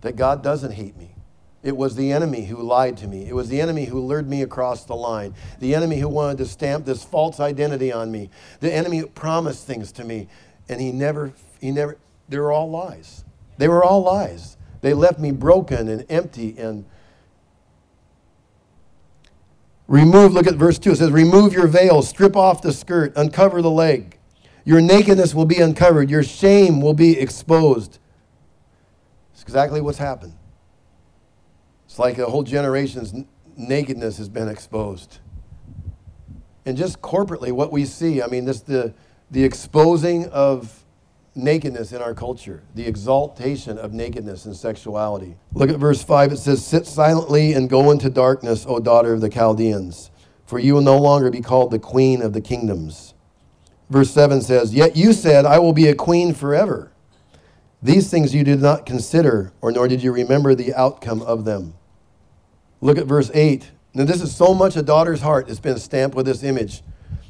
that 0.02 0.16
God 0.16 0.43
doesn't 0.43 0.72
hate 0.72 0.98
me. 0.98 1.16
It 1.64 1.76
was 1.76 1.95
the 1.95 2.12
enemy 2.12 2.45
who 2.45 2.62
lied 2.62 2.98
to 2.98 3.08
me. 3.08 3.28
It 3.28 3.34
was 3.34 3.50
the 3.50 3.60
enemy 3.60 3.86
who 3.86 4.00
lured 4.00 4.30
me 4.30 4.41
across 4.41 4.86
the 4.86 4.95
line. 4.95 5.34
The 5.60 5.76
enemy 5.76 6.00
who 6.00 6.08
wanted 6.08 6.38
to 6.38 6.45
stamp 6.45 6.86
this 6.86 7.04
false 7.04 7.39
identity 7.39 7.91
on 7.91 8.12
me. 8.12 8.30
The 8.60 8.72
enemy 8.72 9.00
who 9.00 9.08
promised 9.08 9.66
things 9.66 9.91
to 9.93 10.04
me. 10.04 10.28
And 10.70 10.80
he 10.80 10.91
never, 10.91 11.34
he 11.60 11.72
never, 11.72 11.98
they 12.30 12.39
were 12.39 12.52
all 12.52 12.70
lies. 12.70 13.26
They 13.58 13.68
were 13.68 13.84
all 13.84 14.04
lies. 14.04 14.56
They 14.82 14.93
left 14.93 15.20
me 15.20 15.32
broken 15.32 15.89
and 15.89 16.06
empty 16.10 16.56
and 16.58 16.86
remove, 19.88 20.32
look 20.34 20.48
at 20.48 20.56
verse 20.56 20.78
2. 20.78 20.91
It 20.91 20.95
says, 20.98 21.12
Remove 21.12 21.54
your 21.54 21.68
veil, 21.68 22.02
strip 22.04 22.36
off 22.36 22.62
the 22.62 22.72
skirt, 22.72 23.12
uncover 23.16 23.62
the 23.62 23.72
leg. 23.72 24.18
Your 24.64 24.80
nakedness 24.80 25.34
will 25.34 25.45
be 25.45 25.58
uncovered, 25.58 26.10
your 26.10 26.24
shame 26.24 26.82
will 26.82 26.93
be 26.93 27.20
exposed 27.20 28.00
exactly 29.48 29.80
what's 29.80 29.98
happened. 29.98 30.34
It's 31.86 31.98
like 31.98 32.18
a 32.18 32.26
whole 32.26 32.43
generation's 32.43 33.14
nakedness 33.56 34.18
has 34.18 34.28
been 34.28 34.50
exposed. 34.50 35.20
And 36.66 36.76
just 36.76 37.02
corporately, 37.02 37.54
what 37.54 37.72
we 37.72 37.86
see, 37.86 38.22
I 38.22 38.28
mean, 38.28 38.43
this 38.43 38.60
the 38.60 38.93
the 39.32 39.45
exposing 39.45 40.28
of 40.30 40.84
nakedness 41.34 41.93
in 41.93 42.02
our 42.02 42.14
culture, 42.14 42.64
the 42.76 42.86
exaltation 42.86 43.78
of 43.78 43.93
nakedness 43.93 44.45
and 44.45 44.56
sexuality. 44.56 45.38
Look 45.54 45.70
at 45.70 45.78
verse 45.78 46.04
5. 46.04 46.34
It 46.34 46.38
says, 46.38 46.66
Sit 46.66 46.86
silently 46.86 47.54
and 47.54 47.70
go 47.70 47.91
into 47.91 48.10
darkness, 48.10 48.66
O 48.68 48.80
daughter 48.80 49.14
of 49.14 49.22
the 49.22 49.30
Chaldeans, 49.30 50.12
for 50.45 50.60
you 50.60 50.74
will 50.74 50.82
no 50.82 50.98
longer 50.98 51.30
be 51.30 51.41
called 51.41 51.72
the 51.72 51.80
queen 51.80 52.22
of 52.22 52.34
the 52.34 52.41
kingdoms. 52.41 53.14
Verse 53.89 54.12
7 54.12 54.41
says, 54.41 54.74
Yet 54.74 54.98
you 54.98 55.14
said, 55.14 55.45
I 55.45 55.60
will 55.60 55.74
be 55.74 55.88
a 55.88 55.95
queen 55.95 56.34
forever. 56.34 56.91
These 57.88 58.09
things 58.09 58.35
you 58.35 58.43
did 58.43 58.61
not 58.61 58.85
consider, 58.85 59.53
or 59.61 59.71
nor 59.71 59.88
did 59.88 60.03
you 60.03 60.11
remember 60.11 60.53
the 60.53 60.73
outcome 60.73 61.21
of 61.21 61.45
them. 61.45 61.73
Look 62.81 62.97
at 62.97 63.05
verse 63.05 63.31
8. 63.33 63.71
Now, 63.93 64.03
this 64.03 64.21
is 64.21 64.35
so 64.35 64.53
much 64.53 64.75
a 64.75 64.83
daughter's 64.83 65.21
heart 65.21 65.47
that's 65.47 65.61
been 65.61 65.79
stamped 65.79 66.13
with 66.13 66.25
this 66.25 66.43
image. 66.43 66.83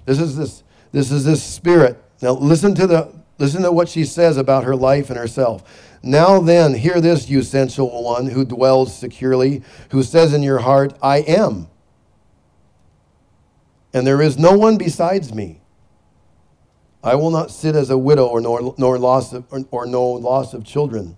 This 0.06 0.20
is 0.20 0.36
this, 0.36 0.64
this 0.92 1.12
is 1.12 1.26
this 1.26 1.44
spirit. 1.44 2.04
Now 2.24 2.32
listen 2.32 2.74
to 2.74 2.88
the 2.88 3.14
listen 3.38 3.62
to 3.62 3.72
what 3.72 3.88
she 3.88 4.04
says 4.04 4.38
about 4.38 4.64
her 4.64 4.76
life 4.76 5.12
and 5.12 5.20
herself. 5.20 5.64
Now 6.02 6.40
then, 6.40 6.74
hear 6.74 7.00
this, 7.00 7.30
you 7.30 7.44
sensual 7.44 8.04
one 8.04 8.26
who 8.26 8.44
dwells 8.44 8.98
securely, 8.98 9.62
who 9.92 10.02
says 10.02 10.34
in 10.34 10.42
your 10.42 10.58
heart, 10.58 10.98
I 11.04 11.18
am. 11.20 11.68
And 13.94 14.08
there 14.08 14.24
is 14.24 14.40
no 14.40 14.58
one 14.58 14.80
besides 14.80 15.36
me. 15.36 15.62
I 17.08 17.16
will 17.16 17.32
not 17.32 17.52
sit 17.52 17.74
as 17.74 17.90
a 17.90 17.98
widow 17.98 18.28
or 18.28 18.42
nor, 18.42 18.76
nor 18.78 19.00
loss 19.00 19.32
of, 19.32 19.46
or, 19.50 19.64
or 19.72 19.86
no 19.86 20.04
loss 20.04 20.54
of 20.54 20.66
children. 20.66 21.16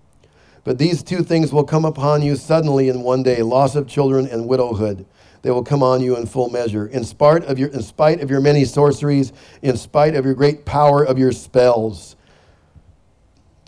But 0.64 0.78
these 0.78 1.02
two 1.02 1.24
things 1.24 1.52
will 1.52 1.64
come 1.64 1.84
upon 1.84 2.22
you 2.22 2.36
suddenly 2.36 2.90
in 2.90 3.02
one 3.02 3.24
day 3.24 3.42
loss 3.42 3.74
of 3.74 3.88
children 3.88 4.28
and 4.28 4.48
widowhood. 4.48 5.08
They 5.42 5.50
will 5.50 5.64
come 5.64 5.82
on 5.82 6.02
you 6.02 6.16
in 6.16 6.28
full 6.28 6.52
measure. 6.52 6.86
In 6.86 7.04
spite 7.04 7.44
of 7.46 7.58
your, 7.58 7.70
in 7.70 7.82
spite 7.82 8.22
of 8.22 8.30
your 8.30 8.40
many 8.40 8.66
sorceries, 8.66 9.34
in 9.64 9.78
spite 9.78 10.14
of 10.14 10.26
your 10.26 10.36
great 10.36 10.64
power 10.64 11.04
of 11.04 11.18
your 11.18 11.32
spells. 11.32 12.16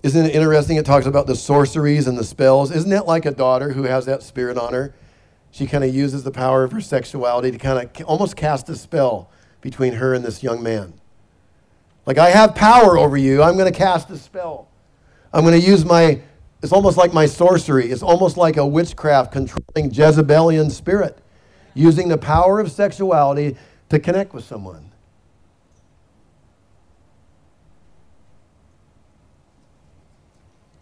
Isn't 0.04 0.28
it 0.28 0.36
interesting? 0.36 0.78
It 0.78 0.86
talks 0.86 1.08
about 1.08 1.26
the 1.26 1.36
sorceries 1.36 2.06
and 2.06 2.20
the 2.20 2.24
spells. 2.24 2.70
Isn't 2.70 2.92
that 2.92 3.08
like 3.08 3.26
a 3.26 3.32
daughter 3.32 3.72
who 3.72 3.84
has 3.84 4.06
that 4.06 4.22
spirit 4.22 4.60
on 4.60 4.76
her? 4.76 4.94
She 5.50 5.66
kind 5.66 5.84
of 5.84 5.92
uses 5.92 6.24
the 6.24 6.30
power 6.30 6.64
of 6.64 6.72
her 6.72 6.82
sexuality 6.82 7.50
to 7.50 7.58
kind 7.58 7.80
of 7.84 8.06
almost 8.06 8.36
cast 8.36 8.70
a 8.70 8.76
spell 8.76 9.32
between 9.60 9.94
her 9.94 10.14
and 10.14 10.24
this 10.24 10.44
young 10.44 10.62
man. 10.62 11.01
Like, 12.06 12.18
I 12.18 12.30
have 12.30 12.56
power 12.56 12.98
over 12.98 13.18
you. 13.18 13.44
I'm 13.44 13.58
going 13.58 13.72
to 13.72 13.78
cast 13.78 14.10
a 14.10 14.18
spell. 14.18 14.68
I'm 15.34 15.44
going 15.46 15.60
to 15.60 15.66
use 15.66 15.86
my, 15.86 16.22
it's 16.62 16.72
almost 16.72 16.98
like 16.98 17.14
my 17.14 17.26
sorcery. 17.26 17.92
It's 17.92 18.02
almost 18.02 18.38
like 18.38 18.58
a 18.58 18.66
witchcraft 18.66 19.32
controlling 19.32 19.92
Jezebelian 19.92 20.70
spirit, 20.70 21.20
using 21.74 22.10
the 22.10 22.18
power 22.18 22.60
of 22.60 22.72
sexuality 22.72 23.56
to 23.90 24.00
connect 24.00 24.34
with 24.34 24.44
someone. 24.44 24.92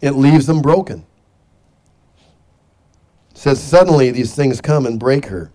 It 0.01 0.11
leaves 0.11 0.45
them 0.45 0.61
broken. 0.61 1.05
It 3.31 3.37
says, 3.37 3.61
Suddenly 3.61 4.11
these 4.11 4.33
things 4.33 4.61
come 4.61 4.85
and 4.85 4.97
break 4.97 5.25
her. 5.25 5.51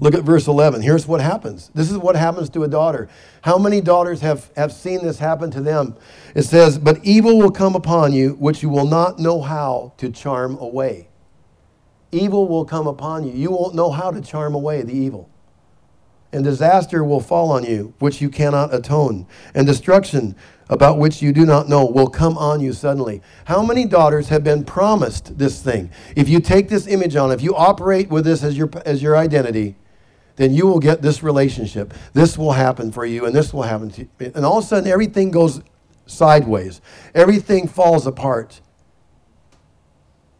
Look 0.00 0.14
at 0.14 0.22
verse 0.22 0.46
11. 0.46 0.82
Here's 0.82 1.08
what 1.08 1.20
happens. 1.20 1.70
This 1.74 1.90
is 1.90 1.98
what 1.98 2.14
happens 2.14 2.48
to 2.50 2.62
a 2.62 2.68
daughter. 2.68 3.08
How 3.42 3.58
many 3.58 3.80
daughters 3.80 4.20
have, 4.20 4.50
have 4.56 4.72
seen 4.72 5.02
this 5.02 5.18
happen 5.18 5.50
to 5.50 5.60
them? 5.60 5.96
It 6.36 6.42
says, 6.42 6.78
But 6.78 7.04
evil 7.04 7.38
will 7.38 7.50
come 7.50 7.74
upon 7.74 8.12
you, 8.12 8.34
which 8.34 8.62
you 8.62 8.68
will 8.68 8.86
not 8.86 9.18
know 9.18 9.40
how 9.40 9.92
to 9.96 10.10
charm 10.10 10.56
away. 10.58 11.08
Evil 12.12 12.46
will 12.46 12.64
come 12.64 12.86
upon 12.86 13.24
you. 13.24 13.32
You 13.32 13.50
won't 13.50 13.74
know 13.74 13.90
how 13.90 14.12
to 14.12 14.20
charm 14.20 14.54
away 14.54 14.82
the 14.82 14.94
evil. 14.94 15.28
And 16.32 16.44
disaster 16.44 17.02
will 17.02 17.20
fall 17.20 17.50
on 17.50 17.64
you, 17.64 17.94
which 17.98 18.20
you 18.20 18.28
cannot 18.28 18.72
atone. 18.72 19.26
And 19.54 19.66
destruction, 19.66 20.36
about 20.68 20.98
which 20.98 21.22
you 21.22 21.32
do 21.32 21.44
not 21.44 21.68
know, 21.68 21.86
will 21.86 22.08
come 22.08 22.36
on 22.38 22.60
you 22.60 22.72
suddenly. 22.72 23.20
How 23.46 23.64
many 23.64 23.86
daughters 23.86 24.28
have 24.28 24.44
been 24.44 24.64
promised 24.64 25.38
this 25.38 25.60
thing? 25.62 25.90
If 26.14 26.28
you 26.28 26.40
take 26.40 26.68
this 26.68 26.86
image 26.86 27.16
on, 27.16 27.32
if 27.32 27.42
you 27.42 27.56
operate 27.56 28.10
with 28.10 28.24
this 28.24 28.42
as 28.42 28.56
your, 28.56 28.70
as 28.84 29.02
your 29.02 29.16
identity, 29.16 29.76
then 30.38 30.54
you 30.54 30.66
will 30.66 30.78
get 30.78 31.02
this 31.02 31.22
relationship. 31.22 31.92
This 32.14 32.38
will 32.38 32.52
happen 32.52 32.90
for 32.90 33.04
you, 33.04 33.26
and 33.26 33.34
this 33.34 33.52
will 33.52 33.64
happen 33.64 33.90
to 33.90 34.02
you. 34.02 34.32
And 34.34 34.46
all 34.46 34.58
of 34.58 34.64
a 34.64 34.66
sudden, 34.66 34.90
everything 34.90 35.30
goes 35.30 35.60
sideways, 36.06 36.80
everything 37.14 37.68
falls 37.68 38.06
apart. 38.06 38.62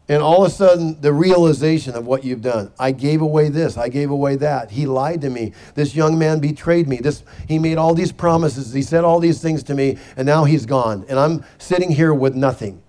And 0.07 0.23
all 0.23 0.43
of 0.43 0.51
a 0.51 0.55
sudden, 0.55 0.99
the 1.01 1.13
realization 1.13 1.93
of 1.93 2.07
what 2.07 2.23
you've 2.23 2.41
done. 2.41 2.71
I 2.79 2.91
gave 2.91 3.21
away 3.21 3.49
this. 3.49 3.77
I 3.77 3.89
gave 3.89 4.09
away 4.09 4.37
that. 4.37 4.71
He 4.71 4.87
lied 4.87 5.21
to 5.21 5.29
me. 5.29 5.53
This 5.75 5.93
young 5.93 6.17
man 6.17 6.39
betrayed 6.39 6.87
me. 6.87 6.97
This, 6.97 7.23
he 7.47 7.59
made 7.59 7.77
all 7.77 7.93
these 7.93 8.11
promises. 8.11 8.73
He 8.73 8.81
said 8.81 9.03
all 9.03 9.19
these 9.19 9.39
things 9.39 9.61
to 9.63 9.75
me, 9.75 9.99
and 10.17 10.25
now 10.25 10.45
he's 10.45 10.65
gone. 10.65 11.05
And 11.09 11.19
I'm 11.19 11.45
sitting 11.59 11.91
here 11.91 12.11
with 12.11 12.33
nothing. 12.33 12.81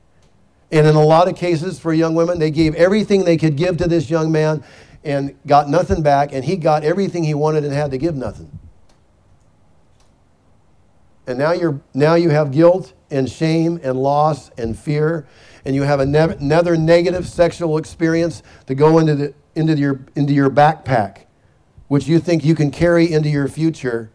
And 0.73 0.87
in 0.87 0.95
a 0.95 1.05
lot 1.05 1.29
of 1.29 1.37
cases 1.37 1.79
for 1.79 1.93
young 1.93 2.15
women, 2.15 2.39
they 2.39 2.51
gave 2.51 2.75
everything 2.75 3.25
they 3.25 3.37
could 3.37 3.57
give 3.57 3.77
to 3.79 3.87
this 3.87 4.09
young 4.09 4.33
man, 4.33 4.65
and 5.05 5.37
got 5.47 5.69
nothing 5.69 6.03
back, 6.03 6.33
and 6.33 6.45
he 6.45 6.57
got 6.57 6.85
everything 6.85 7.25
he 7.25 7.35
wanted 7.35 7.65
and 7.65 7.73
had 7.73 7.91
to 7.91 7.99
give 7.99 8.15
nothing. 8.15 8.59
And 11.27 11.39
now 11.39 11.53
you're 11.53 11.81
now 11.95 12.15
you 12.15 12.31
have 12.31 12.51
guilt 12.51 12.93
and 13.11 13.31
shame 13.31 13.81
and 13.83 13.97
loss 14.03 14.51
and 14.59 14.79
fear, 14.79 15.27
and 15.65 15.75
you 15.75 15.83
have 15.83 16.01
another 16.01 16.77
negative 16.77 17.29
sexual 17.29 17.79
experience 17.79 18.43
to 18.67 18.75
go 18.75 18.99
into 18.99 19.15
the 19.15 19.35
into 19.55 19.77
your 19.77 20.01
into 20.17 20.33
your 20.33 20.51
backpack, 20.51 21.27
which 21.89 22.07
you 22.07 22.19
think 22.19 22.45
you 22.45 22.55
can 22.55 22.71
carry 22.71 23.11
into 23.11 23.29
your 23.29 23.49
future, 23.49 24.11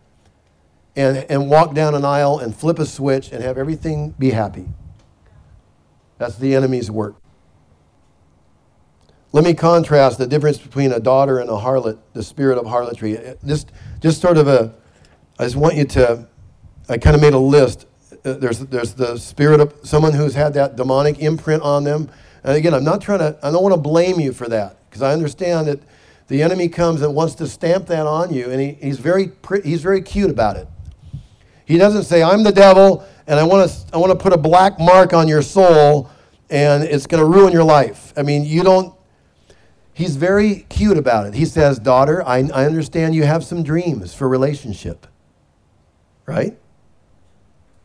and 0.95 1.17
and 1.29 1.49
walk 1.49 1.73
down 1.73 1.95
an 1.95 2.05
aisle 2.05 2.37
and 2.39 2.55
flip 2.55 2.79
a 2.79 2.85
switch 2.85 3.31
and 3.31 3.43
have 3.43 3.57
everything 3.57 4.11
be 4.19 4.31
happy. 4.31 4.67
That's 6.17 6.37
the 6.37 6.55
enemy's 6.55 6.91
work. 6.91 7.15
Let 9.35 9.43
me 9.43 9.53
contrast 9.53 10.17
the 10.17 10.27
difference 10.27 10.57
between 10.57 10.93
a 10.93 10.99
daughter 11.01 11.39
and 11.39 11.49
a 11.49 11.57
harlot, 11.57 11.99
the 12.13 12.23
spirit 12.23 12.57
of 12.57 12.65
harlotry. 12.65 13.19
Just, 13.45 13.69
just 13.99 14.21
sort 14.21 14.37
of 14.37 14.47
a, 14.47 14.73
I 15.37 15.43
just 15.43 15.57
want 15.57 15.75
you 15.75 15.83
to, 15.83 16.25
I 16.87 16.97
kind 16.97 17.17
of 17.17 17.21
made 17.21 17.33
a 17.33 17.37
list. 17.37 17.85
Uh, 18.23 18.35
there's, 18.35 18.59
there's 18.59 18.93
the 18.93 19.17
spirit 19.17 19.59
of 19.59 19.73
someone 19.83 20.13
who's 20.13 20.35
had 20.35 20.53
that 20.53 20.77
demonic 20.77 21.19
imprint 21.19 21.63
on 21.63 21.83
them. 21.83 22.09
And 22.45 22.55
again, 22.55 22.73
I'm 22.73 22.85
not 22.85 23.01
trying 23.01 23.19
to, 23.19 23.37
I 23.43 23.51
don't 23.51 23.61
want 23.61 23.75
to 23.75 23.81
blame 23.81 24.21
you 24.21 24.31
for 24.31 24.47
that 24.47 24.77
because 24.89 25.01
I 25.01 25.11
understand 25.11 25.67
that 25.67 25.81
the 26.29 26.41
enemy 26.41 26.69
comes 26.69 27.01
and 27.01 27.13
wants 27.13 27.35
to 27.35 27.45
stamp 27.45 27.87
that 27.87 28.07
on 28.07 28.33
you, 28.33 28.49
and 28.49 28.61
he, 28.61 28.77
he's, 28.81 28.99
very, 28.99 29.33
he's 29.65 29.81
very 29.81 30.01
cute 30.01 30.31
about 30.31 30.55
it. 30.55 30.65
He 31.65 31.77
doesn't 31.77 32.05
say, 32.05 32.23
I'm 32.23 32.43
the 32.43 32.53
devil, 32.53 33.05
and 33.27 33.37
I 33.37 33.43
want 33.43 33.69
to, 33.69 33.93
I 33.93 33.97
want 33.97 34.13
to 34.13 34.17
put 34.17 34.31
a 34.31 34.37
black 34.37 34.79
mark 34.79 35.11
on 35.11 35.27
your 35.27 35.41
soul, 35.41 36.09
and 36.49 36.85
it's 36.85 37.05
going 37.05 37.21
to 37.21 37.29
ruin 37.29 37.51
your 37.51 37.65
life. 37.65 38.13
I 38.15 38.21
mean, 38.21 38.45
you 38.45 38.63
don't, 38.63 38.94
he's 39.95 40.17
very 40.17 40.65
cute 40.69 40.97
about 40.97 41.25
it. 41.25 41.33
He 41.33 41.45
says, 41.45 41.79
Daughter, 41.79 42.21
I, 42.27 42.39
I 42.53 42.65
understand 42.65 43.15
you 43.15 43.23
have 43.23 43.43
some 43.43 43.63
dreams 43.63 44.13
for 44.13 44.29
relationship. 44.29 45.07
Right? 46.27 46.57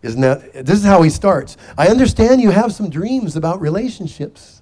Isn't 0.03 0.21
that, 0.21 0.67
this 0.67 0.79
is 0.79 0.85
how 0.85 1.03
he 1.03 1.11
starts. 1.11 1.57
I 1.79 1.89
understand 1.89 2.41
you 2.41 2.51
have 2.51 2.73
some 2.75 2.91
dreams 2.91 3.37
about 3.37 3.61
relationships. 3.61 4.61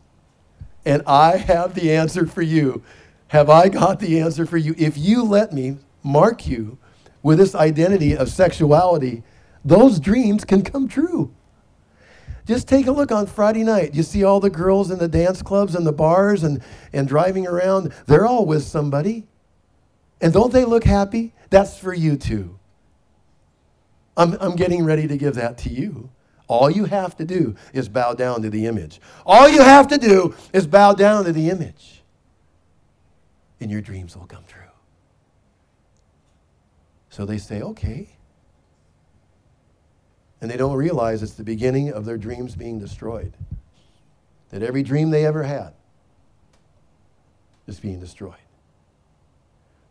And 0.85 1.03
I 1.07 1.37
have 1.37 1.75
the 1.75 1.93
answer 1.93 2.27
for 2.27 2.43
you. 2.43 2.83
Have 3.29 3.51
I 3.51 3.69
got 3.69 4.01
the 4.01 4.21
answer 4.21 4.47
for 4.47 4.57
you? 4.57 4.75
If 4.79 4.97
you 4.97 5.23
let 5.23 5.53
me 5.53 5.79
mark 6.03 6.47
you 6.47 6.79
with 7.23 7.39
this 7.39 7.55
identity 7.55 8.17
of 8.17 8.31
sexuality, 8.31 9.23
those 9.65 10.01
dreams 10.01 10.45
can 10.45 10.63
come 10.63 10.89
true. 10.89 11.35
Just 12.49 12.67
take 12.67 12.87
a 12.87 12.93
look 12.93 13.13
on 13.13 13.27
Friday 13.27 13.63
night. 13.63 13.95
You 13.95 14.03
see 14.03 14.25
all 14.25 14.41
the 14.41 14.49
girls 14.49 14.91
in 14.91 14.99
the 14.99 15.07
dance 15.07 15.43
clubs 15.43 15.75
and 15.75 15.87
the 15.87 15.93
bars 15.93 16.43
and, 16.43 16.63
and 16.95 17.07
driving 17.07 17.47
around. 17.47 17.93
They're 18.07 18.25
all 18.25 18.47
with 18.47 18.63
somebody. 18.63 19.27
And 20.23 20.33
don't 20.33 20.51
they 20.51 20.65
look 20.65 20.85
happy? 20.85 21.35
That's 21.51 21.79
for 21.79 21.93
you 21.93 22.17
too. 22.17 22.59
I'm, 24.17 24.33
I'm 24.41 24.57
getting 24.57 24.83
ready 24.83 25.07
to 25.09 25.19
give 25.19 25.35
that 25.35 25.59
to 25.59 25.69
you. 25.69 26.09
All 26.47 26.71
you 26.71 26.87
have 26.87 27.15
to 27.19 27.27
do 27.27 27.55
is 27.75 27.87
bow 27.91 28.15
down 28.15 28.41
to 28.41 28.49
the 28.49 28.65
image. 28.65 28.99
All 29.27 29.47
you 29.47 29.61
have 29.61 29.87
to 29.89 29.99
do 29.99 30.35
is 30.55 30.67
bow 30.67 30.95
down 30.95 31.27
to 31.27 31.35
the 31.35 31.51
image. 31.51 32.03
And 33.61 33.71
your 33.71 33.83
dreams 33.83 34.17
will 34.17 34.27
come 34.27 34.45
true. 34.49 34.63
So 37.11 37.27
they 37.27 37.37
say, 37.37 37.61
okay. 37.61 38.18
And 40.41 40.51
they 40.51 40.57
don't 40.57 40.77
realize 40.77 41.23
it's 41.23 41.35
the 41.35 41.45
beginning 41.45 41.93
of 41.93 42.05
their 42.05 42.17
dreams 42.17 42.55
being 42.55 42.79
destroyed. 42.79 43.33
That 44.51 44.63
every 44.63 44.83
dream 44.83 45.11
they 45.11 45.27
ever 45.27 45.43
had 45.43 45.73
is 47.67 47.81
being 47.81 48.01
destroyed. 48.01 48.35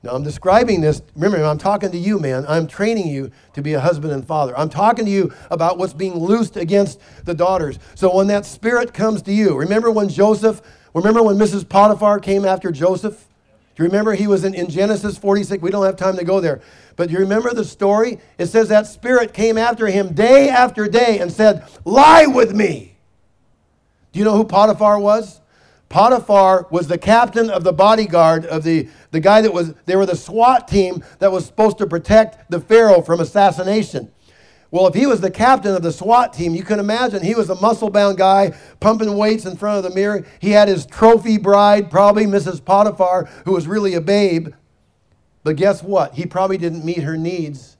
Now, 0.04 0.12
I'm 0.12 0.24
describing 0.24 0.82
this. 0.82 1.02
Remember, 1.16 1.44
I'm 1.44 1.58
talking 1.58 1.92
to 1.92 1.98
you, 1.98 2.20
man. 2.20 2.46
I'm 2.48 2.68
training 2.68 3.08
you 3.08 3.32
to 3.54 3.62
be 3.62 3.74
a 3.74 3.80
husband 3.80 4.14
and 4.14 4.26
father. 4.26 4.58
I'm 4.58 4.70
talking 4.70 5.06
to 5.06 5.12
you 5.12 5.34
about 5.52 5.78
what's 5.78 5.94
being 5.94 6.16
loosed 6.16 6.56
against 6.56 7.00
the 7.26 7.34
daughters. 7.34 7.78
So, 7.96 8.16
when 8.16 8.28
that 8.28 8.46
spirit 8.46 8.94
comes 8.94 9.22
to 9.24 9.34
you, 9.34 9.58
remember 9.58 9.92
when 9.92 10.08
Joseph, 10.08 10.62
remember 10.94 11.24
when 11.24 11.36
Mrs. 11.36 11.68
Potiphar 11.68 12.20
came 12.20 12.46
after 12.46 12.72
Joseph? 12.72 13.27
Do 13.78 13.84
you 13.84 13.90
remember 13.90 14.14
he 14.14 14.26
was 14.26 14.44
in, 14.44 14.56
in 14.56 14.72
Genesis 14.72 15.20
46? 15.20 15.62
We 15.62 15.70
don't 15.70 15.86
have 15.86 15.98
time 15.98 16.18
to 16.18 16.24
go 16.24 16.40
there. 16.40 16.62
But 16.96 17.12
you 17.12 17.20
remember 17.20 17.54
the 17.54 17.64
story? 17.64 18.18
It 18.40 18.48
says 18.48 18.70
that 18.70 18.88
spirit 18.88 19.36
came 19.36 19.56
after 19.56 19.86
him 19.86 20.16
day 20.16 20.50
after 20.50 20.88
day 20.88 21.20
and 21.20 21.32
said, 21.32 21.64
Lie 21.86 22.26
with 22.26 22.56
me. 22.56 22.98
Do 24.12 24.18
you 24.18 24.26
know 24.26 24.36
who 24.36 24.46
Potiphar 24.46 25.00
was? 25.00 25.42
Potiphar 25.90 26.66
was 26.72 26.88
the 26.88 26.98
captain 26.98 27.52
of 27.52 27.64
the 27.64 27.72
bodyguard 27.72 28.48
of 28.48 28.64
the, 28.64 28.90
the 29.12 29.20
guy 29.20 29.42
that 29.42 29.54
was, 29.54 29.76
they 29.86 29.96
were 29.96 30.08
the 30.08 30.16
SWAT 30.16 30.68
team 30.68 31.04
that 31.20 31.32
was 31.32 31.46
supposed 31.46 31.78
to 31.78 31.86
protect 31.86 32.50
the 32.50 32.60
Pharaoh 32.60 33.04
from 33.04 33.20
assassination. 33.20 34.12
Well, 34.70 34.88
if 34.88 34.96
he 34.96 35.06
was 35.06 35.22
the 35.22 35.32
captain 35.32 35.74
of 35.74 35.82
the 35.82 35.94
SWAT 35.94 36.34
team, 36.34 36.54
you 36.54 36.64
can 36.64 36.80
imagine 36.80 37.24
he 37.24 37.36
was 37.36 37.50
a 37.50 37.56
muscle 37.56 37.90
bound 37.90 38.18
guy 38.18 38.58
pumping 38.80 39.16
weights 39.18 39.46
in 39.46 39.56
front 39.56 39.78
of 39.78 39.90
the 39.90 39.96
mirror. 39.96 40.26
He 40.40 40.52
had 40.52 40.68
his 40.68 40.86
trophy 40.86 41.38
bride, 41.38 41.90
probably 41.90 42.26
Mrs. 42.26 42.64
Potiphar, 42.64 43.26
who 43.46 43.54
was 43.54 43.68
really 43.68 43.94
a 43.94 44.02
babe. 44.02 44.54
But 45.44 45.56
guess 45.56 45.82
what? 45.82 46.16
He 46.16 46.26
probably 46.26 46.58
didn't 46.58 46.84
meet 46.84 47.04
her 47.04 47.16
needs. 47.16 47.78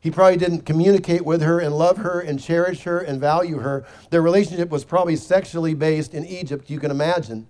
He 0.00 0.10
probably 0.10 0.38
didn't 0.38 0.62
communicate 0.62 1.26
with 1.26 1.42
her 1.42 1.60
and 1.60 1.76
love 1.76 1.98
her 1.98 2.20
and 2.20 2.40
cherish 2.40 2.84
her 2.84 2.98
and 2.98 3.20
value 3.20 3.58
her. 3.58 3.84
Their 4.10 4.22
relationship 4.22 4.70
was 4.70 4.84
probably 4.84 5.16
sexually 5.16 5.74
based 5.74 6.14
in 6.14 6.24
Egypt, 6.24 6.70
you 6.70 6.78
can 6.78 6.90
imagine. 6.90 7.46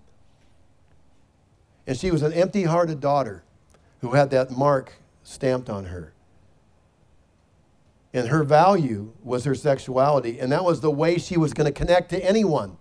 And 1.87 1.97
she 1.97 2.11
was 2.11 2.23
an 2.23 2.33
empty 2.33 2.65
hearted 2.65 2.99
daughter 2.99 3.45
who 4.01 4.13
had 4.13 4.31
that 4.31 4.51
mark 4.51 4.95
stamped 5.23 5.71
on 5.71 5.85
her. 5.85 6.13
And 8.17 8.29
her 8.29 8.45
value 8.45 9.13
was 9.23 9.45
her 9.45 9.55
sexuality. 9.55 10.41
And 10.41 10.51
that 10.51 10.65
was 10.65 10.81
the 10.81 10.91
way 10.91 11.19
she 11.19 11.37
was 11.37 11.53
going 11.53 11.67
to 11.67 11.73
connect 11.73 12.09
to 12.11 12.25
anyone. 12.25 12.79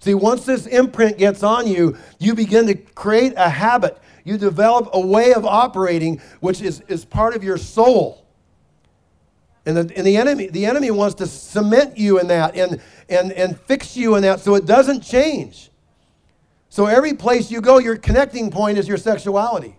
See, 0.00 0.14
once 0.14 0.44
this 0.44 0.66
imprint 0.66 1.16
gets 1.16 1.44
on 1.44 1.68
you, 1.68 1.96
you 2.18 2.34
begin 2.34 2.66
to 2.66 2.74
create 2.74 3.34
a 3.36 3.48
habit. 3.48 3.96
You 4.24 4.36
develop 4.36 4.88
a 4.92 4.98
way 4.98 5.32
of 5.32 5.46
operating 5.46 6.20
which 6.40 6.60
is, 6.60 6.80
is 6.88 7.04
part 7.04 7.36
of 7.36 7.44
your 7.44 7.56
soul. 7.56 8.26
And 9.64 9.76
the, 9.76 9.96
and 9.96 10.04
the 10.04 10.16
enemy 10.16 10.48
the 10.48 10.66
enemy 10.66 10.90
wants 10.90 11.14
to 11.16 11.26
cement 11.28 11.96
you 11.96 12.18
in 12.18 12.26
that 12.26 12.56
and, 12.56 12.82
and, 13.08 13.30
and 13.30 13.56
fix 13.56 13.96
you 13.96 14.16
in 14.16 14.22
that 14.22 14.40
so 14.40 14.56
it 14.56 14.66
doesn't 14.66 15.02
change. 15.02 15.70
So 16.68 16.86
every 16.86 17.14
place 17.14 17.48
you 17.48 17.60
go, 17.60 17.78
your 17.78 17.96
connecting 17.96 18.50
point 18.50 18.76
is 18.76 18.88
your 18.88 18.98
sexuality. 18.98 19.78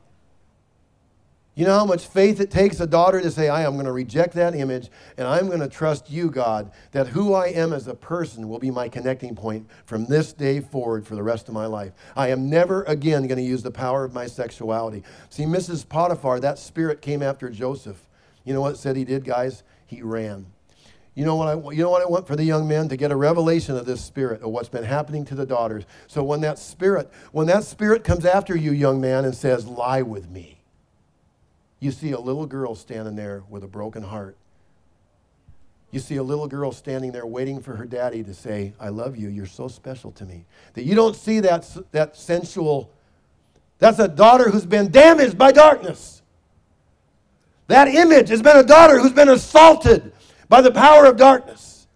You 1.56 1.64
know 1.66 1.74
how 1.74 1.86
much 1.86 2.08
faith 2.08 2.42
it 2.42 2.52
takes 2.52 2.82
a 2.82 2.88
daughter 2.88 3.22
to 3.22 3.32
say, 3.32 3.48
I 3.48 3.64
am 3.64 3.74
going 3.74 3.86
to 3.86 3.94
reject 3.94 4.34
that 4.34 4.56
image 4.56 4.90
and 5.18 5.26
I'm 5.26 5.48
going 5.48 5.62
to 5.62 5.70
trust 5.70 6.10
you, 6.10 6.30
God, 6.30 6.70
that 6.92 7.08
who 7.08 7.34
I 7.34 7.48
am 7.48 7.72
as 7.72 7.88
a 7.88 7.96
person 7.96 8.50
will 8.50 8.60
be 8.60 8.72
my 8.72 8.90
connecting 8.90 9.36
point 9.36 9.70
from 9.86 10.06
this 10.06 10.34
day 10.34 10.60
forward 10.60 11.08
for 11.08 11.16
the 11.16 11.24
rest 11.24 11.48
of 11.48 11.54
my 11.54 11.66
life. 11.66 11.94
I 12.14 12.28
am 12.28 12.50
never 12.50 12.84
again 12.84 13.26
going 13.26 13.38
to 13.38 13.44
use 13.44 13.64
the 13.64 13.72
power 13.72 14.04
of 14.04 14.14
my 14.14 14.28
sexuality. 14.28 15.04
See, 15.30 15.46
Mrs. 15.46 15.88
Potiphar, 15.88 16.42
that 16.42 16.60
spirit 16.60 17.02
came 17.02 17.24
after 17.24 17.50
Joseph. 17.50 18.06
You 18.44 18.54
know 18.54 18.62
what 18.62 18.78
said 18.78 18.98
he 18.98 19.06
did, 19.06 19.24
guys? 19.24 19.64
He 19.88 20.02
ran. 20.02 20.48
You 21.14 21.24
know 21.24 21.38
what 21.38 21.48
I 21.48 21.54
you 21.72 21.82
know 21.82 21.90
what 21.90 22.02
I 22.02 22.06
want 22.06 22.28
for 22.28 22.36
the 22.36 22.44
young 22.44 22.68
men 22.68 22.90
to 22.90 22.98
get 22.98 23.10
a 23.10 23.16
revelation 23.16 23.78
of 23.78 23.86
this 23.86 24.04
spirit 24.04 24.42
of 24.42 24.50
what's 24.50 24.68
been 24.68 24.84
happening 24.84 25.24
to 25.26 25.36
the 25.36 25.46
daughters. 25.46 25.86
So 26.08 26.22
when 26.22 26.42
that 26.42 26.60
spirit 26.60 27.10
when 27.32 27.48
that 27.48 27.64
spirit 27.64 28.04
comes 28.04 28.26
after 28.26 28.58
you, 28.58 28.74
young 28.74 29.00
man, 29.00 29.24
and 29.24 29.34
says, 29.34 29.66
"Lie 29.66 30.02
with 30.02 30.30
me," 30.30 30.55
you 31.86 31.92
see 31.92 32.12
a 32.12 32.20
little 32.20 32.48
girl 32.48 32.74
standing 32.74 33.16
there 33.16 33.44
with 33.48 33.64
a 33.64 33.68
broken 33.68 34.02
heart. 34.02 34.36
You 35.92 36.00
see 36.00 36.16
a 36.18 36.24
little 36.24 36.48
girl 36.48 36.72
standing 36.72 37.12
there 37.12 37.28
waiting 37.28 37.62
for 37.62 37.76
her 37.76 37.86
daddy 37.86 38.24
to 38.24 38.34
say, 38.34 38.74
"I 38.80 38.90
love 38.90 39.16
you. 39.16 39.30
You're 39.30 39.46
so 39.46 39.68
special 39.68 40.12
to 40.14 40.26
me." 40.26 40.46
That 40.74 40.84
you 40.84 40.96
don't 40.96 41.16
see 41.16 41.40
that 41.42 41.70
that 41.92 42.18
sensual. 42.18 42.90
That's 43.78 44.00
a 44.00 44.08
daughter 44.08 44.50
who's 44.50 44.66
been 44.66 44.90
damaged 44.90 45.38
by 45.38 45.52
darkness. 45.52 46.24
That 47.68 47.88
image 47.88 48.30
has 48.30 48.42
been 48.42 48.58
a 48.58 48.64
daughter 48.64 49.00
who's 49.00 49.14
been 49.14 49.30
assaulted 49.30 50.12
by 50.50 50.62
the 50.62 50.72
power 50.72 51.06
of 51.06 51.18
darkness. 51.18 51.88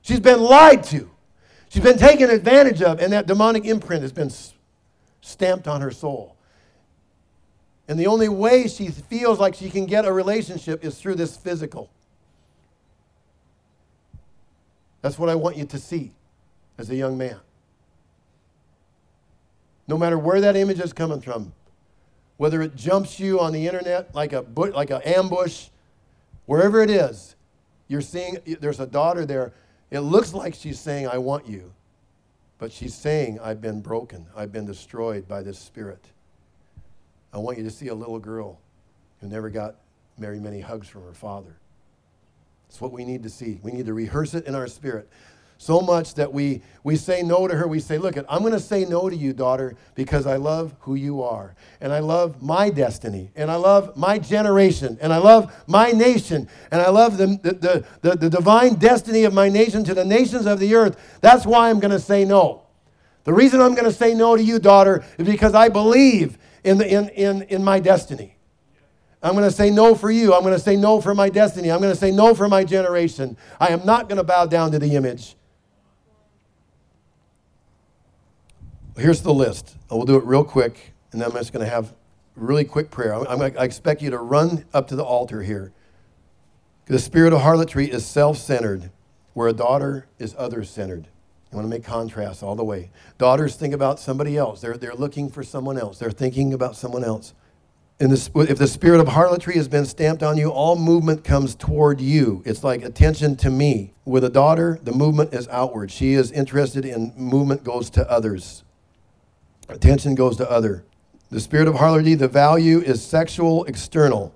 She's 0.00 0.20
been 0.20 0.40
lied 0.40 0.84
to. 0.84 1.10
She's 1.68 1.82
been 1.82 1.98
taken 1.98 2.30
advantage 2.30 2.80
of, 2.80 3.00
and 3.00 3.12
that 3.12 3.26
demonic 3.26 3.66
imprint 3.66 4.02
has 4.02 4.12
been 4.12 4.30
stamped 5.20 5.68
on 5.68 5.80
her 5.80 5.90
soul. 5.90 6.35
And 7.88 7.98
the 7.98 8.06
only 8.06 8.28
way 8.28 8.66
she 8.66 8.88
feels 8.88 9.38
like 9.38 9.54
she 9.54 9.70
can 9.70 9.86
get 9.86 10.04
a 10.04 10.12
relationship 10.12 10.84
is 10.84 10.98
through 10.98 11.14
this 11.14 11.36
physical. 11.36 11.90
That's 15.02 15.18
what 15.18 15.28
I 15.28 15.36
want 15.36 15.56
you 15.56 15.64
to 15.66 15.78
see 15.78 16.12
as 16.78 16.90
a 16.90 16.96
young 16.96 17.16
man. 17.16 17.38
No 19.86 19.96
matter 19.96 20.18
where 20.18 20.40
that 20.40 20.56
image 20.56 20.80
is 20.80 20.92
coming 20.92 21.20
from, 21.20 21.52
whether 22.38 22.60
it 22.60 22.74
jumps 22.74 23.20
you 23.20 23.38
on 23.38 23.52
the 23.52 23.66
internet 23.66 24.14
like 24.14 24.32
a 24.32 24.44
like 24.56 24.90
an 24.90 25.02
ambush, 25.02 25.68
wherever 26.46 26.82
it 26.82 26.90
is, 26.90 27.36
you're 27.86 28.00
seeing 28.00 28.38
there's 28.60 28.80
a 28.80 28.86
daughter 28.86 29.24
there. 29.24 29.52
It 29.92 30.00
looks 30.00 30.34
like 30.34 30.54
she's 30.54 30.80
saying, 30.80 31.06
"I 31.06 31.18
want 31.18 31.46
you," 31.46 31.72
but 32.58 32.72
she's 32.72 32.94
saying, 32.94 33.38
"I've 33.38 33.60
been 33.60 33.80
broken. 33.80 34.26
I've 34.36 34.50
been 34.50 34.66
destroyed 34.66 35.28
by 35.28 35.42
this 35.42 35.58
spirit." 35.58 36.04
I 37.36 37.38
want 37.38 37.58
you 37.58 37.64
to 37.64 37.70
see 37.70 37.88
a 37.88 37.94
little 37.94 38.18
girl 38.18 38.58
who 39.20 39.28
never 39.28 39.50
got 39.50 39.76
very 40.16 40.40
many 40.40 40.60
hugs 40.60 40.88
from 40.88 41.02
her 41.02 41.12
father. 41.12 41.58
It's 42.70 42.80
what 42.80 42.92
we 42.92 43.04
need 43.04 43.24
to 43.24 43.28
see. 43.28 43.60
We 43.62 43.72
need 43.72 43.84
to 43.86 43.94
rehearse 43.94 44.32
it 44.32 44.46
in 44.46 44.54
our 44.54 44.66
spirit 44.66 45.06
so 45.58 45.82
much 45.82 46.14
that 46.14 46.32
we, 46.32 46.62
we 46.82 46.96
say 46.96 47.22
no 47.22 47.46
to 47.46 47.54
her. 47.54 47.68
We 47.68 47.80
say, 47.80 47.98
Look, 47.98 48.16
I'm 48.16 48.40
going 48.40 48.52
to 48.52 48.60
say 48.60 48.86
no 48.86 49.10
to 49.10 49.14
you, 49.16 49.34
daughter, 49.34 49.76
because 49.94 50.26
I 50.26 50.36
love 50.36 50.74
who 50.80 50.94
you 50.94 51.22
are. 51.22 51.54
And 51.82 51.92
I 51.92 51.98
love 51.98 52.42
my 52.42 52.70
destiny. 52.70 53.30
And 53.36 53.50
I 53.50 53.56
love 53.56 53.94
my 53.98 54.18
generation. 54.18 54.96
And 55.02 55.12
I 55.12 55.18
love 55.18 55.54
my 55.66 55.92
nation. 55.92 56.48
And 56.70 56.80
I 56.80 56.88
love 56.88 57.18
the, 57.18 57.26
the, 57.42 57.84
the, 58.00 58.16
the 58.16 58.30
divine 58.30 58.76
destiny 58.76 59.24
of 59.24 59.34
my 59.34 59.50
nation 59.50 59.84
to 59.84 59.92
the 59.92 60.06
nations 60.06 60.46
of 60.46 60.58
the 60.58 60.74
earth. 60.74 61.18
That's 61.20 61.44
why 61.44 61.68
I'm 61.68 61.80
going 61.80 61.90
to 61.90 62.00
say 62.00 62.24
no. 62.24 62.62
The 63.24 63.34
reason 63.34 63.60
I'm 63.60 63.74
going 63.74 63.84
to 63.84 63.92
say 63.92 64.14
no 64.14 64.36
to 64.36 64.42
you, 64.42 64.58
daughter, 64.58 65.04
is 65.18 65.26
because 65.26 65.54
I 65.54 65.68
believe 65.68 66.38
in, 66.66 66.78
the, 66.78 66.92
in, 66.92 67.08
in, 67.10 67.42
in 67.42 67.64
my 67.64 67.78
destiny. 67.78 68.36
I'm 69.22 69.32
going 69.32 69.44
to 69.44 69.50
say 69.54 69.70
no 69.70 69.94
for 69.94 70.10
you. 70.10 70.34
I'm 70.34 70.42
going 70.42 70.54
to 70.54 70.60
say 70.60 70.76
no 70.76 71.00
for 71.00 71.14
my 71.14 71.28
destiny. 71.28 71.70
I'm 71.70 71.80
going 71.80 71.92
to 71.92 71.98
say 71.98 72.10
no 72.10 72.34
for 72.34 72.48
my 72.48 72.64
generation. 72.64 73.36
I 73.58 73.68
am 73.68 73.86
not 73.86 74.08
going 74.08 74.18
to 74.18 74.24
bow 74.24 74.46
down 74.46 74.72
to 74.72 74.78
the 74.78 74.94
image. 74.94 75.36
here's 78.98 79.20
the 79.20 79.32
list. 79.32 79.76
We'll 79.90 80.04
do 80.04 80.16
it 80.16 80.24
real 80.24 80.42
quick, 80.42 80.94
and 81.12 81.20
then 81.20 81.30
I'm 81.30 81.36
just 81.36 81.52
going 81.52 81.64
to 81.64 81.70
have 81.70 81.94
really 82.34 82.64
quick 82.64 82.90
prayer. 82.90 83.14
I'm, 83.14 83.42
i 83.42 83.46
expect 83.62 84.00
you 84.00 84.10
to 84.10 84.18
run 84.18 84.64
up 84.72 84.88
to 84.88 84.96
the 84.96 85.04
altar 85.04 85.42
here. 85.42 85.72
The 86.86 86.98
spirit 86.98 87.34
of 87.34 87.42
harlotry 87.42 87.90
is 87.90 88.06
self 88.06 88.38
centered, 88.38 88.90
where 89.34 89.48
a 89.48 89.52
daughter 89.52 90.06
is 90.18 90.34
other 90.38 90.64
centered. 90.64 91.08
I 91.52 91.56
want 91.56 91.66
to 91.66 91.70
make 91.70 91.84
contrasts 91.84 92.42
all 92.42 92.56
the 92.56 92.64
way. 92.64 92.90
Daughters 93.18 93.56
think 93.56 93.72
about 93.72 94.00
somebody 94.00 94.36
else, 94.36 94.60
they're, 94.60 94.76
they're 94.76 94.94
looking 94.94 95.30
for 95.30 95.42
someone 95.42 95.78
else, 95.78 95.98
they're 95.98 96.10
thinking 96.10 96.52
about 96.52 96.76
someone 96.76 97.04
else. 97.04 97.34
This, 97.98 98.28
if 98.34 98.58
the 98.58 98.66
spirit 98.66 99.00
of 99.00 99.08
harlotry 99.08 99.54
has 99.54 99.68
been 99.68 99.86
stamped 99.86 100.22
on 100.22 100.36
you, 100.36 100.50
all 100.50 100.76
movement 100.76 101.24
comes 101.24 101.54
toward 101.54 101.98
you. 101.98 102.42
It's 102.44 102.62
like 102.62 102.82
attention 102.82 103.36
to 103.36 103.50
me. 103.50 103.94
With 104.04 104.22
a 104.22 104.28
daughter, 104.28 104.78
the 104.82 104.92
movement 104.92 105.32
is 105.32 105.48
outward. 105.48 105.90
She 105.90 106.12
is 106.12 106.30
interested 106.30 106.84
in 106.84 107.14
movement 107.16 107.64
goes 107.64 107.88
to 107.90 108.10
others. 108.10 108.64
Attention 109.70 110.14
goes 110.14 110.36
to 110.36 110.50
other. 110.50 110.84
The 111.30 111.40
spirit 111.40 111.68
of 111.68 111.76
harlotry, 111.76 112.14
the 112.14 112.28
value 112.28 112.80
is 112.80 113.02
sexual, 113.02 113.64
external. 113.64 114.34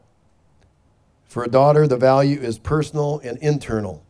For 1.26 1.44
a 1.44 1.48
daughter, 1.48 1.86
the 1.86 1.98
value 1.98 2.40
is 2.40 2.58
personal 2.58 3.20
and 3.22 3.36
internal. 3.38 4.02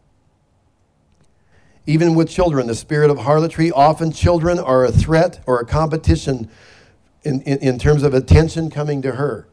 Even 1.87 2.15
with 2.15 2.29
children, 2.29 2.67
the 2.67 2.75
spirit 2.75 3.11
of 3.11 3.19
harlotry, 3.19 3.71
often 3.73 4.13
children 4.13 4.59
are 4.59 4.85
a 4.85 4.93
threat 4.93 5.41
or 5.47 5.59
a 5.59 5.67
competition 5.67 6.49
in, 7.23 7.41
in, 7.43 7.59
in 7.59 7.79
terms 7.79 8.03
of 8.03 8.15
attention 8.15 8.71
coming 8.71 9.03
to 9.03 9.13
her. 9.13 9.49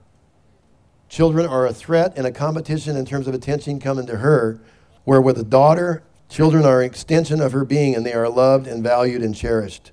Children 1.09 1.47
are 1.47 1.65
a 1.65 1.73
threat 1.73 2.13
and 2.17 2.27
a 2.27 2.31
competition 2.31 2.97
in 2.97 3.05
terms 3.05 3.27
of 3.27 3.33
attention 3.33 3.79
coming 3.79 4.05
to 4.07 4.17
her, 4.17 4.59
where 5.05 5.21
with 5.21 5.37
a 5.37 5.43
daughter, 5.43 6.03
children 6.29 6.65
are 6.65 6.81
an 6.81 6.85
extension 6.85 7.39
of 7.39 7.53
her 7.53 7.63
being 7.63 7.95
and 7.95 8.05
they 8.05 8.13
are 8.13 8.27
loved 8.27 8.67
and 8.67 8.83
valued 8.83 9.21
and 9.21 9.33
cherished. 9.33 9.91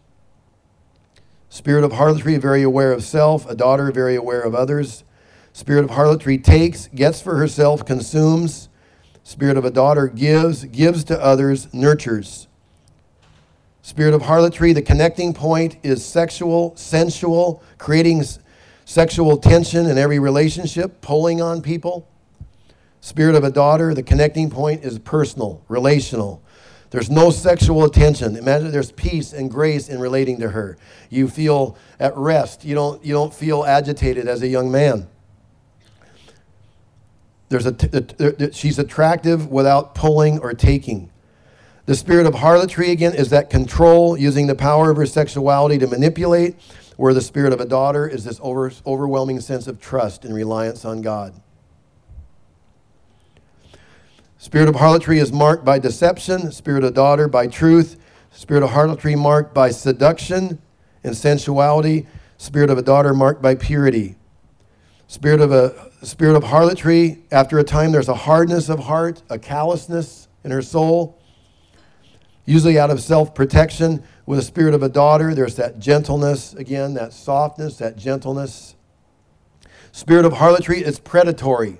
Spirit 1.49 1.85
of 1.85 1.93
harlotry, 1.93 2.37
very 2.37 2.65
aware 2.65 2.91
of 2.91 3.05
self. 3.05 3.49
A 3.49 3.55
daughter, 3.55 3.93
very 3.93 4.17
aware 4.17 4.41
of 4.41 4.57
others. 4.57 5.05
Spirit 5.53 5.85
of 5.85 5.91
harlotry 5.91 6.37
takes, 6.37 6.89
gets 6.89 7.21
for 7.21 7.37
herself, 7.37 7.87
consumes. 7.87 8.69
Spirit 9.25 9.57
of 9.57 9.65
a 9.65 9.71
daughter 9.71 10.07
gives, 10.07 10.65
gives 10.67 11.03
to 11.05 11.21
others, 11.21 11.73
nurtures. 11.75 12.47
Spirit 13.83 14.15
of 14.15 14.23
harlotry, 14.23 14.73
the 14.73 14.83
connecting 14.83 15.35
point 15.35 15.77
is 15.83 16.05
sexual, 16.05 16.77
sensual, 16.77 17.63
creating 17.79 18.23
sexual 18.85 19.37
tension 19.37 19.87
in 19.87 19.99
every 19.99 20.19
relationship, 20.19 21.01
pulling 21.01 21.43
on 21.43 21.61
people. 21.61 22.09
Spirit 23.01 23.35
of 23.35 23.45
a 23.45 23.51
daughter, 23.51 23.93
the 23.93 24.03
connecting 24.03 24.49
point 24.49 24.85
is 24.85 24.99
personal, 24.99 25.63
relational, 25.69 26.43
there's 26.95 27.11
no 27.11 27.31
sexual 27.31 27.83
attention. 27.83 28.37
Imagine 28.37 28.71
there's 28.71 28.93
peace 28.93 29.33
and 29.33 29.51
grace 29.51 29.89
in 29.89 29.99
relating 29.99 30.39
to 30.39 30.51
her. 30.51 30.79
You 31.11 31.27
feel 31.27 31.77
at 31.99 32.17
rest. 32.17 32.65
You 32.65 32.77
don't, 32.77 33.05
you 33.05 33.13
don't 33.13 33.35
feel 33.35 33.65
agitated 33.65 34.29
as 34.29 34.43
a 34.43 34.47
young 34.47 34.71
man. 34.71 35.09
There's 37.49 37.67
a, 37.67 38.53
she's 38.53 38.79
attractive 38.79 39.51
without 39.51 39.95
pulling 39.95 40.39
or 40.41 40.55
taking. 40.55 41.11
The 41.87 41.95
spirit 41.95 42.27
of 42.27 42.37
harlotry, 42.37 42.91
again, 42.91 43.15
is 43.15 43.31
that 43.31 43.51
control, 43.51 44.17
using 44.17 44.47
the 44.47 44.55
power 44.55 44.91
of 44.91 44.97
her 44.97 45.05
sexuality 45.05 45.79
to 45.79 45.87
manipulate, 45.87 46.57
where 46.97 47.13
the 47.13 47.21
spirit 47.21 47.53
of 47.53 47.61
a 47.61 47.67
daughter 47.67 48.09
is 48.09 48.25
this 48.25 48.41
over, 48.43 48.73
overwhelming 48.87 49.41
sense 49.41 49.67
of 49.67 49.81
trust 49.81 50.25
and 50.25 50.35
reliance 50.35 50.85
on 50.85 51.03
God. 51.03 51.35
Spirit 54.39 54.69
of 54.69 54.77
harlotry 54.77 55.19
is 55.19 55.33
marked 55.33 55.65
by 55.65 55.79
deception, 55.79 56.53
spirit 56.53 56.85
of 56.85 56.95
daughter 56.95 57.29
by 57.29 57.47
truth, 57.47 57.99
spirit 58.31 58.63
of 58.63 58.71
harlotry 58.71 59.15
marked 59.15 59.55
by 59.55 59.71
seduction 59.71 60.61
and 61.03 61.17
sensuality, 61.17 62.07
spirit 62.37 62.71
of 62.71 62.79
a 62.79 62.83
daughter 62.83 63.13
marked 63.13 63.43
by 63.43 63.55
purity. 63.55 64.17
Spirit 65.15 65.41
of 65.41 65.53
a 65.53 65.93
spirit 66.05 66.35
of 66.35 66.43
harlotry, 66.43 67.23
after 67.31 67.61
a 67.61 67.63
time 67.63 67.93
there's 67.93 68.09
a 68.09 68.17
hardness 68.17 68.69
of 68.69 68.81
heart, 68.81 69.23
a 69.31 69.39
callousness 69.39 70.27
in 70.43 70.51
her 70.51 70.61
soul, 70.61 71.23
usually 72.47 72.81
out 72.81 72.91
of 72.91 73.01
self-protection. 73.01 74.03
With 74.27 74.41
a 74.41 74.43
spirit 74.43 74.75
of 74.75 74.83
a 74.83 74.89
daughter, 74.89 75.33
there's 75.33 75.55
that 75.55 75.79
gentleness, 75.79 76.53
again, 76.55 76.95
that 76.95 77.13
softness, 77.13 77.77
that 77.77 77.97
gentleness. 77.97 78.75
Spirit 79.93 80.25
of 80.25 80.33
harlotry 80.33 80.81
is 80.81 80.99
predatory 80.99 81.79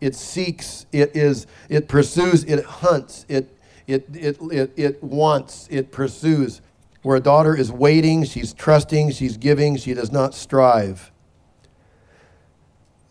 it 0.00 0.16
seeks, 0.16 0.86
it 0.90 1.14
is, 1.14 1.46
it 1.68 1.86
pursues, 1.86 2.42
it 2.42 2.64
hunts, 2.64 3.24
it, 3.28 3.56
it, 3.86 4.04
it, 4.12 4.36
it, 4.50 4.72
it 4.76 5.04
wants, 5.04 5.68
it 5.70 5.92
pursues. 5.92 6.60
Where 7.02 7.18
a 7.18 7.20
daughter 7.20 7.56
is 7.56 7.70
waiting, 7.70 8.24
she's 8.24 8.52
trusting, 8.52 9.12
she's 9.12 9.36
giving, 9.36 9.76
she 9.76 9.94
does 9.94 10.10
not 10.10 10.34
strive. 10.34 11.12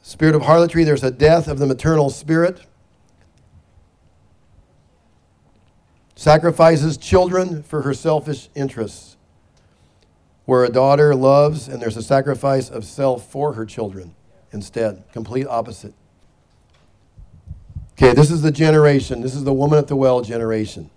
Spirit 0.08 0.36
of 0.36 0.44
harlotry, 0.44 0.86
there's 0.86 1.04
a 1.04 1.12
death 1.12 1.50
of 1.50 1.60
the 1.60 1.66
maternal 1.66 2.10
spirit. 2.10 2.62
Sacrifices 6.16 6.96
children 6.96 7.62
for 7.62 7.82
her 7.82 7.94
selfish 7.94 8.48
interests. 8.56 9.18
where 10.46 10.64
a 10.64 10.70
daughter 10.70 11.14
loves 11.14 11.68
and 11.68 11.82
there's 11.82 11.98
a 11.98 12.02
sacrifice 12.02 12.70
of 12.70 12.86
self 12.86 13.30
for 13.30 13.52
her 13.52 13.66
children 13.66 14.16
instead. 14.54 15.04
Complete 15.12 15.46
opposite. 15.46 15.94
Okay, 17.92 18.14
this 18.14 18.32
is 18.32 18.42
the 18.42 18.52
generation. 18.52 19.20
This 19.20 19.36
is 19.36 19.44
the 19.44 19.52
woman 19.52 19.78
at 19.78 19.88
the 19.88 19.98
well 19.98 20.22
generation. 20.22 20.90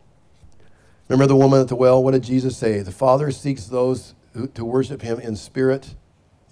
Remember 1.09 1.27
the 1.27 1.35
woman 1.35 1.61
at 1.61 1.67
the 1.67 1.75
well? 1.75 2.01
What 2.01 2.13
did 2.13 2.23
Jesus 2.23 2.57
say? 2.57 2.79
The 2.79 2.93
Father 2.93 3.33
seeks 3.33 3.65
those 3.65 4.15
who, 4.35 4.47
to 4.47 4.65
worship 4.65 5.03
him 5.03 5.19
in 5.19 5.35
spirit 5.35 5.97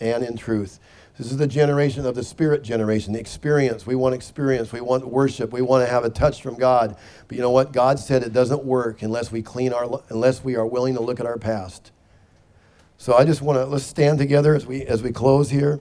and 0.00 0.24
in 0.24 0.36
truth. 0.36 0.80
This 1.19 1.33
is 1.33 1.37
the 1.37 1.49
generation 1.49 2.07
of 2.07 2.14
the 2.14 2.23
spirit 2.23 2.62
generation, 2.62 3.12
the 3.12 3.19
experience. 3.19 3.85
We 3.85 3.97
want 3.97 4.14
experience. 4.14 4.73
We 4.73 4.81
want 4.81 5.09
worship. 5.09 5.53
We 5.53 5.62
want 5.62 5.85
to 5.85 5.91
have 5.91 6.05
a 6.05 6.11
touch 6.11 6.41
from 6.41 6.55
God. 6.55 6.97
But 7.27 7.37
you 7.37 7.43
know 7.43 7.51
what? 7.51 7.73
God 7.73 7.99
said 7.99 8.23
it 8.23 8.33
doesn't 8.33 8.64
work 8.64 9.03
unless 9.03 9.33
we 9.33 9.43
clean 9.43 9.73
our 9.73 10.01
unless 10.11 10.45
we 10.45 10.55
are 10.55 10.64
willing 10.64 10.95
to 10.95 11.03
look 11.03 11.19
at 11.19 11.27
our 11.27 11.37
past. 11.37 11.91
So 12.99 13.14
I 13.14 13.25
just 13.25 13.43
want 13.43 13.57
to 13.57 13.64
let's 13.64 13.85
stand 13.85 14.19
together 14.19 14.55
as 14.55 14.64
we 14.64 14.87
as 14.87 15.03
we 15.03 15.11
close 15.11 15.51
here. 15.51 15.81